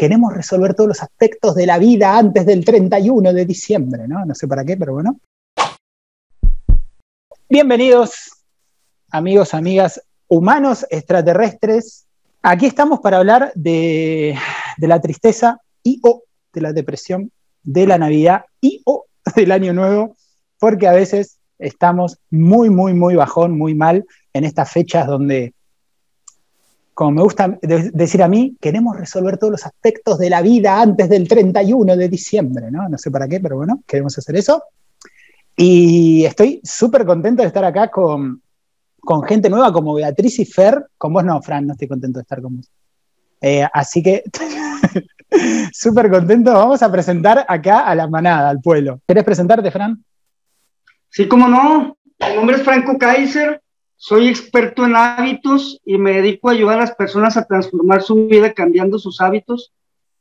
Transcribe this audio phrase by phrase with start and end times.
[0.00, 4.24] queremos resolver todos los aspectos de la vida antes del 31 de diciembre, ¿no?
[4.24, 5.20] No sé para qué, pero bueno.
[7.50, 8.30] Bienvenidos,
[9.10, 12.06] amigos, amigas, humanos, extraterrestres.
[12.40, 14.38] Aquí estamos para hablar de,
[14.78, 16.22] la tristeza y o
[16.54, 17.30] de la depresión,
[17.62, 19.04] de la Navidad y o
[19.36, 20.16] del Año Nuevo,
[20.58, 25.52] porque a veces estamos muy, muy, muy bajón, muy mal en estas fechas donde
[27.00, 31.08] como me gusta decir a mí, queremos resolver todos los aspectos de la vida antes
[31.08, 32.90] del 31 de diciembre, ¿no?
[32.90, 34.64] No sé para qué, pero bueno, queremos hacer eso.
[35.56, 38.42] Y estoy súper contento de estar acá con,
[39.00, 40.88] con, gente nueva como Beatriz y Fer.
[40.98, 42.70] Con vos no, Fran, no estoy contento de estar con vos.
[43.40, 44.22] Eh, así que
[45.72, 46.52] súper contento.
[46.52, 49.00] Vamos a presentar acá a la manada, al pueblo.
[49.08, 50.04] ¿Querés presentarte, Fran?
[51.08, 51.96] Sí, cómo no.
[52.28, 53.62] Mi nombre es Franco Kaiser.
[54.02, 58.28] Soy experto en hábitos y me dedico a ayudar a las personas a transformar su
[58.28, 59.74] vida cambiando sus hábitos.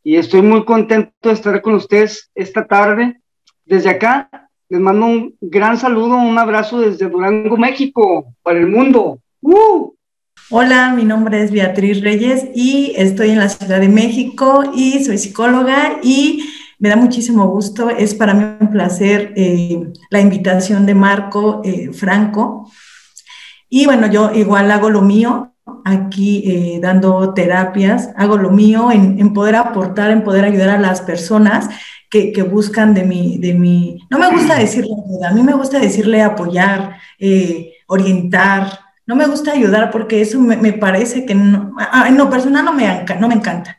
[0.03, 3.21] Y estoy muy contento de estar con ustedes esta tarde.
[3.63, 9.21] Desde acá les mando un gran saludo, un abrazo desde Durango, México, para el mundo.
[9.39, 9.93] ¡Uh!
[10.49, 15.17] Hola, mi nombre es Beatriz Reyes y estoy en la Ciudad de México y soy
[15.17, 16.43] psicóloga y
[16.79, 17.89] me da muchísimo gusto.
[17.89, 22.69] Es para mí un placer eh, la invitación de Marco eh, Franco
[23.69, 25.53] y bueno, yo igual hago lo mío
[25.85, 31.01] aquí eh, dando terapias, hago lo mío en, poder aportar, en poder ayudar a las
[31.01, 31.69] personas
[32.09, 35.79] que, buscan de mi, de mi, no me gusta decirle ayuda, a mí me gusta
[35.79, 41.75] decirle apoyar, eh, orientar, no me gusta ayudar porque eso me, parece que no,
[42.07, 43.78] en lo personal no me, no me encanta.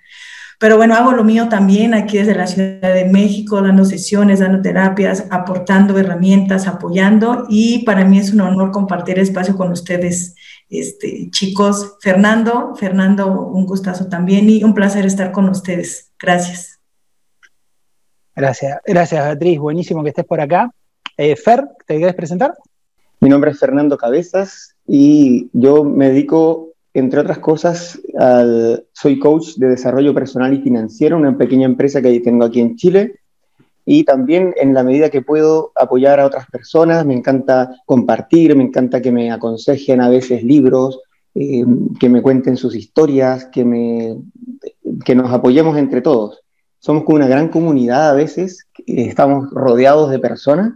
[0.61, 4.61] Pero bueno, hago lo mío también aquí desde la Ciudad de México, dando sesiones, dando
[4.61, 10.34] terapias, aportando herramientas, apoyando y para mí es un honor compartir espacio con ustedes,
[10.69, 11.97] este, chicos.
[12.02, 16.12] Fernando, Fernando, un gustazo también y un placer estar con ustedes.
[16.20, 16.78] Gracias.
[18.36, 20.70] Gracias, gracias Beatriz, buenísimo que estés por acá.
[21.17, 22.52] Eh, Fer, ¿te quieres presentar?
[23.19, 28.01] Mi nombre es Fernando Cabezas y yo me dedico entre otras cosas,
[28.92, 33.17] soy coach de desarrollo personal y financiero, una pequeña empresa que tengo aquí en Chile.
[33.86, 38.64] Y también en la medida que puedo apoyar a otras personas, me encanta compartir, me
[38.64, 41.01] encanta que me aconsejen a veces libros,
[41.34, 41.64] eh,
[41.98, 44.17] que me cuenten sus historias, que,
[45.05, 46.40] que nos apoyemos entre todos.
[46.78, 50.72] Somos como una gran comunidad a veces, estamos rodeados de personas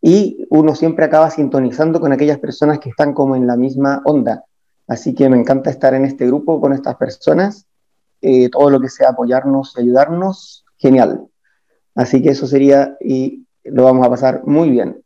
[0.00, 4.44] y uno siempre acaba sintonizando con aquellas personas que están como en la misma onda
[4.86, 7.66] Así que me encanta estar en este grupo con estas personas.
[8.20, 11.26] Eh, todo lo que sea apoyarnos y ayudarnos, genial.
[11.94, 15.02] Así que eso sería y lo vamos a pasar muy bien.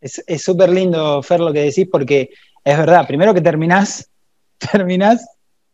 [0.00, 2.30] Es súper lindo, Fer, lo que decís, porque
[2.64, 4.10] es verdad, primero que terminás,
[4.72, 5.26] terminás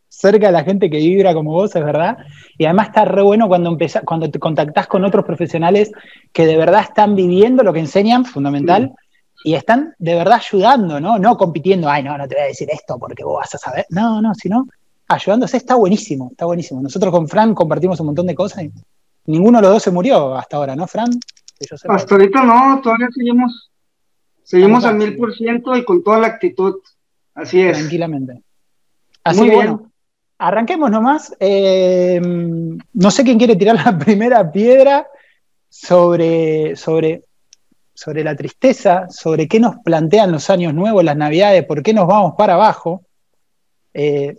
[0.09, 2.19] cerca de la gente que vibra como vos, es verdad.
[2.59, 5.91] Y además está re bueno cuando, cuando te contactás con otros profesionales
[6.33, 8.93] que de verdad están viviendo lo que enseñan, fundamental,
[9.45, 11.19] y están de verdad ayudando, ¿no?
[11.19, 13.87] No compitiendo, ay, no, no te voy a decir esto porque vos vas a saber.
[13.91, 14.67] No, no, sino
[15.09, 16.81] ayudándose está buenísimo, está buenísimo.
[16.81, 18.73] Nosotros con Fran compartimos un montón de cosas y
[19.27, 21.11] ninguno de los dos se murió hasta ahora, ¿no, Fran?
[21.89, 23.71] hasta ahorita no, todavía seguimos,
[24.43, 26.77] seguimos al mil por ciento y con toda la actitud.
[27.35, 27.79] Así es.
[27.79, 28.43] Tranquilamente.
[29.25, 29.91] Así Muy bueno.
[30.39, 31.35] Arranquemos nomás.
[31.39, 35.07] Eh, no sé quién quiere tirar la primera piedra
[35.69, 37.25] sobre, sobre
[37.95, 42.07] sobre la tristeza, sobre qué nos plantean los años nuevos, las navidades, por qué nos
[42.07, 43.03] vamos para abajo.
[43.95, 44.37] Eh,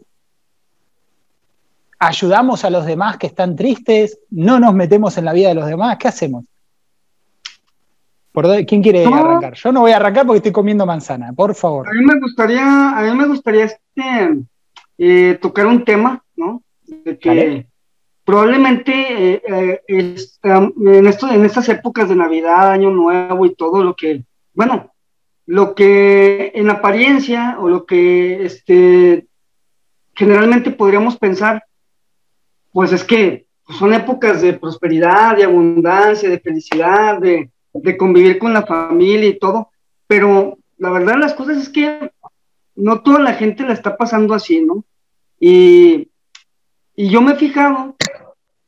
[1.99, 5.67] ayudamos a los demás que están tristes, no nos metemos en la vida de los
[5.67, 6.45] demás, ¿qué hacemos?
[8.67, 9.53] ¿Quién quiere arrancar?
[9.53, 11.87] Yo no voy a arrancar porque estoy comiendo manzana, por favor.
[11.87, 14.43] A mí me gustaría, a mí me gustaría este,
[14.97, 16.63] eh, tocar un tema, ¿no?
[16.83, 17.67] De que
[18.25, 18.93] probablemente
[19.35, 24.23] eh, eh, en, esto, en estas épocas de Navidad, Año Nuevo y todo lo que,
[24.53, 24.93] bueno,
[25.45, 29.27] lo que en apariencia o lo que este,
[30.15, 31.63] generalmente podríamos pensar,
[32.71, 33.45] pues es que
[33.77, 39.39] son épocas de prosperidad, de abundancia, de felicidad, de, de convivir con la familia y
[39.39, 39.69] todo,
[40.07, 42.11] pero la verdad las cosas es que
[42.75, 44.83] no toda la gente la está pasando así, ¿no?
[45.39, 46.09] Y,
[46.95, 47.95] y yo me he fijado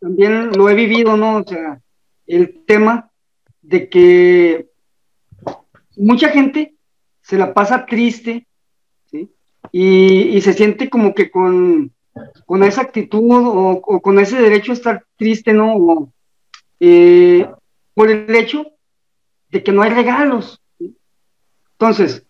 [0.05, 1.37] también lo he vivido, ¿no?
[1.37, 1.81] O sea,
[2.27, 3.09] el tema
[3.63, 4.69] de que
[5.97, 6.75] mucha gente
[7.23, 8.45] se la pasa triste,
[9.09, 9.31] ¿sí?
[9.71, 11.91] Y, se siente como que con,
[12.45, 16.13] con esa actitud o, con ese derecho a estar triste, ¿no?
[16.79, 17.49] Eh,
[17.95, 18.67] por el hecho
[19.49, 20.61] de que no hay regalos.
[21.79, 22.27] Entonces,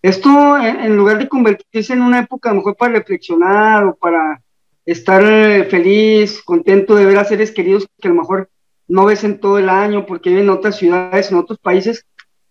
[0.00, 4.40] esto en, lugar de convertirse en una época a lo mejor para reflexionar o para
[4.86, 8.48] estar eh, feliz, contento de ver a seres queridos que a lo mejor
[8.88, 12.06] no ves en todo el año porque viven en otras ciudades, en otros países,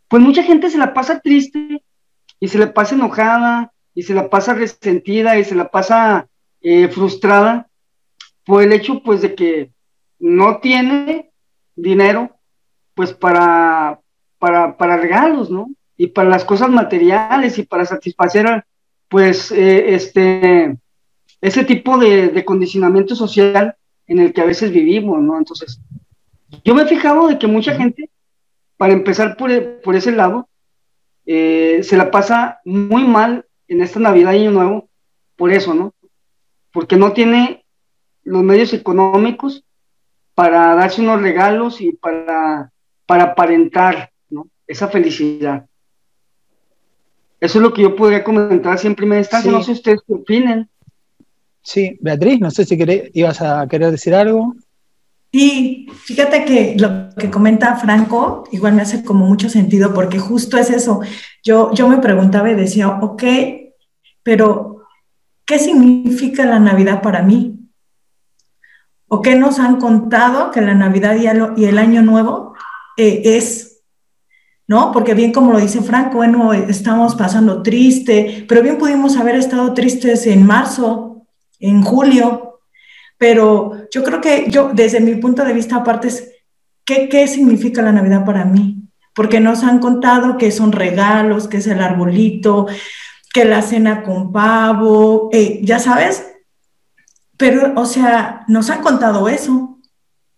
[0.10, 1.82] pues mucha gente se la pasa triste
[2.40, 6.28] y se la pasa enojada y se la pasa resentida y se la pasa
[6.62, 7.70] eh, frustrada
[8.44, 9.72] por el hecho pues de que
[10.20, 11.32] no tiene
[11.76, 12.38] dinero
[12.94, 14.00] pues para,
[14.40, 15.70] para, para regalos, ¿no?
[15.98, 18.66] Y para las cosas materiales y para satisfacer
[19.08, 20.78] pues eh, este
[21.46, 23.76] ese tipo de, condicionamiento social
[24.08, 25.38] en el que a veces vivimos, ¿no?
[25.38, 25.80] Entonces,
[26.64, 28.10] yo me he fijado de que mucha gente,
[28.78, 29.52] para empezar por,
[29.82, 30.50] por ese lado,
[31.28, 34.90] eh, se la pasa muy mal en esta Navidad y Año Nuevo,
[35.36, 35.94] por eso, ¿no?
[36.72, 37.64] Porque no tiene
[38.24, 39.64] los medios económicos
[40.34, 42.72] para darse unos regalos y para,
[43.06, 44.48] para aparentar, ¿no?
[44.66, 45.68] Esa felicidad.
[47.40, 49.52] Eso es lo que yo podría comentar siempre me instancia.
[49.52, 50.70] No sé ustedes qué opinen.
[51.66, 52.78] Sí, Beatriz, no sé si
[53.14, 54.56] ibas a querer decir algo.
[55.34, 60.60] Sí, fíjate que lo que comenta Franco igual me hace como mucho sentido porque justo
[60.60, 61.02] es eso.
[61.44, 63.24] Yo, yo me preguntaba y decía, ok,
[64.22, 64.84] pero
[65.44, 67.60] ¿qué significa la Navidad para mí?
[69.08, 71.16] ¿O qué nos han contado que la Navidad
[71.58, 72.54] y el Año Nuevo
[72.96, 73.82] eh, es?
[74.68, 74.92] ¿No?
[74.92, 79.74] Porque bien como lo dice Franco, bueno, estamos pasando triste, pero bien pudimos haber estado
[79.74, 81.15] tristes en marzo,
[81.70, 82.62] en julio,
[83.18, 86.32] pero yo creo que yo, desde mi punto de vista, aparte es,
[86.84, 88.84] ¿qué, qué significa la Navidad para mí?
[89.14, 92.68] Porque nos han contado que son regalos, que es el arbolito,
[93.34, 96.26] que la cena con pavo, eh, ya sabes,
[97.38, 99.80] pero, o sea, nos han contado eso.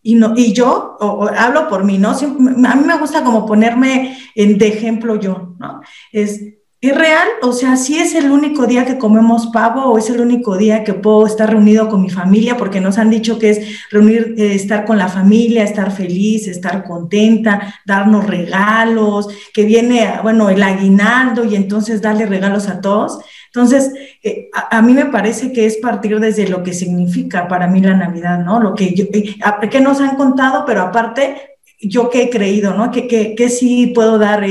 [0.02, 0.98] Y, no, y yo
[1.36, 2.12] hablo por mí, ¿no?
[2.12, 5.82] a mí me gusta como ponerme en, de ejemplo yo, ¿no?
[6.14, 6.42] Es,
[6.80, 7.28] ¿Es real?
[7.42, 10.84] O sea, si es el único día que comemos pavo o es el único día
[10.84, 14.54] que puedo estar reunido con mi familia, porque nos han dicho que es reunir, eh,
[14.54, 21.46] estar con la familia, estar feliz, estar contenta, darnos regalos, que viene, bueno, el aguinaldo
[21.46, 23.22] y entonces darle regalos a todos.
[23.48, 23.92] Entonces,
[24.22, 27.96] eh, a, mí me parece que es partir desde lo que significa para mí la
[27.96, 28.60] Navidad, ¿no?
[28.60, 29.36] Lo que, yo, eh,
[29.72, 32.92] que nos han contado, pero aparte, yo que he creído, ¿no?
[32.92, 34.46] Que, que, que sí puedo dar...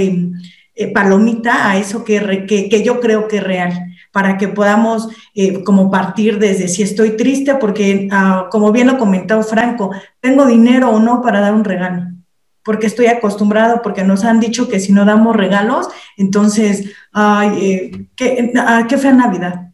[0.78, 3.72] Eh, palomita a eso que, que, yo creo que es real,
[4.12, 8.98] para que podamos eh, como partir desde si estoy triste, porque ah, como bien lo
[8.98, 12.02] comentó Franco, tengo dinero o no para dar un regalo,
[12.62, 15.88] porque estoy acostumbrado, porque nos han dicho que si no damos regalos,
[16.18, 19.72] entonces, ay, eh, qué, ah, qué Navidad,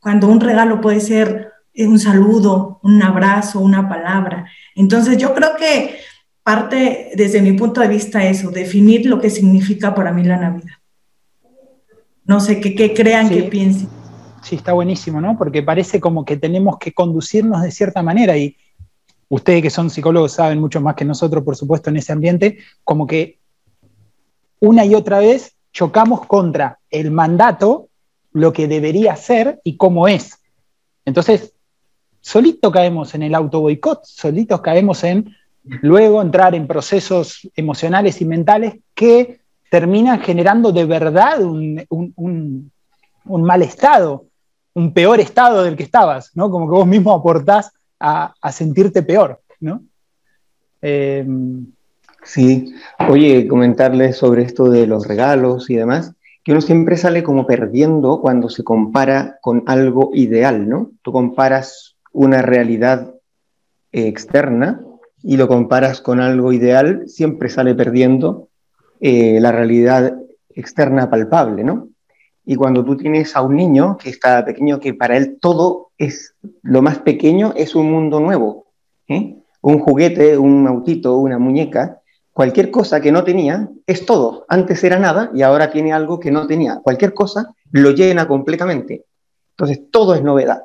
[0.00, 4.50] cuando un regalo puede ser un saludo, un abrazo, una palabra.
[4.74, 5.98] Entonces yo creo que
[6.42, 10.74] parte desde mi punto de vista eso, definir lo que significa para mí la Navidad.
[12.24, 13.88] No sé, qué crean, qué piensen.
[14.42, 15.38] Sí, está buenísimo, ¿no?
[15.38, 18.56] Porque parece como que tenemos que conducirnos de cierta manera y
[19.28, 23.06] ustedes que son psicólogos saben mucho más que nosotros, por supuesto, en ese ambiente, como
[23.06, 23.38] que
[24.58, 27.88] una y otra vez chocamos contra el mandato,
[28.32, 30.38] lo que debería ser y cómo es.
[31.04, 31.54] Entonces,
[32.20, 38.24] solito caemos en el auto boicot, solitos caemos en luego entrar en procesos emocionales y
[38.24, 42.70] mentales que terminan generando de verdad un,
[43.24, 44.26] mal estado,
[44.74, 46.50] un peor estado del que estabas, ¿no?
[46.50, 49.82] Como que vos mismo aportás a, sentirte peor, ¿no?
[50.82, 51.26] Eh,
[52.24, 52.74] sí,
[53.08, 56.12] oye, comentarles sobre esto de los regalos y demás,
[56.44, 60.90] que uno siempre sale como perdiendo cuando se compara con algo ideal, ¿no?
[61.02, 63.14] Tú comparas una realidad
[63.92, 64.84] externa
[65.22, 68.48] y lo comparas con algo ideal, siempre sale perdiendo
[69.00, 70.16] eh, la realidad
[70.54, 71.88] externa palpable, ¿no?
[72.44, 76.34] Y cuando tú tienes a un niño que está pequeño, que para él todo es,
[76.62, 78.66] lo más pequeño es un mundo nuevo,
[79.06, 79.36] ¿eh?
[79.60, 82.00] un juguete, un autito, una muñeca,
[82.32, 84.44] cualquier cosa que no tenía es todo.
[84.48, 86.80] Antes era nada y ahora tiene algo que no tenía.
[86.82, 89.04] Cualquier cosa lo llena completamente.
[89.50, 90.64] Entonces todo es novedad.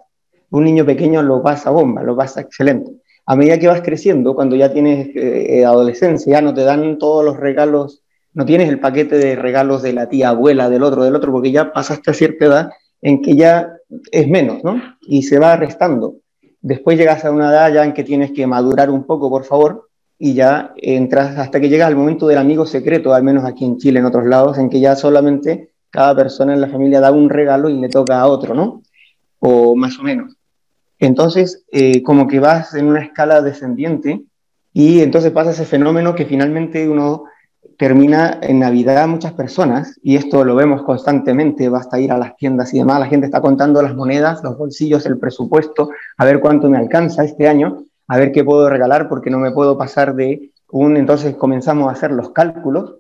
[0.49, 2.91] Un niño pequeño lo pasa bomba, lo pasa excelente
[3.29, 7.25] a medida que vas creciendo, cuando ya tienes eh, adolescencia, ya no te dan todos
[7.25, 8.01] los regalos,
[8.33, 11.51] no tienes el paquete de regalos de la tía abuela, del otro, del otro, porque
[11.51, 12.69] ya pasaste a cierta edad
[13.01, 13.73] en que ya
[14.11, 14.81] es menos, ¿no?
[15.01, 16.15] Y se va restando.
[16.61, 19.89] Después llegas a una edad ya en que tienes que madurar un poco, por favor,
[20.17, 23.77] y ya entras hasta que llegas al momento del amigo secreto, al menos aquí en
[23.77, 27.29] Chile, en otros lados, en que ya solamente cada persona en la familia da un
[27.29, 28.83] regalo y le toca a otro, ¿no?
[29.39, 30.36] O más o menos.
[30.99, 34.23] Entonces, eh, como que vas en una escala descendiente
[34.73, 37.25] y entonces pasa ese fenómeno que finalmente uno
[37.77, 42.73] termina en Navidad muchas personas, y esto lo vemos constantemente, basta ir a las tiendas
[42.73, 46.69] y demás, la gente está contando las monedas, los bolsillos, el presupuesto, a ver cuánto
[46.69, 50.51] me alcanza este año, a ver qué puedo regalar porque no me puedo pasar de
[50.69, 52.95] un, entonces comenzamos a hacer los cálculos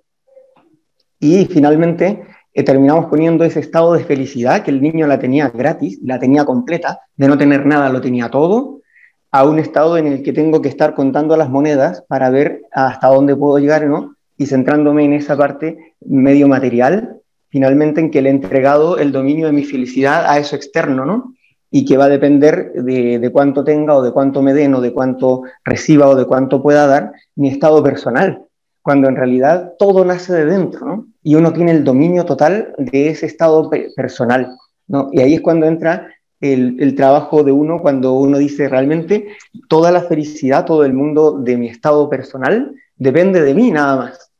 [1.19, 2.23] y finalmente
[2.57, 6.43] eh, terminamos poniendo ese estado de felicidad que el niño la tenía gratis, la tenía
[6.43, 8.81] completa, de no tener nada lo tenía todo,
[9.29, 13.09] a un estado en el que tengo que estar contando las monedas para ver hasta
[13.09, 14.15] dónde puedo llegar, ¿no?
[14.39, 17.17] Y centrándome en esa parte medio material,
[17.49, 21.35] finalmente en que le he entregado el dominio de mi felicidad a eso externo, ¿no?
[21.69, 24.81] Y que va a depender de, de cuánto tenga o de cuánto me den o
[24.81, 28.46] de cuánto reciba o de cuánto pueda dar mi estado personal,
[28.87, 31.07] cuando en realidad todo nace de dentro, ¿no?
[31.21, 34.55] Y uno tiene el dominio total de ese estado personal,
[34.87, 35.09] ¿no?
[35.11, 36.07] Y ahí es cuando entra
[36.39, 39.35] el, trabajo de uno cuando uno dice realmente
[39.67, 44.31] toda la felicidad, todo el mundo de mi estado personal depende de mí nada más,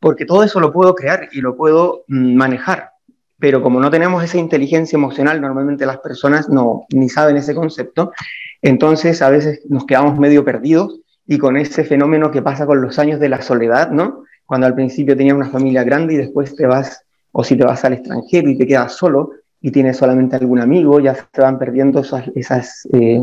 [0.00, 2.90] porque todo eso lo puedo crear y lo puedo mm, manejar,
[3.38, 8.12] pero como no tenemos esa inteligencia emocional, normalmente las personas no ni saben ese concepto,
[8.60, 12.98] entonces a veces nos quedamos medio perdidos y con ese fenómeno que pasa con los
[12.98, 14.24] años de la soledad, ¿no?
[14.46, 17.84] Cuando al principio tenías una familia grande y después te vas, o si te vas
[17.84, 22.00] al extranjero y te quedas solo, y tienes solamente algún amigo, ya se van perdiendo
[22.00, 23.22] esas, esas, eh,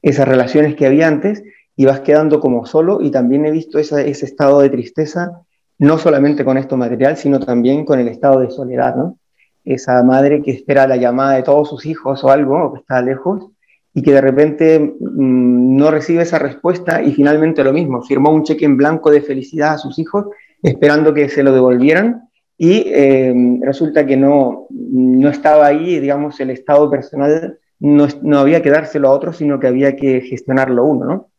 [0.00, 1.42] esas relaciones que había antes
[1.74, 5.42] y vas quedando como solo y también he visto ese estado de tristeza,
[5.78, 9.18] no solamente con esto material, sino también con el estado de soledad, ¿no?
[9.64, 13.02] Esa madre que espera la llamada de todos sus hijos o algo, o que está
[13.02, 13.50] lejos,
[13.96, 18.42] y que de repente mmm, no recibe esa respuesta y finalmente lo mismo, firmó un
[18.42, 20.26] cheque en blanco de felicidad a sus hijos
[20.62, 26.50] esperando que se lo devolvieran y eh, resulta que no, no estaba ahí, digamos, el
[26.50, 31.06] estado personal no, no, había que dárselo a otro, sino que había que gestionarlo uno,
[31.06, 31.30] ¿no?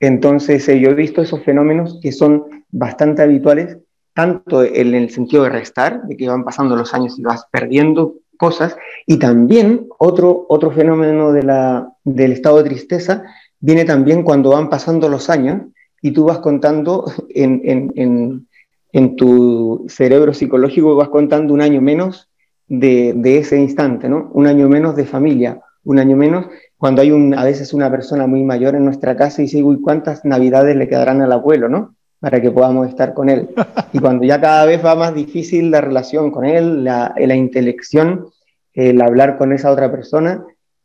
[0.00, 3.78] Entonces, eh, yo he visto esos fenómenos que son bastante habituales,
[4.14, 8.16] tanto en el sentido de restar, de que van pasando los años y vas perdiendo
[8.36, 13.24] cosas, y también otro, otro fenómeno de la, del estado de tristeza
[13.60, 15.62] viene también cuando van pasando los años
[16.00, 18.46] y tú vas contando en, en,
[18.92, 22.28] en tu cerebro psicológico vas contando un año menos
[22.68, 24.30] de, de, ese instante, ¿no?
[24.32, 26.46] Un año menos de familia, un año menos
[26.76, 29.80] cuando hay un, a veces una persona muy mayor en nuestra casa y dice, uy,
[29.80, 31.94] ¿cuántas navidades le quedarán al abuelo, ¿no?
[32.22, 33.50] Para que podamos estar con él.
[33.92, 38.26] Y cuando ya cada vez va más difícil la relación con él, la, la intelección,
[38.74, 40.44] el hablar con esa otra persona,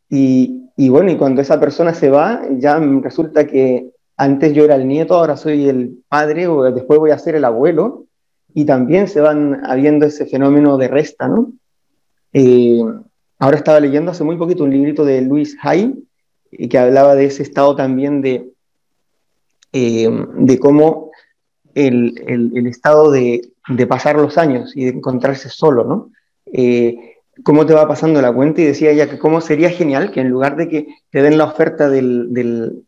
[0.10, 4.76] y, y bueno, y cuando esa persona se va, ya resulta que antes yo era
[4.76, 8.06] el nieto, ahora soy el padre, o después voy a ser el abuelo,
[8.54, 11.52] y también se van habiendo ese fenómeno de resta, ¿no?
[12.34, 12.82] Eh,
[13.38, 16.04] ahora estaba leyendo hace muy poquito un librito de Luis Hay,
[16.52, 18.50] eh, que hablaba de ese estado también de,
[19.74, 21.07] eh, de cómo
[21.86, 23.50] el, estado de,
[23.88, 26.10] pasar los años y de encontrarse solo, ¿no?
[26.52, 30.22] Eh, cómo te va pasando la cuenta y decía ella que cómo sería genial que
[30.22, 32.84] en lugar de que te den la oferta del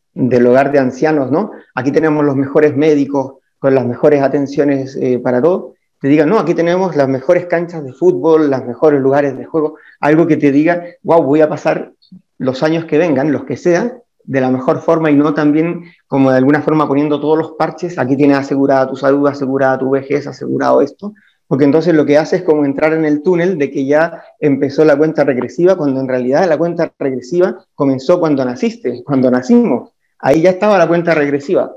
[0.47, 1.51] hogar de ancianos, ¿no?
[1.75, 6.39] Aquí tenemos los mejores médicos con las mejores atenciones eh, para todo, te digan, no,
[6.39, 10.51] aquí tenemos las mejores canchas de fútbol, los mejores lugares de juego, algo que te
[10.51, 11.91] diga, wow, voy a pasar
[12.37, 16.29] los años que vengan, los que sean, de la mejor forma y no también como
[16.29, 20.27] de alguna forma poniendo todos los parches, aquí tienes asegurada tu salud, asegurada tu vejez,
[20.27, 21.13] asegurado esto,
[21.47, 24.85] porque entonces lo que hace es como entrar en el túnel de que ya empezó
[24.85, 30.41] la cuenta regresiva, cuando en realidad la cuenta regresiva comenzó cuando naciste, cuando nacimos ahí
[30.41, 31.75] ya estaba la cuenta regresiva.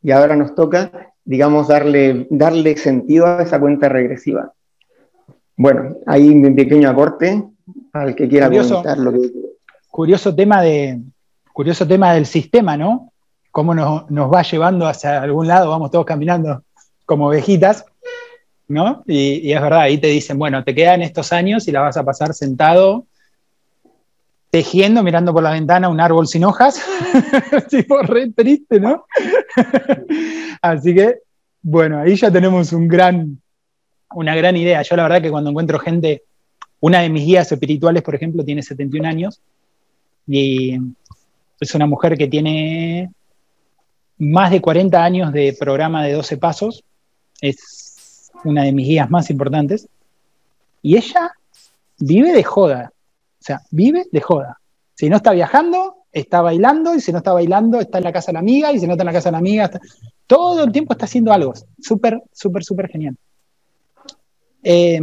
[0.00, 4.52] Y ahora nos toca, digamos, darle, darle sentido a esa cuenta regresiva.
[5.56, 7.42] Bueno, ahí un pequeño aporte
[7.90, 9.32] para el que quiera curioso, comentar lo que...
[9.90, 11.00] Curioso tema, de,
[11.58, 13.10] curioso tema del sistema, ¿no?
[13.50, 16.62] Cómo nos, va llevando hacia algún lado, vamos todos caminando
[17.04, 17.84] como ovejitas,
[18.68, 19.02] ¿no?
[19.08, 22.04] Y, es verdad, ahí te dicen, bueno, te quedan estos años y la vas a
[22.04, 23.06] pasar sentado
[24.50, 26.80] tejiendo, mirando por la ventana un árbol sin hojas,
[27.68, 29.06] tipo re triste, ¿no?
[30.62, 31.16] Así que,
[31.60, 34.82] bueno, ahí ya tenemos una gran idea.
[34.82, 36.22] Yo la verdad que cuando encuentro gente,
[36.78, 39.40] una de mis guías espirituales, por ejemplo, tiene 71 años
[40.24, 40.78] y
[41.60, 43.10] es una mujer que tiene
[44.18, 46.84] más de 40 años de programa de 12 pasos,
[47.40, 49.88] es una de mis guías más importantes,
[50.82, 51.32] y ella
[51.98, 54.58] vive de joda, o sea, vive de joda.
[54.94, 58.28] Si no está viajando, está bailando, y si no está bailando, está en la casa
[58.28, 59.70] de la amiga, y si no está en la casa de la amiga,
[60.26, 61.54] todo el tiempo está haciendo algo.
[61.80, 63.16] Súper, súper, súper genial.
[64.62, 65.00] Eh,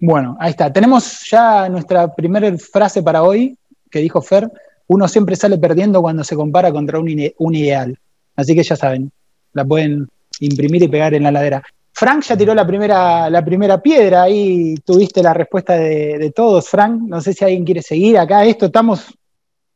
[0.00, 0.72] bueno, ahí está.
[0.72, 3.56] Tenemos ya nuestra primera frase para hoy,
[3.90, 4.50] que dijo Fer,
[4.88, 7.98] uno siempre sale perdiendo cuando se compara contra un, un ideal.
[8.36, 9.10] Así que ya saben,
[9.52, 10.08] la pueden
[10.40, 11.62] imprimir y pegar en la ladera.
[11.92, 17.02] Frank ya tiró la primera, la primera piedra, ahí tuviste la respuesta de, todos, Frank.
[17.02, 18.44] No sé si alguien quiere seguir acá.
[18.44, 19.12] Esto estamos.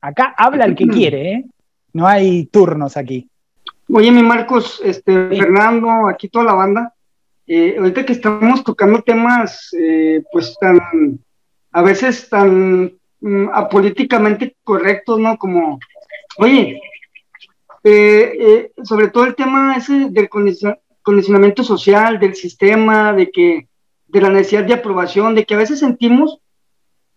[0.00, 1.44] Acá habla el que quiere, ¿eh?
[1.92, 3.28] No hay turnos aquí.
[3.92, 6.94] Oye, mi Marcos, este, Fernando, aquí toda la banda.
[7.46, 10.78] Eh, ahorita que estamos tocando temas, eh, pues tan,
[11.72, 15.38] a veces tan mm, apolíticamente correctos, ¿no?
[15.38, 15.80] Como,
[16.36, 16.80] oye,
[18.84, 23.68] sobre todo el tema ese del condicionamiento social, del sistema, de que
[24.06, 26.38] de la necesidad de aprobación, de que a veces sentimos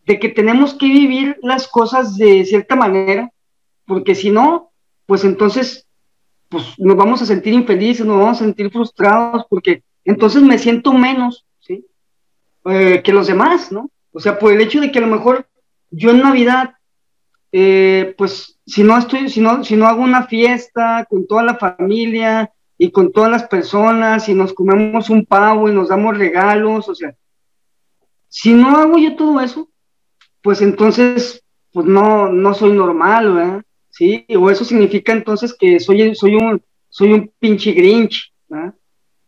[0.06, 3.32] de que tenemos que vivir las cosas de cierta manera,
[3.86, 4.72] porque si no,
[5.06, 5.88] pues entonces
[6.50, 10.94] pues nos vamos a sentir infelices, nos vamos a sentir frustrados, porque entonces me siento
[10.94, 11.86] menos, ¿sí?
[12.66, 13.90] Eh, que los demás, ¿no?
[14.12, 15.48] O sea, por el hecho de que a lo mejor
[15.92, 16.76] yo en Navidad,
[17.52, 21.56] eh, pues si no estoy, si no, si no hago una fiesta con toda la
[21.56, 26.90] familia, y con todas las personas y nos comemos un pavo y nos damos regalos,
[26.90, 27.16] o sea,
[28.28, 29.70] si no hago yo todo eso,
[30.42, 33.64] pues entonces, pues no, no soy normal, ¿verdad?
[33.90, 38.76] Sí, o eso significa entonces que soy, soy un, soy un pinche grinch, ¿verdad?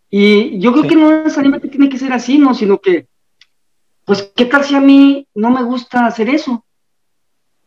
[0.10, 2.54] Y yo creo que no necesariamente tiene que ser así, ¿no?
[2.54, 3.08] Sino que,
[4.08, 6.64] pues, ¿qué tal si a mí no me gusta hacer eso?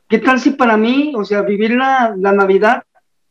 [0.08, 2.82] ¿Qué tal si para mí, o sea, vivir la, la Navidad,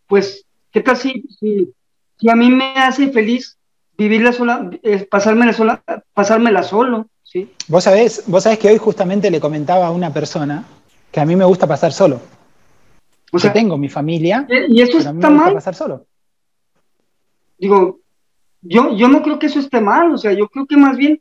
[0.05, 3.57] pues, ¿qué tal si, si a mí me hace feliz
[3.97, 5.81] vivirla sola, eh, pasármela sola,
[6.13, 7.51] pasármela solo, ¿sí?
[7.67, 10.63] Vos sabés, vos sabés que hoy justamente le comentaba a una persona
[11.11, 12.21] que a mí me gusta pasar solo.
[13.31, 15.55] O sea, tengo mi familia, y eso está me mal.
[15.55, 16.05] pasar solo.
[17.57, 18.01] Digo,
[18.61, 21.19] yo, yo no creo que eso esté mal, o sea, yo creo que más bien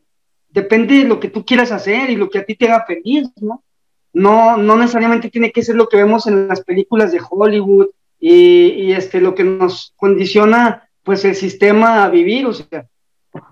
[0.50, 3.28] depende de lo que tú quieras hacer y lo que a ti te haga feliz,
[3.40, 3.64] ¿no?
[4.12, 7.88] No, no necesariamente tiene que ser lo que vemos en las películas de Hollywood
[8.18, 12.86] y, y este, lo que nos condiciona pues el sistema a vivir, o sea,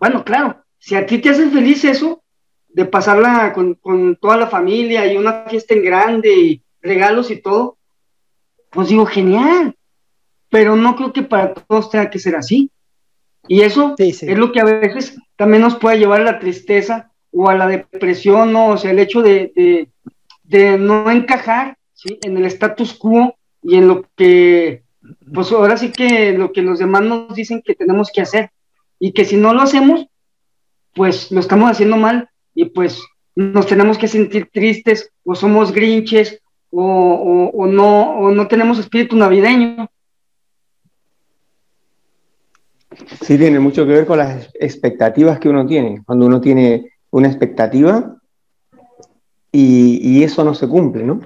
[0.01, 2.23] bueno, claro, si a ti te hace feliz eso,
[2.77, 7.79] de pasarla con, toda la familia y una fiesta en grande y regalos y todo,
[8.69, 9.75] pues digo, genial,
[10.51, 12.71] pero no creo que para todos tenga que ser así.
[13.49, 17.49] Y eso es lo que a veces también nos puede llevar a la tristeza o
[17.49, 18.69] a la depresión, ¿no?
[18.69, 19.89] O sea, el hecho de,
[20.79, 24.83] no encajar en el status quo y en lo que
[25.33, 28.51] pues ahora sí que lo que los demás nos dicen que tenemos que hacer
[28.99, 30.07] y que si no lo hacemos,
[30.95, 33.03] pues lo estamos haciendo mal y pues
[33.35, 39.89] nos tenemos que sentir tristes o somos grinches o, no, o no tenemos espíritu navideño.
[43.21, 46.03] Sí, tiene mucho que ver con las expectativas que uno tiene.
[46.05, 48.17] Cuando uno tiene una expectativa
[49.53, 51.21] y, eso no se cumple, ¿no?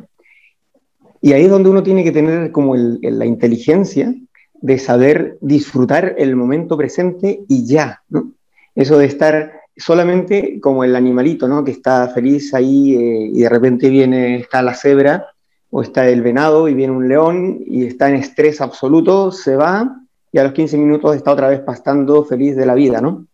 [1.21, 4.15] Y ahí es donde uno tiene que tener como la inteligencia
[4.55, 8.33] de saber disfrutar el momento presente y ya, ¿no?
[8.75, 11.65] Eso de estar solamente como el animalito, ¿no?
[11.65, 15.27] Que está feliz ahí eh, y de repente viene, está la cebra
[15.71, 20.01] o está el venado y viene un león y está en estrés absoluto, se va
[20.33, 23.27] y a los 15 minutos está otra vez pastando feliz de la vida, ¿no?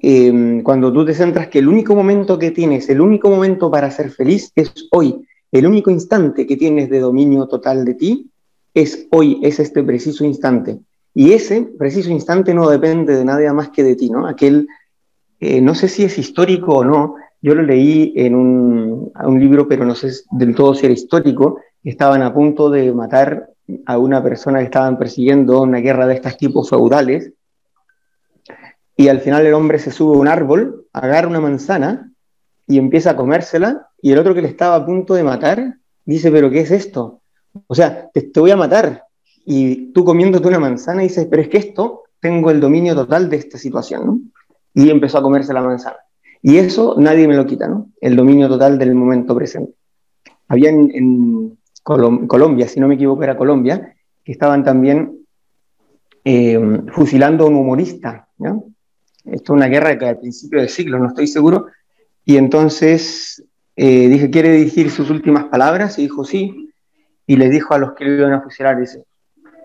[0.00, 3.90] Em, cuando tú te centras que el único momento que tienes, el único momento para
[3.90, 8.30] ser feliz es hoy, el único instante que tienes de dominio total de ti
[8.74, 10.78] es hoy, es este preciso instante.
[11.14, 14.28] Y ese preciso instante no depende de nada más que de ti, ¿no?
[14.28, 14.68] Aquel,
[15.40, 19.66] eh, no sé si es histórico o no, yo lo leí en un, un libro,
[19.66, 23.50] pero no sé del todo si era histórico, estaban a punto de matar
[23.86, 27.32] a una persona que estaban persiguiendo una guerra de estos tipos feudales,
[28.96, 32.10] y al final el hombre se sube a un árbol, agarra una manzana
[32.66, 36.30] y empieza a comérsela y el otro que le estaba a punto de matar dice,
[36.30, 37.20] pero ¿qué es esto?
[37.66, 39.04] O sea, te, voy a matar.
[39.44, 43.36] Y tú comiéndote una manzana dices, pero es que esto tengo el dominio total de
[43.36, 44.20] esta situación, ¿no?
[44.74, 45.96] Y empezó a comerse la manzana.
[46.42, 47.88] Y eso nadie me lo quita, ¿no?
[48.00, 49.74] El dominio total del momento presente.
[50.48, 51.57] Había en,
[51.94, 55.20] Colombia, si no me equivoco era Colombia, que estaban también
[56.24, 56.60] eh,
[56.92, 58.28] fusilando a un humorista.
[59.24, 61.66] Esto es una guerra que al principio del siglo, no estoy seguro,
[62.24, 63.42] y entonces
[63.74, 65.98] eh, dije, ¿quiere dirigir sus últimas palabras?
[65.98, 66.70] Y dijo, sí.
[67.26, 69.04] Y le dijo a los que lo iban a fusilar, dice,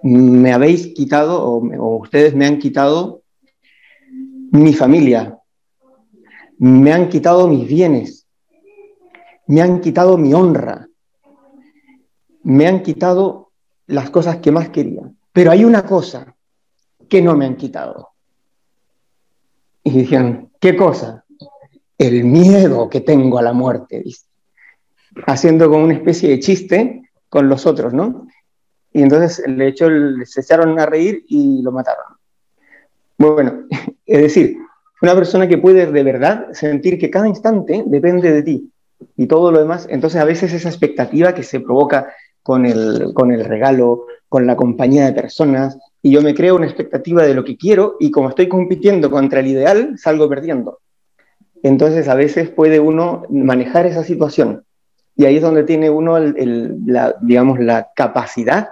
[0.03, 3.23] me habéis quitado, o, ustedes me han quitado
[4.51, 5.38] mi familia,
[6.57, 8.27] me han quitado mis bienes,
[9.47, 10.88] me han quitado mi honra,
[12.43, 13.51] me han quitado
[13.88, 15.01] las cosas que más quería.
[15.32, 16.36] Pero hay una cosa
[17.10, 18.10] que no me han quitado.
[19.84, 21.23] Y dijeron, ¿qué cosa?
[21.97, 24.25] el miedo que tengo a la muerte, dice,
[25.27, 28.27] haciendo como una especie de chiste con los otros, ¿no?
[28.91, 29.88] Y entonces, de hecho,
[30.25, 32.17] se echaron a reír y lo mataron.
[33.17, 33.67] Bueno,
[34.06, 34.58] es decir,
[35.01, 38.69] una persona que puede de verdad sentir que cada instante depende de ti
[39.17, 43.32] y todo lo demás, entonces a veces esa expectativa que se provoca con el, con
[43.32, 47.43] el regalo, con la compañía de personas, y yo me creo una expectativa de lo
[47.43, 50.79] que quiero y como estoy compitiendo contra el ideal, salgo perdiendo.
[51.63, 54.65] Entonces a veces puede uno manejar esa situación
[55.15, 58.69] y ahí es donde tiene uno la, digamos, la capacidad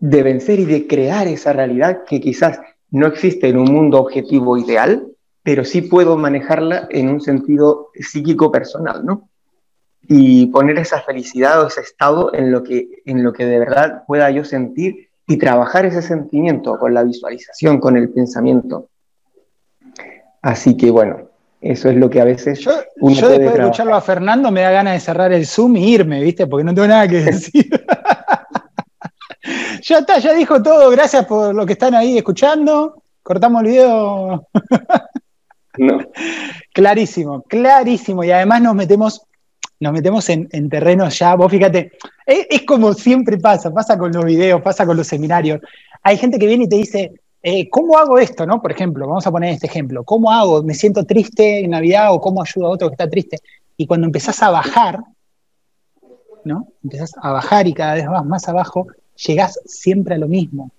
[0.00, 4.56] de vencer y de crear esa realidad que quizás no existe en un mundo objetivo
[4.56, 5.08] ideal,
[5.42, 9.27] pero sí puedo manejarla en un sentido psíquico personal, ¿no?
[10.08, 14.04] Y poner esa felicidad o ese estado en lo que, en lo que de verdad
[14.06, 18.88] pueda yo sentir y trabajar ese sentimiento con la visualización, con el pensamiento.
[20.40, 21.28] Así que bueno,
[21.60, 22.60] eso es lo que a veces.
[22.60, 22.70] Yo,
[23.02, 26.22] yo después de escucharlo a Fernando me da ganas de cerrar el Zoom y irme,
[26.22, 26.46] ¿viste?
[26.46, 27.68] Porque no tengo nada que decir.
[29.82, 30.90] ya está, ya dijo todo.
[30.90, 33.02] Gracias por lo que están ahí escuchando.
[33.22, 34.46] Cortamos el video.
[35.78, 35.98] no.
[36.72, 38.22] Clarísimo, clarísimo.
[38.22, 39.26] Y además nos metemos
[39.80, 41.92] nos metemos en, en terrenos ya, vos fíjate,
[42.26, 45.60] es, como siempre pasa, pasa con los videos, pasa con los seminarios.
[46.02, 47.12] Hay gente que viene y te dice,
[47.42, 48.44] eh, ¿cómo hago esto?
[48.44, 48.60] ¿no?
[48.60, 50.62] Por ejemplo, vamos a poner este ejemplo, ¿cómo hago?
[50.62, 53.38] ¿Me siento triste en Navidad o cómo ayudo a otro que está triste?
[53.76, 55.00] Y cuando empezás a bajar,
[56.44, 56.68] ¿no?
[56.82, 58.88] Empezás a bajar y cada vez vas más abajo,
[59.26, 60.72] llegás siempre a lo mismo.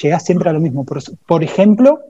[0.00, 0.84] Llegás siempre a lo mismo.
[0.84, 2.00] Por, por ejemplo,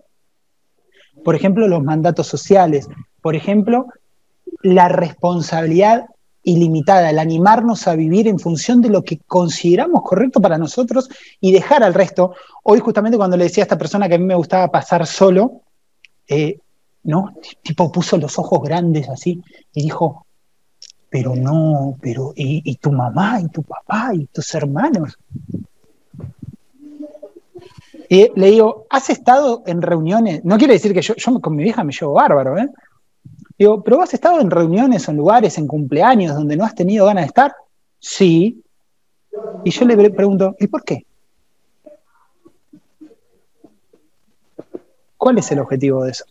[1.24, 2.88] por ejemplo, los mandatos sociales.
[3.20, 3.86] Por ejemplo,
[4.62, 6.06] la responsabilidad
[6.42, 11.08] ilimitada, el animarnos a vivir en función de lo que consideramos correcto para nosotros
[11.40, 12.34] y dejar al resto.
[12.62, 15.62] Hoy justamente cuando le decía a esta persona que a mí me gustaba pasar solo,
[16.28, 16.58] eh,
[17.02, 17.34] ¿no?
[17.62, 20.26] Tipo puso los ojos grandes así y dijo,
[21.10, 25.18] pero no, pero ¿y, tu mamá y tu papá y tus hermanos?
[28.08, 30.44] Y le digo, ¿has estado en reuniones?
[30.44, 32.68] No quiere decir que yo, yo con mi vieja me llevo bárbaro, ¿eh?
[33.60, 37.24] Digo, ¿pero has estado en reuniones, en lugares, en cumpleaños donde no has tenido ganas
[37.24, 37.54] de estar?
[37.98, 38.64] Sí.
[39.64, 41.04] Y yo le pregunto, ¿y por qué?
[45.18, 46.24] ¿Cuál es el objetivo de eso?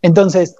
[0.00, 0.54] Entonces,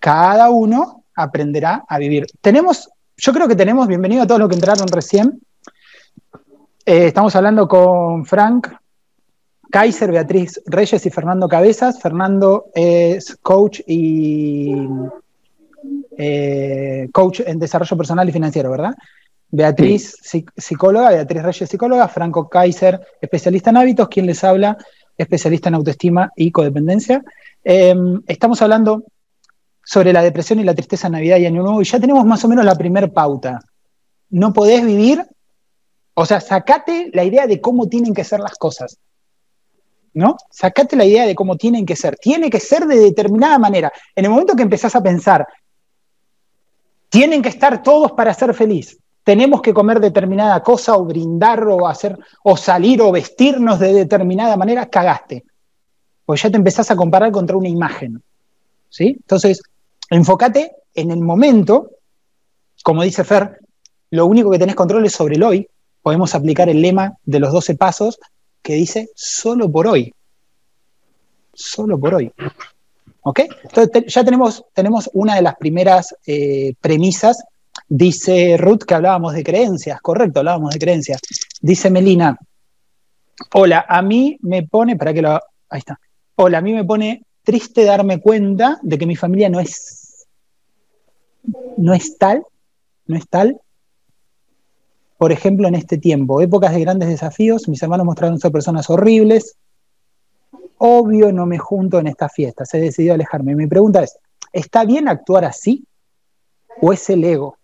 [0.00, 2.26] cada uno aprenderá a vivir.
[2.40, 5.40] Tenemos, yo creo que tenemos, bienvenido a todos los que entraron recién.
[6.84, 8.66] Eh, estamos hablando con Frank
[9.72, 11.98] Kaiser, Beatriz Reyes y Fernando Cabezas.
[11.98, 14.74] Fernando es coach y
[16.18, 18.94] eh, coach en desarrollo personal y financiero, ¿verdad?
[19.48, 20.14] Beatriz,
[20.56, 24.76] psicóloga, Beatriz Reyes, psicóloga, Franco Kaiser, especialista en hábitos, quien les habla,
[25.16, 27.22] especialista en autoestima y codependencia.
[27.64, 29.04] Em, estamos hablando
[29.82, 32.44] sobre la depresión y la tristeza en Navidad y Año Nuevo y ya tenemos más
[32.44, 33.58] o menos la primer pauta.
[34.28, 35.24] No podés vivir,
[36.12, 38.98] o sea, sacate la idea de cómo tienen que ser las cosas.
[40.14, 40.36] ¿No?
[40.50, 42.16] Sacate la idea de cómo tienen que ser.
[42.16, 43.92] Tiene que ser de determinada manera.
[44.14, 45.46] En el momento que empezás a pensar,
[47.08, 48.98] tienen que estar todos para ser feliz.
[49.24, 54.56] Tenemos que comer determinada cosa o brindar o hacer o salir o vestirnos de determinada
[54.56, 55.44] manera, cagaste.
[56.24, 58.22] Pues ya te empezás a comparar contra una imagen.
[58.88, 59.16] ¿Sí?
[59.20, 59.62] Entonces,
[60.10, 61.90] enfócate en el momento,
[62.82, 63.58] como dice Fer,
[64.10, 65.68] lo único que tenés control es sobre el hoy.
[66.02, 68.18] Podemos aplicar el lema de los 12 pasos
[68.62, 70.14] que dice solo por hoy.
[71.52, 72.32] Solo por hoy.
[73.22, 73.40] ¿Ok?
[73.64, 77.44] Entonces ya tenemos, tenemos una de las primeras eh, premisas.
[77.88, 81.20] Dice Ruth que hablábamos de creencias, correcto, hablábamos de creencias.
[81.60, 82.38] Dice Melina,
[83.52, 85.40] hola, a mí me pone, para que lo...
[85.68, 85.98] Ahí está.
[86.36, 90.26] Hola, a mí me pone triste darme cuenta de que mi familia no es,
[91.76, 92.44] no es tal,
[93.06, 93.60] no es tal
[95.22, 99.56] por ejemplo, en este tiempo, épocas de grandes desafíos, mis hermanos mostraron ser personas horribles.
[100.78, 103.54] Obvio no me junto en estas fiestas, he decidido alejarme.
[103.54, 104.18] Mi pregunta es,
[104.52, 105.86] ¿está bien actuar así?
[106.80, 107.56] ¿O es el ego?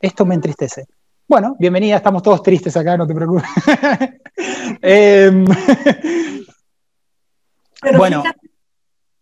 [0.00, 0.84] Esto me entristece.
[1.26, 3.48] Bueno, bienvenida, estamos todos tristes acá, no te preocupes.
[4.82, 5.46] Em,
[7.96, 8.22] bueno,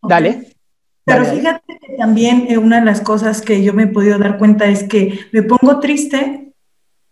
[0.03, 0.57] dale.
[1.05, 4.39] Pero fíjate que también eh, una de las cosas que yo me he podido dar
[4.39, 6.50] cuenta es que me pongo triste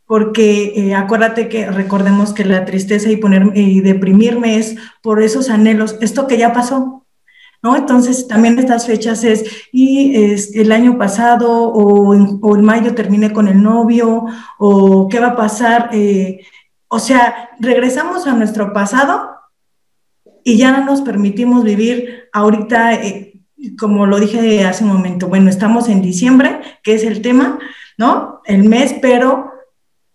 [0.09, 5.51] porque eh, acuérdate que recordemos que la tristeza y, poner, y deprimirme es por esos
[5.51, 7.05] anhelos, esto que ya pasó,
[7.63, 7.77] ¿no?
[7.77, 13.49] Entonces también estas fechas es, y es el año pasado o en, mayo terminé con
[13.49, 14.25] el novio,
[14.59, 16.41] o qué va a pasar, eh,
[16.89, 19.29] o sea, regresamos a nuestro pasado
[20.43, 23.43] y ya no nos permitimos vivir ahorita, eh,
[23.79, 27.59] como lo dije hace un momento, bueno, estamos en diciembre, que es el tema,
[27.99, 28.41] ¿no?
[28.47, 29.48] El mes, pero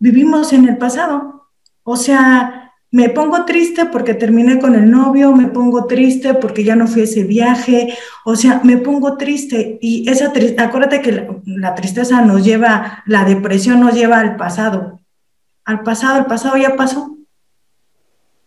[0.04, 1.48] vivimos en el pasado.
[1.84, 6.76] O sea, me pongo triste porque terminé con el novio, me pongo triste porque ya
[6.76, 11.42] no fui a ese viaje, o sea, me pongo triste y esa tristeza, acuérdate que
[11.46, 15.00] la, tristeza nos lleva, la depresión nos lleva al pasado,
[15.64, 17.13] al pasado, el pasado ya pasó.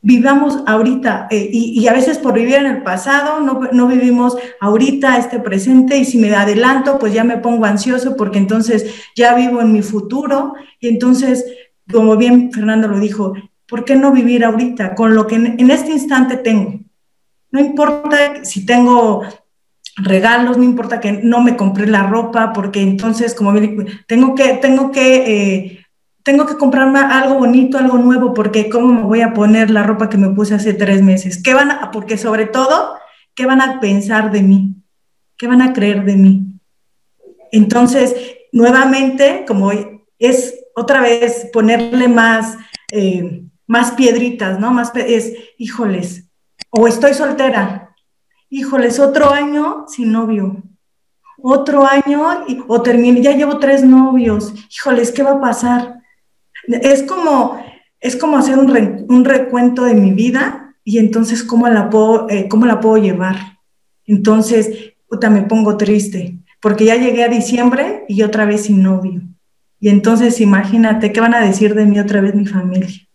[0.08, 5.18] Vivamos ahorita eh, y, a veces por vivir en el pasado no, no vivimos ahorita
[5.18, 9.60] este presente y si me adelanto pues ya me pongo ansioso porque entonces ya vivo
[9.60, 11.44] en mi futuro y entonces
[11.90, 13.34] como bien Fernando lo dijo,
[13.66, 16.80] ¿por qué no vivir ahorita con lo que en, este instante tengo?
[17.50, 19.22] No importa si tengo
[19.96, 23.54] regalos, no importa que no me compré la ropa, porque entonces, como
[24.06, 25.85] tengo que, tengo que, eh,
[26.26, 30.08] tengo que comprarme algo bonito, algo nuevo, porque cómo me voy a poner la ropa
[30.08, 31.40] que me puse hace tres meses.
[31.40, 32.98] ¿Qué van a, porque sobre todo,
[33.36, 34.74] ¿qué van a pensar de mí?
[35.36, 36.58] ¿Qué van a creer de mí?
[37.52, 38.12] Entonces,
[38.50, 39.70] nuevamente, como
[40.18, 42.58] es otra vez ponerle más,
[42.90, 44.72] eh, más piedritas, ¿no?
[44.72, 46.28] Más es, híjoles,
[46.70, 47.94] o estoy soltera,
[48.50, 50.60] híjoles, otro año sin novio,
[51.40, 55.95] otro año, o termine, ya llevo tres novios, híjoles, ¿qué va a pasar?
[56.68, 57.60] Es como,
[58.00, 62.66] es como hacer un, recuento de mi vida y entonces, ¿cómo la puedo, eh, cómo
[62.66, 63.36] la puedo llevar?
[64.04, 69.22] Entonces, puta, me pongo triste, porque ya llegué a diciembre y otra vez sin novio.
[69.80, 73.06] Y entonces imagínate, ¿qué van a decir de mí otra vez mi familia?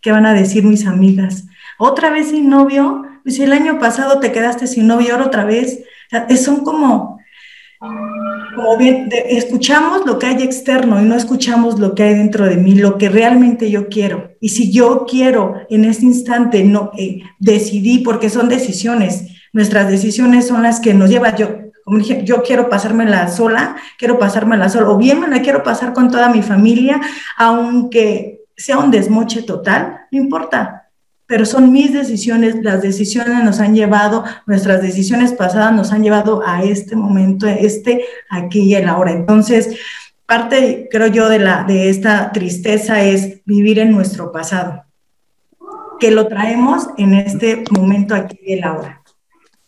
[0.00, 1.46] ¿Qué van a decir mis amigas?
[1.78, 3.02] ¿Otra vez sin novio?
[3.22, 5.84] Pues el año pasado te quedaste sin novio, ahora otra vez.
[6.36, 7.19] son como,
[7.80, 12.56] como bien, escuchamos lo que hay externo y no escuchamos lo que hay dentro de
[12.56, 14.32] mí, lo que realmente yo quiero.
[14.38, 20.46] Y si yo quiero en este instante, no, eh, decidí, porque son decisiones, nuestras decisiones
[20.46, 21.48] son las que nos llevan, yo,
[21.84, 25.94] como dije, yo quiero pasármela sola, quiero pasármela sola, o bien me la quiero pasar
[25.94, 27.00] con toda mi familia,
[27.38, 30.79] aunque sea un desmoche total, no importa,
[31.30, 36.42] pero son mis decisiones, las decisiones nos han llevado, nuestras decisiones pasadas nos han llevado
[36.44, 39.12] a este momento, este, aquí y el ahora.
[39.12, 39.78] Entonces,
[40.26, 44.82] parte, creo yo, de, la, de esta tristeza es vivir en nuestro pasado,
[46.00, 49.00] que lo traemos en este momento aquí y el ahora.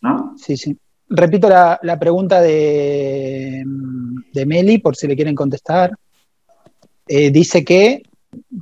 [0.00, 0.34] ¿no?
[0.36, 0.76] Sí, sí.
[1.08, 3.62] Repito la, pregunta de,
[4.32, 5.92] de, Meli, por si le quieren contestar.
[7.06, 8.02] Eh, dice que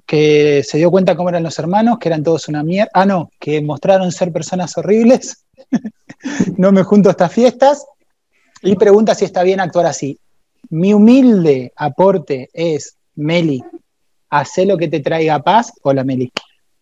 [0.06, 2.90] que se dio cuenta cómo eran los hermanos, que eran todos una mierda.
[2.94, 5.44] Ah, no, que mostraron ser personas horribles.
[6.56, 7.87] no me junto a estas fiestas.
[8.62, 10.18] Y pregunta si está bien actuar así.
[10.68, 13.62] Mi humilde aporte es, Meli,
[14.28, 15.72] hace lo que te traiga paz.
[15.83, 16.30] Hola, Meli.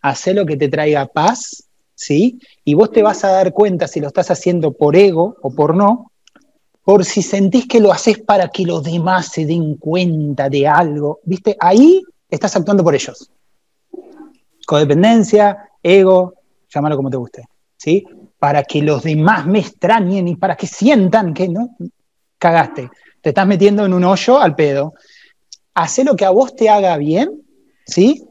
[0.01, 2.39] Hace lo que te traiga paz, ¿sí?
[2.65, 5.77] Y vos te vas a dar cuenta si lo estás haciendo por ego o por
[5.77, 6.13] no,
[6.83, 11.21] por si sentís que lo haces para que los demás se den cuenta de algo,
[11.25, 11.57] ¿viste?
[11.61, 13.31] Ahí estás actuando por ellos.
[14.67, 16.35] Codependencia, ego,
[16.69, 17.45] llámalo como te guste,
[17.77, 18.05] ¿sí?
[18.39, 21.77] Para que los demás me extrañen y para que sientan que no
[22.39, 22.91] cagaste.
[23.21, 24.95] Te estás metiendo en un hoyo al pedo.
[25.75, 27.43] Hacé lo que a vos te haga bien,
[27.87, 28.25] ¿sí?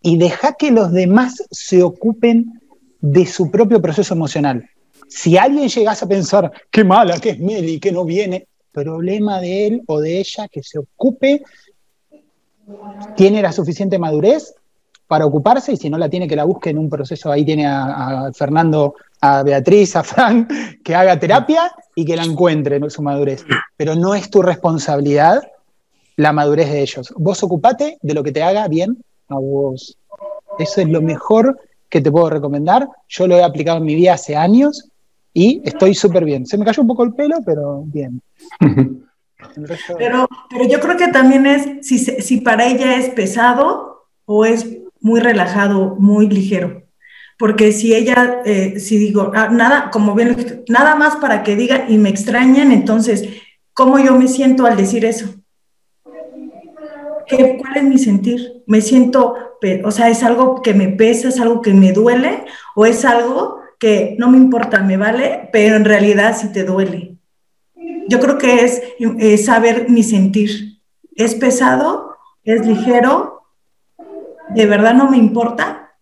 [0.00, 2.60] Y deja que los demás se ocupen
[3.00, 4.68] de su propio proceso emocional.
[5.08, 9.66] Si alguien llegase a pensar, qué mala que es Meli, que no viene, problema de
[9.66, 11.42] él o de ella que se ocupe
[13.16, 14.54] tiene la suficiente madurez
[15.06, 17.66] para ocuparse y si no la tiene que la busque en un proceso, ahí tiene
[17.66, 20.50] a, Fernando, a Beatriz, a Frank,
[20.82, 23.44] que haga terapia y que la encuentre en su madurez.
[23.76, 25.42] Pero no es tu responsabilidad
[26.16, 27.12] la madurez de ellos.
[27.16, 28.96] Vos ocupate de lo que te haga bien
[29.28, 29.98] a vos.
[30.58, 32.88] Eso es lo mejor que te puedo recomendar.
[33.08, 34.88] Yo lo he aplicado en mi vida hace años
[35.34, 36.46] y estoy súper bien.
[36.46, 38.22] Se me cayó un poco el pelo, pero bien.
[39.98, 44.66] Pero, pero yo creo que también es si, si para ella es pesado o es
[45.00, 46.82] muy relajado, muy ligero.
[47.38, 51.86] Porque si ella, eh, si digo, ah, nada, como bien, nada más para que digan
[51.88, 53.28] y me extrañan, entonces,
[53.72, 55.34] ¿cómo yo me siento al decir eso?
[57.26, 58.62] ¿Qué, ¿Cuál es mi sentir?
[58.66, 59.34] ¿Me siento,
[59.84, 62.44] o sea, es algo que me pesa, es algo que me duele
[62.76, 67.16] o es algo que no me importa, me vale, pero en realidad sí te duele?
[68.08, 70.80] Yo creo que es saber mi sentir.
[71.14, 72.16] ¿Es pesado?
[72.44, 73.42] ¿Es ligero?
[74.50, 75.92] ¿De verdad no me importa?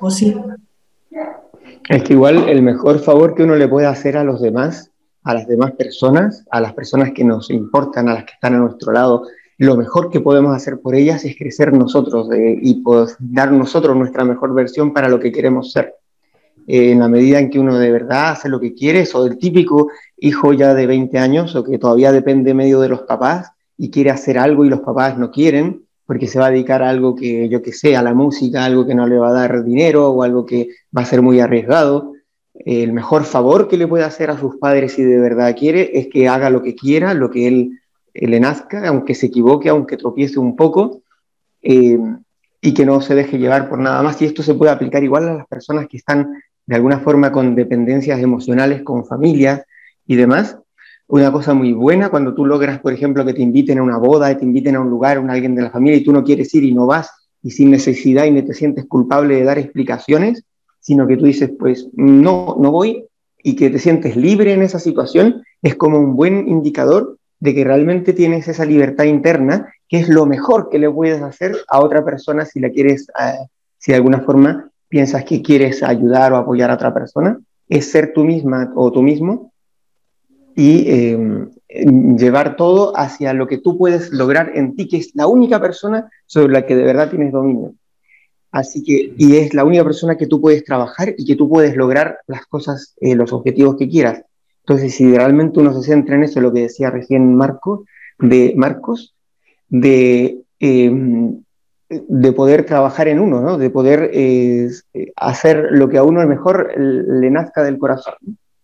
[0.00, 0.36] ¿O sí?
[1.88, 4.90] Es que igual el mejor favor que uno le puede hacer a los demás,
[5.24, 8.58] a las demás personas, a las personas que nos importan, a las que están a
[8.58, 9.24] nuestro lado,
[9.58, 12.82] lo mejor que podemos hacer por ellas es crecer nosotros y
[13.18, 15.94] dar nosotros nuestra mejor versión para lo que queremos ser.
[16.72, 19.38] Eh, en la medida en que uno de verdad hace lo que quiere, o el
[19.38, 23.90] típico hijo ya de 20 años o que todavía depende medio de los papás y
[23.90, 27.16] quiere hacer algo y los papás no quieren, porque se va a dedicar a algo
[27.16, 30.10] que, yo que sé, a la música, algo que no le va a dar dinero
[30.10, 32.12] o algo que va a ser muy arriesgado.
[32.54, 36.06] El mejor favor que le puede hacer a sus padres si de verdad quiere es
[36.06, 37.80] que haga lo que quiera, lo que él,
[38.14, 41.02] le nazca, aunque se equivoque, aunque tropiece un poco,
[41.62, 41.98] eh,
[42.60, 44.22] y que no se deje llevar por nada más.
[44.22, 46.28] Y esto se puede aplicar igual a las personas que están
[46.70, 49.64] de alguna forma con dependencias emocionales, con familias
[50.06, 50.56] y demás,
[51.08, 54.38] una cosa muy buena cuando tú logras, por ejemplo, que te inviten a una boda,
[54.38, 56.62] te inviten a un lugar, a alguien de la familia y tú no quieres ir
[56.62, 57.10] y no vas
[57.42, 60.44] y sin necesidad y no te sientes culpable de dar explicaciones,
[60.78, 63.04] sino que tú dices, pues no, no voy
[63.42, 67.64] y que te sientes libre en esa situación, es como un buen indicador de que
[67.64, 72.04] realmente tienes esa libertad interna, que es lo mejor que le puedes hacer a otra
[72.04, 73.44] persona si la quieres, eh,
[73.76, 78.12] si de alguna forma piensas que quieres ayudar o apoyar a otra persona, es ser
[78.12, 79.52] tú misma o tú mismo
[80.56, 81.48] y em,
[82.18, 86.10] llevar todo hacia lo que tú puedes lograr en ti, que es la única persona
[86.26, 87.74] sobre la que de verdad tienes dominio.
[88.50, 91.76] Así que, y es la única persona que tú puedes trabajar y que tú puedes
[91.76, 94.24] lograr las cosas, eh, los objetivos que quieras.
[94.64, 97.84] Entonces, si realmente uno se centra en eso, lo que decía recién Marco,
[98.18, 99.14] de Marcos,
[99.68, 101.42] de, em,
[101.90, 103.58] de poder trabajar en uno, ¿no?
[103.58, 104.70] de poder eh,
[105.16, 108.14] hacer lo que a uno mejor le nazca del corazón.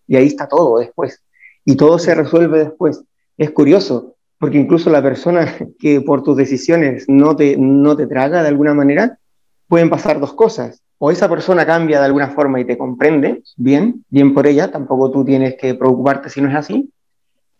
[0.06, 1.20] Y ahí está todo después
[1.66, 3.02] y todo se resuelve después.
[3.36, 8.40] Es curioso, porque incluso la persona que por tus decisiones no te, no te traga
[8.40, 9.18] de alguna manera,
[9.68, 10.80] pueden pasar dos cosas.
[10.98, 15.10] O esa persona cambia de alguna forma y te comprende, bien, bien por ella, tampoco
[15.10, 16.90] tú tienes que preocuparte si no es así.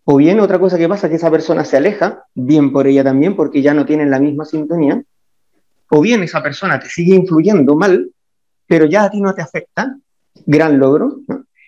[0.05, 3.03] O bien otra cosa que pasa es que esa persona se aleja, bien por ella
[3.03, 5.03] también, porque ya no tienen la misma sintonía.
[5.89, 8.11] O bien esa persona te sigue influyendo mal,
[8.65, 9.97] pero ya a ti no te afecta,
[10.45, 11.21] gran logro.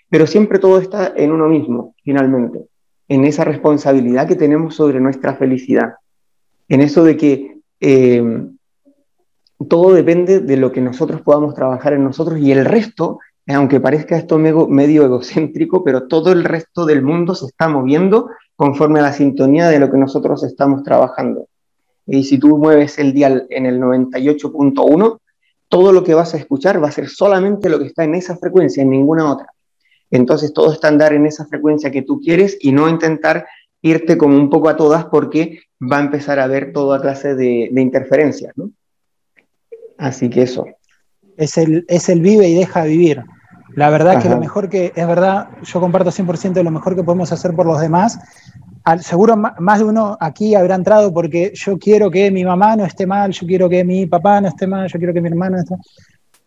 [0.10, 2.66] Pero siempre todo está en uno mismo, finalmente,
[3.08, 5.94] en esa responsabilidad que tenemos sobre nuestra felicidad,
[6.68, 8.48] en eso de que eh,
[9.68, 14.18] todo depende de lo que nosotros podamos trabajar en nosotros y el resto, aunque parezca
[14.18, 19.14] esto medio egocéntrico, pero todo el resto del mundo se está moviendo conforme a la
[19.14, 21.48] sintonía de lo que nosotros estamos trabajando.
[22.10, 25.20] Y si tú mueves el dial en el 98.1,
[25.68, 28.36] todo lo que vas a escuchar va a ser solamente lo que está en esa
[28.36, 29.54] frecuencia, en ninguna otra.
[30.10, 33.46] Entonces todo está andar en esa frecuencia que tú quieres y no intentar
[33.82, 37.70] irte como un poco a todas porque va a empezar a haber toda clase de,
[37.76, 38.72] interferencias, ¿no?
[39.98, 40.66] Así que eso.
[41.38, 43.24] Es el, es el vive y deja vivir.
[43.76, 47.04] La verdad que lo mejor que, es verdad, yo comparto 100% de lo mejor que
[47.04, 48.20] podemos hacer por los demás.
[49.02, 53.06] Seguro más de uno aquí habrá entrado porque yo quiero que mi mamá no esté
[53.06, 55.62] mal, yo quiero que mi papá no esté mal, yo quiero que mi hermano no
[55.62, 55.86] esté mal.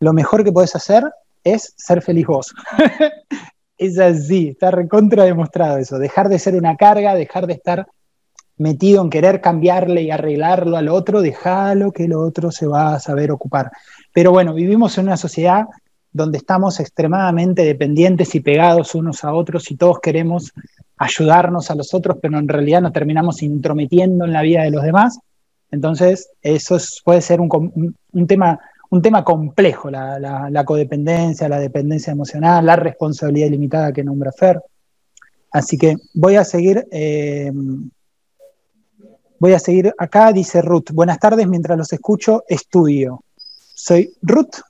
[0.01, 1.05] Lo mejor que puedes hacer
[1.45, 2.55] es ser feliz vos.
[3.79, 7.87] es así, está recontra demostrado eso, dejar de ser una carga, dejar de estar
[8.57, 13.01] metido en querer cambiarle y arreglarlo al otro, déjalo que el otro se va a
[13.01, 13.71] saber ocupar.
[14.13, 15.67] Pero bueno, vivimos en una sociedad
[16.13, 20.53] donde estamos extremadamente dependientes y pegados unos a otros y todos queremos
[20.97, 24.83] ayudarnos a los otros, pero en realidad nos terminamos intrometiendo en la vida de los
[24.83, 25.19] demás.
[25.71, 32.77] Entonces, eso puede ser un, tema un tema complejo, la, codependencia, la dependencia emocional, la
[32.77, 34.61] responsabilidad ilimitada que nombra Fer.
[35.51, 36.87] Así que voy a seguir.
[36.91, 37.51] Eh,
[39.39, 40.91] voy a seguir acá, dice Ruth.
[40.93, 43.25] Buenas tardes, mientras los escucho, estudio.
[43.75, 44.61] Soy Ruth,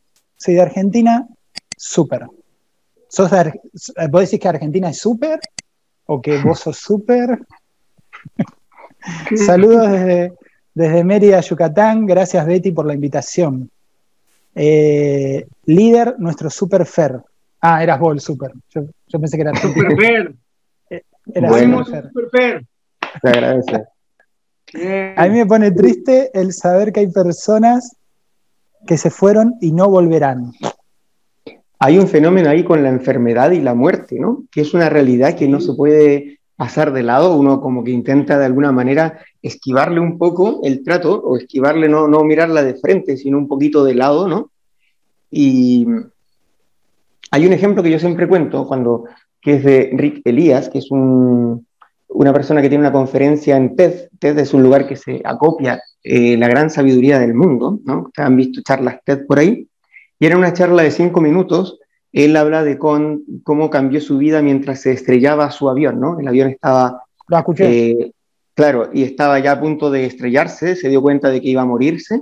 [0.43, 1.29] soy de Argentina,
[1.77, 2.27] súper.
[4.11, 5.39] ¿Vos decís que Argentina es súper?
[6.07, 7.39] ¿O que vos sos súper?
[9.47, 10.33] Saludos desde,
[10.75, 12.07] desde Mérida, Yucatán.
[12.07, 13.71] Gracias, Betty, por la invitación.
[14.55, 17.21] Eh, líder, nuestro super Fer.
[17.61, 18.53] Ah, eras vos el super.
[18.71, 18.83] Yo,
[19.21, 20.35] pensé que era Super Fer.
[20.91, 21.03] Eh,
[21.33, 22.67] era bueno, super Fer.
[23.23, 23.85] Te agradece.
[25.17, 27.97] A mí me pone triste el saber que hay personas
[28.87, 30.53] que se fueron y no volverán.
[31.79, 34.45] Hay un fenómeno ahí con la enfermedad y la muerte, ¿no?
[34.51, 38.39] Que es una realidad que no se puede pasar de lado, uno como que intenta
[38.39, 43.17] de alguna manera esquivarle un poco el trato, o esquivarle, no, no mirarla de frente,
[43.17, 44.51] sino un poquito de lado, ¿no?
[45.31, 45.87] Y
[47.31, 49.05] hay un ejemplo que yo siempre cuento, cuando,
[49.41, 51.67] que es de Rick Elías, que es un,
[52.15, 54.09] una persona que tiene una conferencia en TED.
[54.19, 58.03] TED es un lugar que se acopia eh, la gran sabiduría del mundo, ¿no?
[58.03, 59.67] Ustedes han visto charlas TED por ahí.
[60.19, 61.79] Y era una charla de cinco minutos
[62.13, 66.21] él habla de con, cómo cambió su vida mientras se estrellaba su avión, ¿no?
[66.21, 67.05] El avión estaba...
[67.29, 67.91] Lo escuché.
[67.91, 68.13] Eh,
[68.55, 71.67] claro, y estaba ya a punto de estrellarse, se dio cuenta de que iba a
[71.67, 72.21] morirse,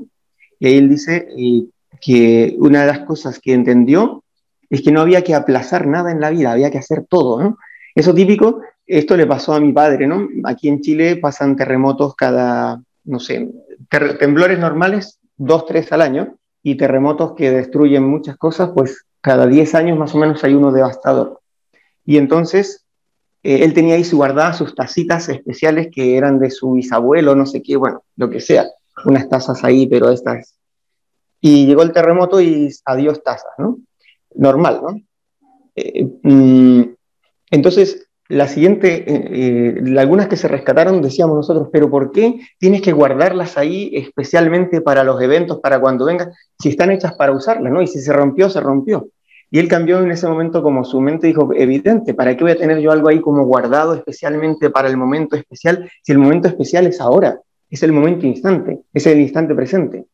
[0.60, 1.64] y ahí él dice eh,
[2.00, 4.22] que una de las cosas que entendió
[4.68, 7.58] es que no había que aplazar nada en la vida, había que hacer todo, ¿no?
[7.96, 8.60] Eso típico,
[8.90, 10.28] esto le pasó a mi padre, ¿no?
[10.44, 13.48] Aquí en Chile pasan terremotos cada, no sé,
[14.18, 19.74] temblores normales, dos, tres al año, y terremotos que destruyen muchas cosas, pues cada 10
[19.74, 21.40] años más o menos hay uno devastador.
[22.04, 22.84] Y entonces
[23.42, 27.46] eh, él tenía ahí su guardada sus tacitas especiales que eran de su bisabuelo, no
[27.46, 28.66] sé qué, bueno, lo que sea,
[29.04, 30.58] unas tazas ahí, pero estas.
[31.40, 33.78] Y llegó el terremoto y adiós tazas, ¿no?
[34.34, 35.00] Normal, ¿no?
[35.76, 36.82] Eh, mm,
[37.50, 42.92] entonces, la siguiente, eh, algunas que se rescataron, decíamos nosotros, pero ¿por qué tienes que
[42.92, 47.82] guardarlas ahí especialmente para los eventos, para cuando vengan, si están hechas para usarlas, ¿no?
[47.82, 49.08] Y si se rompió, se rompió.
[49.50, 52.56] Y él cambió en ese momento como su mente dijo, evidente, ¿para qué voy a
[52.56, 55.90] tener yo algo ahí como guardado especialmente para el momento especial?
[56.02, 60.04] Si el momento especial es ahora, es el momento instante, es el instante presente.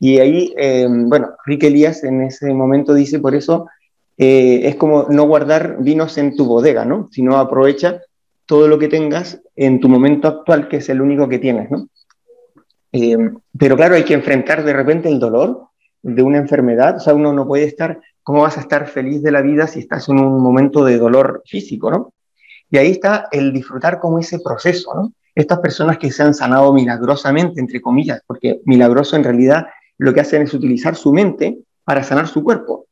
[0.00, 3.66] Y ahí, eh, bueno, Rick Elías en ese momento dice, por eso
[4.18, 7.08] eh, es como no guardar vinos en tu bodega, ¿no?
[7.12, 8.00] Sino aprovecha
[8.46, 11.88] todo lo que tengas en tu momento actual, que es el único que tienes, ¿no?
[12.92, 13.16] Eh,
[13.58, 15.68] pero claro, hay que enfrentar de repente el dolor
[16.02, 19.30] de una enfermedad, o sea, uno no puede estar ¿Cómo vas a estar feliz de
[19.30, 22.12] la vida si estás en un momento de dolor físico, ¿no?
[22.68, 25.12] Y ahí está el disfrutar como ese proceso.
[25.32, 30.22] Estas personas que se han sanado milagrosamente, entre comillas, porque milagroso en realidad lo que
[30.22, 32.86] hacen es utilizar su mente para sanar su cuerpo.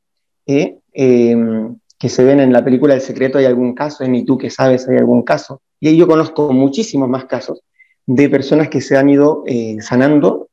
[0.46, 0.78] ¿eh?
[0.94, 4.38] Em, que se ven en la película El secreto hay algún caso, en Y tú
[4.38, 5.60] que sabes hay algún caso.
[5.80, 7.60] Y yo conozco muchísimos más casos
[8.06, 10.48] de personas que se han ido eh, sanando,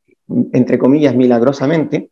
[0.54, 2.10] entre comillas, milagrosamente,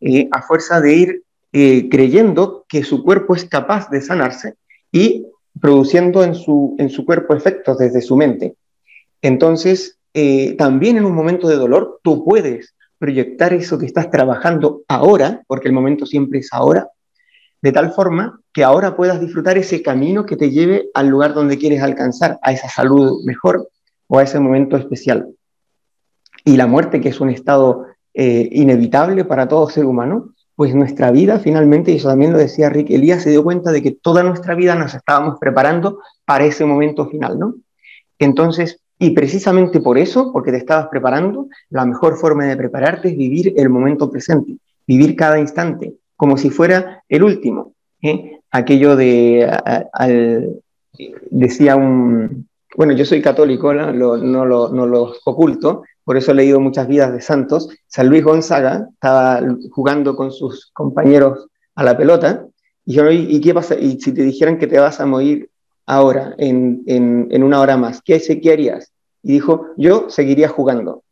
[0.00, 1.22] eh, a fuerza de ir
[1.52, 4.54] eh, creyendo que su cuerpo es capaz de sanarse
[4.92, 5.26] y
[5.60, 8.54] produciendo en su, en su cuerpo efectos desde su mente.
[9.20, 14.82] Entonces, eh, también en un momento de dolor, tú puedes proyectar eso que estás trabajando
[14.88, 16.88] ahora, porque el momento siempre es ahora,
[17.62, 21.58] de tal forma que ahora puedas disfrutar ese camino que te lleve al lugar donde
[21.58, 23.68] quieres alcanzar, a esa salud mejor
[24.06, 25.28] o a ese momento especial.
[26.44, 31.10] Y la muerte, que es un estado eh, inevitable para todo ser humano, pues nuestra
[31.10, 34.22] vida finalmente, y eso también lo decía Rick, Elías se dio cuenta de que toda
[34.22, 37.54] nuestra vida nos estábamos preparando para ese momento final, ¿no?
[38.18, 43.16] Entonces, y precisamente por eso, porque te estabas preparando, la mejor forma de prepararte es
[43.16, 47.72] vivir el momento presente, vivir cada instante, como si fuera el último.
[48.02, 48.40] ¿eh?
[48.50, 49.50] Aquello de,
[51.30, 52.46] decía un,
[52.76, 53.90] bueno, yo soy católico, ¿no?
[53.90, 57.70] Lo, no, lo, no lo oculto, por eso he leído muchas vidas de santos.
[57.86, 59.40] San Luis Gonzaga estaba
[59.70, 62.44] jugando con sus compañeros a la pelota
[62.84, 63.76] y dijeron, ¿y qué pasa?
[63.76, 65.48] Y si te dijeran que te vas a morir
[65.86, 68.92] ahora, en, en, una hora más, ¿qué, ¿qué harías?
[69.22, 71.02] Y dijo, yo seguiría jugando.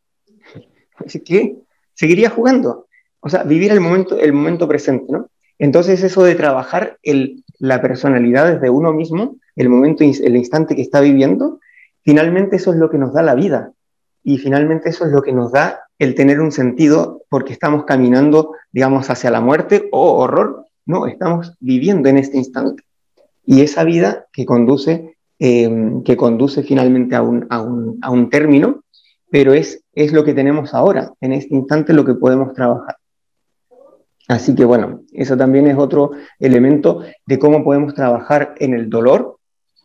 [1.25, 1.55] ¿Qué?
[1.95, 2.85] Seguiría jugando.
[3.21, 5.29] O sea, vivir el momento, el momento presente, ¿no?
[5.57, 10.81] Entonces eso de trabajar el, la personalidad desde uno mismo, el momento, el instante que
[10.81, 11.59] está viviendo,
[12.01, 13.73] finalmente eso es lo que nos da la vida
[14.23, 18.53] y finalmente eso es lo que nos da el tener un sentido porque estamos caminando,
[18.71, 20.65] digamos, hacia la muerte o horror.
[20.85, 22.83] No, estamos viviendo en este instante.
[23.45, 28.29] Y esa vida que conduce, em, que conduce finalmente a un, a, un, a un,
[28.29, 28.83] término,
[29.29, 32.98] pero es, es lo que tenemos ahora, en este instante lo que podemos trabajar.
[34.29, 39.37] Así que bueno, eso también es otro elemento de cómo podemos trabajar en el dolor,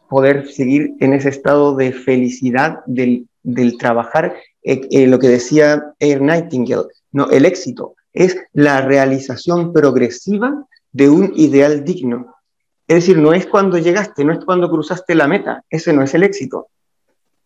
[0.09, 4.35] poder seguir en ese estado de felicidad del del trabajar,
[4.65, 11.09] eh, eh, lo que decía Air Nightingale, no, el éxito es la realización progresiva de
[11.09, 12.35] un ideal digno.
[12.89, 16.15] Es decir, no es cuando llegaste, no es cuando cruzaste la meta, ese no es
[16.15, 16.69] el éxito.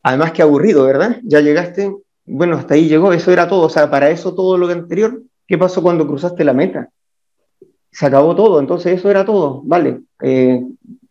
[0.03, 1.20] Además que aburrido, ¿verdad?
[1.24, 1.92] Ya llegaste,
[2.24, 5.59] bueno, hasta ahí llegó, eso era todo, o sea, para eso todo lo anterior, ¿qué
[5.59, 6.90] pasó cuando cruzaste la meta?
[7.90, 10.62] Se acabó todo, entonces eso era todo, vale, eh,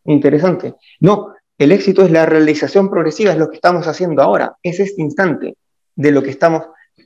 [0.06, 0.76] interesante.
[1.02, 5.02] No, el éxito es la realización progresiva, es lo que estamos haciendo ahora, es este
[5.02, 5.58] instante
[5.96, 6.64] de lo que estamos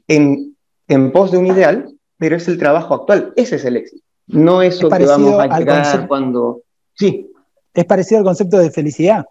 [0.07, 0.55] en,
[0.87, 4.03] en pos de un ideal, pero es el trabajo actual, ese es el éxito.
[4.27, 6.61] No eso que vamos a llegar cuando...
[6.93, 7.31] Sí.
[7.73, 9.25] Es parecido al concepto de felicidad.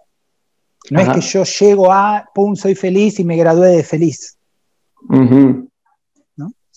[0.91, 4.39] No es que yo llego a, pum, soy feliz y me gradué de feliz.
[5.09, 5.70] ¿no?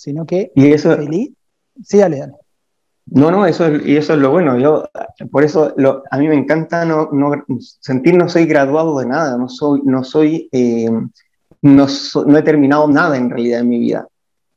[0.03, 1.31] Sino que ¿Y eso, feliz.
[1.81, 2.33] Sí, dale, dale.
[3.05, 4.59] No, no, eso es, y eso es lo bueno.
[4.59, 4.83] Yo,
[5.31, 5.73] por eso
[6.11, 7.09] a mí me encanta no,
[7.79, 10.89] sentir no soy graduado de nada, no soy, no soy, eh,
[11.61, 11.87] no,
[12.37, 14.05] he terminado nada en realidad en mi vida.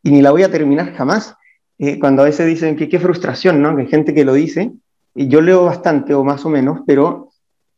[0.03, 1.36] Y ni la voy a terminar jamás.
[1.78, 3.76] Eh, cuando a veces dicen que qué frustración, ¿no?
[3.76, 4.72] Que hay gente que lo dice,
[5.14, 7.28] y yo leo bastante o más o menos, pero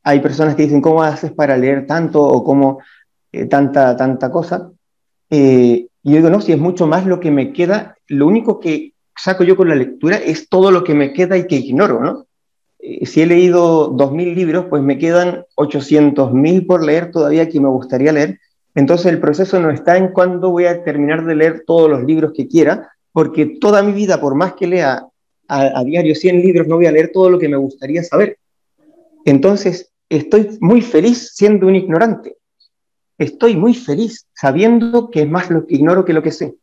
[0.02, 2.78] hay personas que dicen, ¿cómo haces para leer tanto o cómo
[3.30, 4.70] eh, tanta, tanta cosa?
[6.02, 8.94] Y yo digo, no, si es mucho más lo que me queda, lo único que
[9.16, 12.26] saco yo con la lectura es todo lo que me queda y que ignoro, ¿no?
[12.78, 17.68] Eh, si he leído 2.000 libros, pues me quedan 800.000 por leer todavía que me
[17.68, 18.38] gustaría leer,
[18.74, 22.32] Entonces el proceso no está en cuándo voy a terminar de leer todos los libros
[22.32, 25.04] que quiera, porque toda mi vida, por más que lea
[25.48, 28.38] a, diario 100 libros, no voy a leer todo lo que me gustaría saber.
[29.24, 32.37] Entonces estoy muy feliz siendo un ignorante.
[33.18, 36.54] Estoy muy feliz sabiendo que es más lo que ignoro que lo que sé.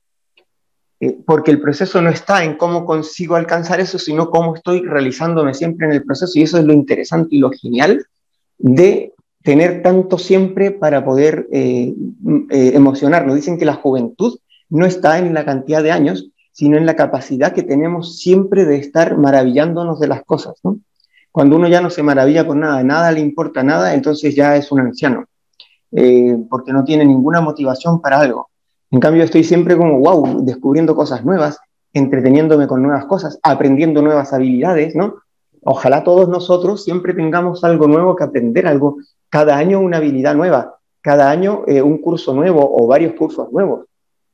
[1.02, 5.54] Eh, porque el proceso no está en cómo consigo alcanzar eso, sino cómo estoy realizándome
[5.54, 6.32] siempre en el proceso.
[6.40, 8.06] Y eso es lo interesante y lo genial
[8.58, 11.94] de tener tanto siempre para poder eh,
[12.50, 13.36] eh, emocionarnos.
[13.36, 14.40] Dicen que la juventud
[14.70, 18.78] no está en la cantidad de años, sino en la capacidad que tenemos siempre de
[18.78, 20.56] estar maravillándonos de las cosas.
[21.32, 24.72] Cuando uno ya no se maravilla con nada, nada le importa nada, entonces ya es
[24.72, 25.26] un anciano,
[26.50, 28.50] porque no tiene ninguna motivación para algo.
[28.92, 31.60] En cambio, estoy siempre como, wow, descubriendo cosas nuevas,
[31.94, 35.16] entreteniéndome con nuevas cosas, aprendiendo nuevas habilidades, ¿no?
[35.64, 38.98] Ojalá todos nosotros siempre tengamos algo nuevo que aprender, algo,
[39.30, 43.86] cada año una habilidad nueva, cada año eh, un curso nuevo o varios cursos nuevos,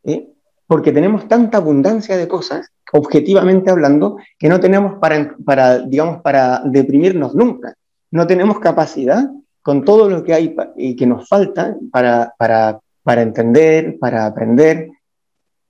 [0.04, 0.28] ¿eh?
[0.68, 6.62] porque tenemos tanta abundancia de cosas, objetivamente hablando, que no tenemos para, para, digamos, para
[6.66, 7.76] deprimirnos nunca.
[8.10, 9.30] No tenemos capacidad
[9.62, 14.90] con todo lo que hay y que nos falta para, para para entender, para aprender,